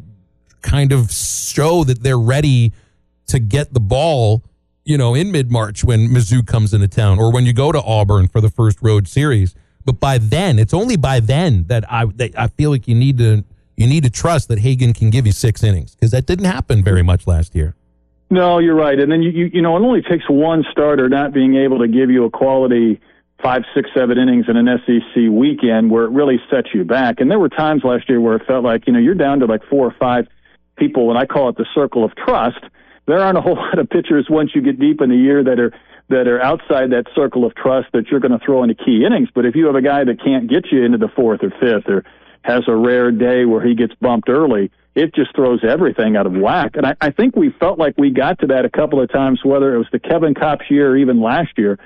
kind 0.62 0.92
of 0.92 1.10
show 1.12 1.84
that 1.84 2.02
they're 2.02 2.18
ready 2.18 2.72
to 3.26 3.38
get 3.38 3.72
the 3.72 3.80
ball 3.80 4.42
you 4.84 4.98
know, 4.98 5.14
in 5.14 5.32
mid 5.32 5.50
March 5.50 5.82
when 5.82 6.08
Mizzou 6.08 6.46
comes 6.46 6.74
into 6.74 6.88
town 6.88 7.18
or 7.18 7.32
when 7.32 7.46
you 7.46 7.52
go 7.52 7.72
to 7.72 7.82
Auburn 7.82 8.28
for 8.28 8.40
the 8.40 8.50
first 8.50 8.82
road 8.82 9.08
series. 9.08 9.54
But 9.84 10.00
by 10.00 10.18
then, 10.18 10.58
it's 10.58 10.74
only 10.74 10.96
by 10.96 11.20
then 11.20 11.64
that 11.64 11.90
I 11.90 12.06
that 12.16 12.38
I 12.38 12.48
feel 12.48 12.70
like 12.70 12.86
you 12.86 12.94
need 12.94 13.18
to 13.18 13.44
you 13.76 13.86
need 13.86 14.04
to 14.04 14.10
trust 14.10 14.48
that 14.48 14.58
Hagen 14.58 14.92
can 14.92 15.10
give 15.10 15.26
you 15.26 15.32
six 15.32 15.62
innings 15.62 15.94
because 15.94 16.10
that 16.12 16.26
didn't 16.26 16.46
happen 16.46 16.84
very 16.84 17.02
much 17.02 17.26
last 17.26 17.54
year. 17.54 17.74
No, 18.30 18.58
you're 18.58 18.74
right. 18.74 18.98
And 18.98 19.10
then 19.10 19.22
you, 19.22 19.30
you 19.30 19.50
you 19.54 19.62
know 19.62 19.76
it 19.76 19.80
only 19.80 20.02
takes 20.02 20.28
one 20.28 20.64
starter 20.70 21.08
not 21.08 21.32
being 21.32 21.56
able 21.56 21.78
to 21.80 21.88
give 21.88 22.10
you 22.10 22.24
a 22.24 22.30
quality 22.30 23.00
five, 23.42 23.62
six, 23.74 23.90
seven 23.94 24.16
innings 24.16 24.46
in 24.48 24.56
an 24.56 24.66
SEC 24.86 25.30
weekend 25.30 25.90
where 25.90 26.04
it 26.04 26.10
really 26.10 26.40
sets 26.50 26.68
you 26.72 26.82
back. 26.84 27.20
And 27.20 27.30
there 27.30 27.38
were 27.38 27.50
times 27.50 27.82
last 27.84 28.08
year 28.08 28.20
where 28.20 28.36
it 28.36 28.46
felt 28.46 28.64
like 28.64 28.86
you 28.86 28.92
know 28.92 28.98
you're 28.98 29.14
down 29.14 29.40
to 29.40 29.46
like 29.46 29.62
four 29.68 29.86
or 29.86 29.94
five 29.98 30.26
people, 30.76 31.10
and 31.10 31.18
I 31.18 31.26
call 31.26 31.48
it 31.48 31.56
the 31.56 31.66
circle 31.74 32.04
of 32.04 32.14
trust 32.16 32.64
there 33.06 33.20
aren't 33.20 33.38
a 33.38 33.40
whole 33.40 33.56
lot 33.56 33.78
of 33.78 33.88
pitchers 33.88 34.26
once 34.28 34.52
you 34.54 34.60
get 34.60 34.78
deep 34.78 35.00
in 35.00 35.10
the 35.10 35.16
year 35.16 35.42
that 35.44 35.58
are 35.58 35.72
that 36.10 36.28
are 36.28 36.40
outside 36.40 36.90
that 36.90 37.06
circle 37.14 37.46
of 37.46 37.54
trust 37.54 37.88
that 37.94 38.08
you're 38.08 38.20
going 38.20 38.38
to 38.38 38.44
throw 38.44 38.62
into 38.62 38.74
key 38.74 39.04
innings. 39.06 39.30
But 39.34 39.46
if 39.46 39.56
you 39.56 39.64
have 39.66 39.74
a 39.74 39.80
guy 39.80 40.04
that 40.04 40.22
can't 40.22 40.50
get 40.50 40.70
you 40.70 40.84
into 40.84 40.98
the 40.98 41.08
fourth 41.08 41.42
or 41.42 41.48
fifth 41.48 41.88
or 41.88 42.04
has 42.42 42.64
a 42.68 42.76
rare 42.76 43.10
day 43.10 43.46
where 43.46 43.66
he 43.66 43.74
gets 43.74 43.94
bumped 43.94 44.28
early, 44.28 44.70
it 44.94 45.14
just 45.14 45.34
throws 45.34 45.60
everything 45.64 46.16
out 46.16 46.26
of 46.26 46.32
whack. 46.32 46.76
And 46.76 46.86
I, 46.86 46.94
I 47.00 47.10
think 47.10 47.34
we 47.34 47.50
felt 47.58 47.78
like 47.78 47.94
we 47.98 48.10
got 48.10 48.38
to 48.40 48.46
that 48.48 48.64
a 48.64 48.70
couple 48.70 49.00
of 49.00 49.10
times, 49.10 49.40
whether 49.44 49.74
it 49.74 49.78
was 49.78 49.88
the 49.92 49.98
Kevin 49.98 50.34
Kopps 50.34 50.70
year 50.70 50.92
or 50.92 50.96
even 50.96 51.20
last 51.20 51.58
year. 51.58 51.78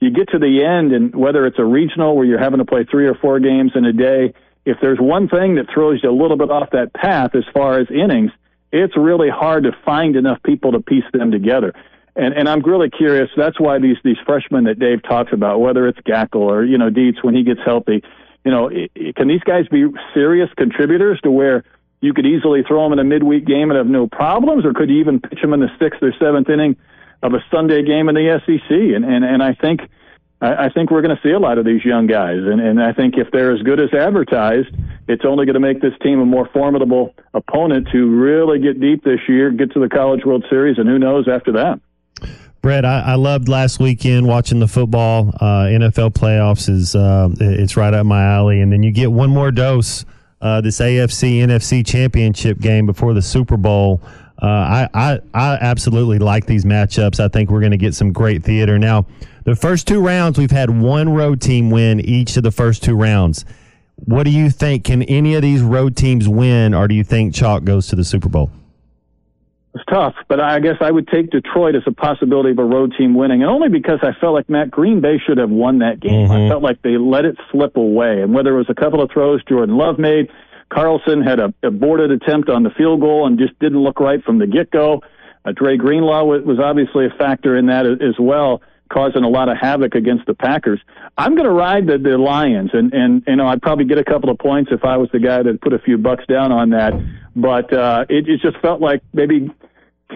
You 0.00 0.10
get 0.10 0.28
to 0.30 0.38
the 0.38 0.62
end, 0.64 0.92
and 0.92 1.14
whether 1.14 1.46
it's 1.46 1.58
a 1.58 1.64
regional 1.64 2.14
where 2.14 2.26
you're 2.26 2.38
having 2.38 2.58
to 2.58 2.64
play 2.64 2.84
three 2.84 3.06
or 3.06 3.14
four 3.14 3.40
games 3.40 3.72
in 3.74 3.84
a 3.84 3.92
day, 3.92 4.34
if 4.64 4.76
there's 4.80 4.98
one 4.98 5.28
thing 5.28 5.54
that 5.56 5.66
throws 5.72 6.00
you 6.02 6.10
a 6.10 6.12
little 6.12 6.36
bit 6.36 6.50
off 6.50 6.70
that 6.72 6.92
path 6.92 7.34
as 7.34 7.44
far 7.52 7.78
as 7.78 7.86
innings, 7.90 8.30
it's 8.70 8.96
really 8.96 9.30
hard 9.30 9.64
to 9.64 9.72
find 9.84 10.16
enough 10.16 10.42
people 10.42 10.72
to 10.72 10.80
piece 10.80 11.04
them 11.12 11.30
together. 11.30 11.72
And 12.16 12.34
and 12.34 12.48
I'm 12.48 12.60
really 12.60 12.90
curious. 12.90 13.28
That's 13.36 13.58
why 13.58 13.78
these 13.78 13.96
these 14.04 14.16
freshmen 14.24 14.64
that 14.64 14.78
Dave 14.78 15.02
talks 15.02 15.32
about, 15.32 15.60
whether 15.60 15.88
it's 15.88 15.98
Gaeckle 16.00 16.36
or 16.36 16.64
you 16.64 16.78
know 16.78 16.90
Dietz 16.90 17.22
when 17.22 17.34
he 17.34 17.42
gets 17.42 17.60
healthy, 17.64 18.02
you 18.44 18.50
know, 18.50 18.68
it, 18.68 18.90
it, 18.94 19.16
can 19.16 19.26
these 19.28 19.42
guys 19.42 19.66
be 19.68 19.86
serious 20.12 20.50
contributors 20.56 21.20
to 21.22 21.30
where 21.30 21.64
you 22.04 22.12
could 22.12 22.26
easily 22.26 22.62
throw 22.68 22.84
them 22.84 22.92
in 22.92 22.98
a 22.98 23.04
midweek 23.04 23.46
game 23.46 23.70
and 23.70 23.78
have 23.78 23.86
no 23.86 24.06
problems, 24.06 24.66
or 24.66 24.74
could 24.74 24.90
you 24.90 25.00
even 25.00 25.20
pitch 25.20 25.40
them 25.40 25.54
in 25.54 25.60
the 25.60 25.70
sixth 25.78 26.02
or 26.02 26.12
seventh 26.20 26.50
inning 26.50 26.76
of 27.22 27.32
a 27.32 27.42
Sunday 27.50 27.82
game 27.82 28.10
in 28.10 28.14
the 28.14 28.40
SEC? 28.44 28.70
And 28.70 29.04
and 29.06 29.24
and 29.24 29.42
I 29.42 29.54
think 29.54 29.80
I, 30.42 30.66
I 30.66 30.68
think 30.68 30.90
we're 30.90 31.00
going 31.00 31.16
to 31.16 31.22
see 31.22 31.32
a 31.32 31.38
lot 31.38 31.56
of 31.56 31.64
these 31.64 31.82
young 31.82 32.06
guys, 32.06 32.36
and, 32.36 32.60
and 32.60 32.82
I 32.82 32.92
think 32.92 33.14
if 33.16 33.30
they're 33.32 33.54
as 33.54 33.62
good 33.62 33.80
as 33.80 33.94
advertised, 33.94 34.68
it's 35.08 35.24
only 35.24 35.46
going 35.46 35.54
to 35.54 35.60
make 35.60 35.80
this 35.80 35.94
team 36.02 36.20
a 36.20 36.26
more 36.26 36.46
formidable 36.52 37.14
opponent 37.32 37.88
to 37.92 38.06
really 38.06 38.58
get 38.58 38.78
deep 38.80 39.02
this 39.02 39.20
year, 39.26 39.50
get 39.50 39.72
to 39.72 39.80
the 39.80 39.88
College 39.88 40.26
World 40.26 40.44
Series, 40.50 40.76
and 40.76 40.86
who 40.86 40.98
knows 40.98 41.26
after 41.26 41.52
that. 41.52 41.80
Brett, 42.60 42.84
I, 42.84 43.00
I 43.00 43.14
loved 43.14 43.48
last 43.48 43.80
weekend 43.80 44.26
watching 44.26 44.58
the 44.58 44.68
football. 44.68 45.28
Uh, 45.40 45.68
NFL 45.68 46.12
playoffs 46.12 46.68
is 46.68 46.94
uh, 46.94 47.28
it's 47.40 47.78
right 47.78 47.94
up 47.94 48.04
my 48.04 48.24
alley, 48.24 48.60
and 48.60 48.70
then 48.70 48.82
you 48.82 48.90
get 48.90 49.10
one 49.12 49.30
more 49.30 49.50
dose. 49.50 50.04
Uh, 50.44 50.60
this 50.60 50.78
AFC 50.78 51.38
NFC 51.38 51.84
championship 51.84 52.58
game 52.58 52.84
before 52.84 53.14
the 53.14 53.22
Super 53.22 53.56
Bowl. 53.56 54.02
Uh, 54.42 54.46
I, 54.46 54.88
I 54.92 55.20
I 55.32 55.54
absolutely 55.54 56.18
like 56.18 56.44
these 56.44 56.66
matchups. 56.66 57.18
I 57.18 57.28
think 57.28 57.50
we're 57.50 57.60
going 57.60 57.72
to 57.72 57.78
get 57.78 57.94
some 57.94 58.12
great 58.12 58.44
theater. 58.44 58.78
Now, 58.78 59.06
the 59.44 59.56
first 59.56 59.88
two 59.88 60.02
rounds, 60.02 60.38
we've 60.38 60.50
had 60.50 60.68
one 60.68 61.08
road 61.08 61.40
team 61.40 61.70
win 61.70 61.98
each 62.00 62.36
of 62.36 62.42
the 62.42 62.50
first 62.50 62.84
two 62.84 62.94
rounds. 62.94 63.46
What 63.94 64.24
do 64.24 64.30
you 64.30 64.50
think? 64.50 64.84
Can 64.84 65.02
any 65.04 65.34
of 65.34 65.40
these 65.40 65.62
road 65.62 65.96
teams 65.96 66.28
win, 66.28 66.74
or 66.74 66.88
do 66.88 66.94
you 66.94 67.04
think 67.04 67.34
Chalk 67.34 67.64
goes 67.64 67.86
to 67.86 67.96
the 67.96 68.04
Super 68.04 68.28
Bowl? 68.28 68.50
It's 69.74 69.84
tough, 69.86 70.14
but 70.28 70.38
I 70.38 70.60
guess 70.60 70.76
I 70.80 70.88
would 70.88 71.08
take 71.08 71.30
Detroit 71.30 71.74
as 71.74 71.82
a 71.86 71.90
possibility 71.90 72.52
of 72.52 72.58
a 72.60 72.64
road 72.64 72.94
team 72.96 73.16
winning, 73.16 73.42
and 73.42 73.50
only 73.50 73.68
because 73.68 73.98
I 74.02 74.12
felt 74.20 74.32
like 74.34 74.48
Matt 74.48 74.70
Green 74.70 75.00
Bay 75.00 75.18
should 75.18 75.38
have 75.38 75.50
won 75.50 75.80
that 75.80 75.98
game. 75.98 76.28
Mm-hmm. 76.28 76.46
I 76.46 76.48
felt 76.48 76.62
like 76.62 76.80
they 76.82 76.96
let 76.96 77.24
it 77.24 77.36
slip 77.50 77.76
away, 77.76 78.22
and 78.22 78.32
whether 78.32 78.54
it 78.54 78.56
was 78.56 78.70
a 78.70 78.74
couple 78.74 79.02
of 79.02 79.10
throws 79.10 79.42
Jordan 79.42 79.76
Love 79.76 79.98
made, 79.98 80.30
Carlson 80.68 81.22
had 81.22 81.40
a 81.40 81.52
aborted 81.64 82.12
attempt 82.12 82.48
on 82.48 82.62
the 82.62 82.70
field 82.70 83.00
goal 83.00 83.26
and 83.26 83.36
just 83.36 83.58
didn't 83.58 83.82
look 83.82 83.98
right 83.98 84.22
from 84.22 84.38
the 84.38 84.46
get 84.46 84.70
go. 84.70 85.02
Uh, 85.44 85.50
Dre 85.50 85.76
Greenlaw 85.76 86.24
was 86.24 86.60
obviously 86.62 87.06
a 87.06 87.10
factor 87.18 87.56
in 87.56 87.66
that 87.66 87.84
as 87.84 88.14
well, 88.18 88.62
causing 88.92 89.24
a 89.24 89.28
lot 89.28 89.48
of 89.48 89.56
havoc 89.60 89.96
against 89.96 90.26
the 90.26 90.34
Packers. 90.34 90.80
I'm 91.18 91.34
going 91.34 91.48
to 91.48 91.52
ride 91.52 91.88
the, 91.88 91.98
the 91.98 92.16
Lions, 92.16 92.70
and 92.72 92.94
and 92.94 93.24
you 93.26 93.34
know 93.34 93.48
I'd 93.48 93.60
probably 93.60 93.86
get 93.86 93.98
a 93.98 94.04
couple 94.04 94.30
of 94.30 94.38
points 94.38 94.70
if 94.72 94.84
I 94.84 94.98
was 94.98 95.08
the 95.12 95.18
guy 95.18 95.42
that 95.42 95.60
put 95.60 95.72
a 95.72 95.80
few 95.80 95.98
bucks 95.98 96.24
down 96.28 96.52
on 96.52 96.70
that. 96.70 96.92
But 97.34 97.72
uh, 97.72 98.04
it, 98.08 98.28
it 98.28 98.40
just 98.40 98.56
felt 98.58 98.80
like 98.80 99.02
maybe 99.12 99.50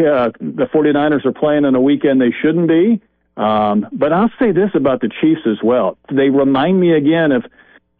uh, 0.01 0.31
the 0.41 0.67
49ers 0.67 1.25
are 1.25 1.33
playing 1.33 1.65
on 1.65 1.75
a 1.75 1.81
weekend 1.81 2.21
they 2.21 2.33
shouldn't 2.43 2.69
be. 2.69 3.01
Um, 3.37 3.87
but 3.93 4.13
I'll 4.13 4.33
say 4.39 4.51
this 4.53 4.71
about 4.75 5.01
the 5.01 5.09
Chiefs 5.21 5.43
as 5.47 5.63
well. 5.63 5.97
They 6.11 6.29
remind 6.29 6.79
me 6.81 6.93
again 6.93 7.33
of 7.33 7.45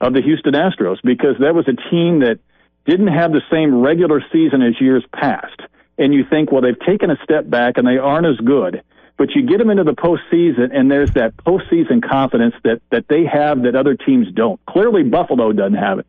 of 0.01 0.13
the 0.13 0.23
Houston 0.23 0.53
Astros 0.53 0.99
because 1.03 1.37
that 1.41 1.55
was 1.55 1.67
a 1.67 1.91
team 1.91 2.21
that 2.21 2.39
didn't 2.87 3.09
have 3.09 3.33
the 3.33 3.43
same 3.51 3.81
regular 3.81 4.23
season 4.33 4.63
as 4.63 4.81
years 4.81 5.05
past. 5.13 5.61
And 5.99 6.15
you 6.15 6.25
think, 6.29 6.53
well, 6.53 6.63
they've 6.63 6.79
taken 6.79 7.11
a 7.11 7.17
step 7.25 7.51
back 7.51 7.77
and 7.77 7.87
they 7.87 7.99
aren't 7.99 8.27
as 8.27 8.37
good. 8.39 8.83
But 9.17 9.35
you 9.35 9.43
get 9.43 9.59
them 9.59 9.69
into 9.69 9.83
the 9.83 9.95
postseason, 9.95 10.71
and 10.73 10.89
there's 10.89 11.11
that 11.15 11.37
postseason 11.39 12.09
confidence 12.09 12.55
that 12.63 12.81
that 12.91 13.07
they 13.09 13.25
have 13.25 13.63
that 13.63 13.75
other 13.75 13.97
teams 13.97 14.29
don't. 14.33 14.65
Clearly, 14.67 15.03
Buffalo 15.03 15.53
doesn't 15.53 15.75
have 15.75 15.99
it, 15.99 16.07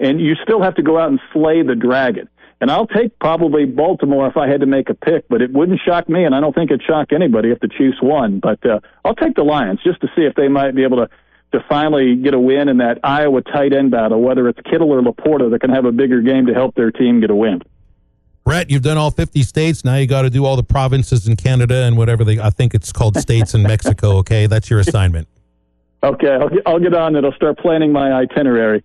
and 0.00 0.20
you 0.20 0.34
still 0.42 0.62
have 0.62 0.74
to 0.76 0.82
go 0.82 0.98
out 0.98 1.10
and 1.10 1.20
slay 1.34 1.62
the 1.62 1.74
dragon. 1.74 2.30
And 2.60 2.70
I'll 2.70 2.86
take 2.86 3.18
probably 3.18 3.66
Baltimore 3.66 4.26
if 4.26 4.36
I 4.36 4.48
had 4.48 4.60
to 4.60 4.66
make 4.66 4.88
a 4.88 4.94
pick, 4.94 5.28
but 5.28 5.42
it 5.42 5.52
wouldn't 5.52 5.80
shock 5.84 6.08
me, 6.08 6.24
and 6.24 6.34
I 6.34 6.40
don't 6.40 6.54
think 6.54 6.70
it'd 6.70 6.82
shock 6.82 7.12
anybody 7.12 7.50
if 7.50 7.60
the 7.60 7.68
Chiefs 7.68 7.98
won. 8.00 8.40
But 8.40 8.64
uh, 8.64 8.80
I'll 9.04 9.14
take 9.14 9.36
the 9.36 9.42
Lions 9.42 9.80
just 9.84 10.00
to 10.00 10.08
see 10.16 10.22
if 10.22 10.34
they 10.34 10.48
might 10.48 10.74
be 10.74 10.82
able 10.82 10.96
to 10.98 11.10
to 11.52 11.64
finally 11.68 12.16
get 12.16 12.34
a 12.34 12.40
win 12.40 12.68
in 12.68 12.78
that 12.78 12.98
Iowa 13.04 13.40
tight 13.40 13.72
end 13.72 13.90
battle, 13.90 14.20
whether 14.20 14.48
it's 14.48 14.58
Kittle 14.68 14.90
or 14.90 15.00
LaPorta 15.00 15.50
that 15.52 15.60
can 15.60 15.70
have 15.70 15.84
a 15.84 15.92
bigger 15.92 16.20
game 16.20 16.46
to 16.46 16.54
help 16.54 16.74
their 16.74 16.90
team 16.90 17.20
get 17.20 17.30
a 17.30 17.36
win. 17.36 17.62
Brett, 18.44 18.70
you've 18.70 18.82
done 18.82 18.96
all 18.96 19.10
50 19.10 19.42
states. 19.42 19.84
Now 19.84 19.96
you 19.96 20.06
got 20.06 20.22
to 20.22 20.30
do 20.30 20.44
all 20.44 20.56
the 20.56 20.62
provinces 20.62 21.26
in 21.26 21.36
Canada 21.36 21.84
and 21.84 21.96
whatever 21.96 22.24
they, 22.24 22.38
I 22.38 22.50
think 22.50 22.74
it's 22.74 22.92
called 22.92 23.16
states 23.16 23.54
in 23.54 23.62
Mexico. 23.62 24.18
Okay. 24.18 24.46
That's 24.46 24.70
your 24.70 24.80
assignment. 24.80 25.28
Okay. 26.02 26.28
I'll 26.28 26.48
get, 26.50 26.62
I'll 26.66 26.78
get 26.78 26.94
on 26.94 27.16
it. 27.16 27.24
I'll 27.24 27.32
start 27.32 27.58
planning 27.58 27.90
my 27.90 28.12
itinerary. 28.12 28.84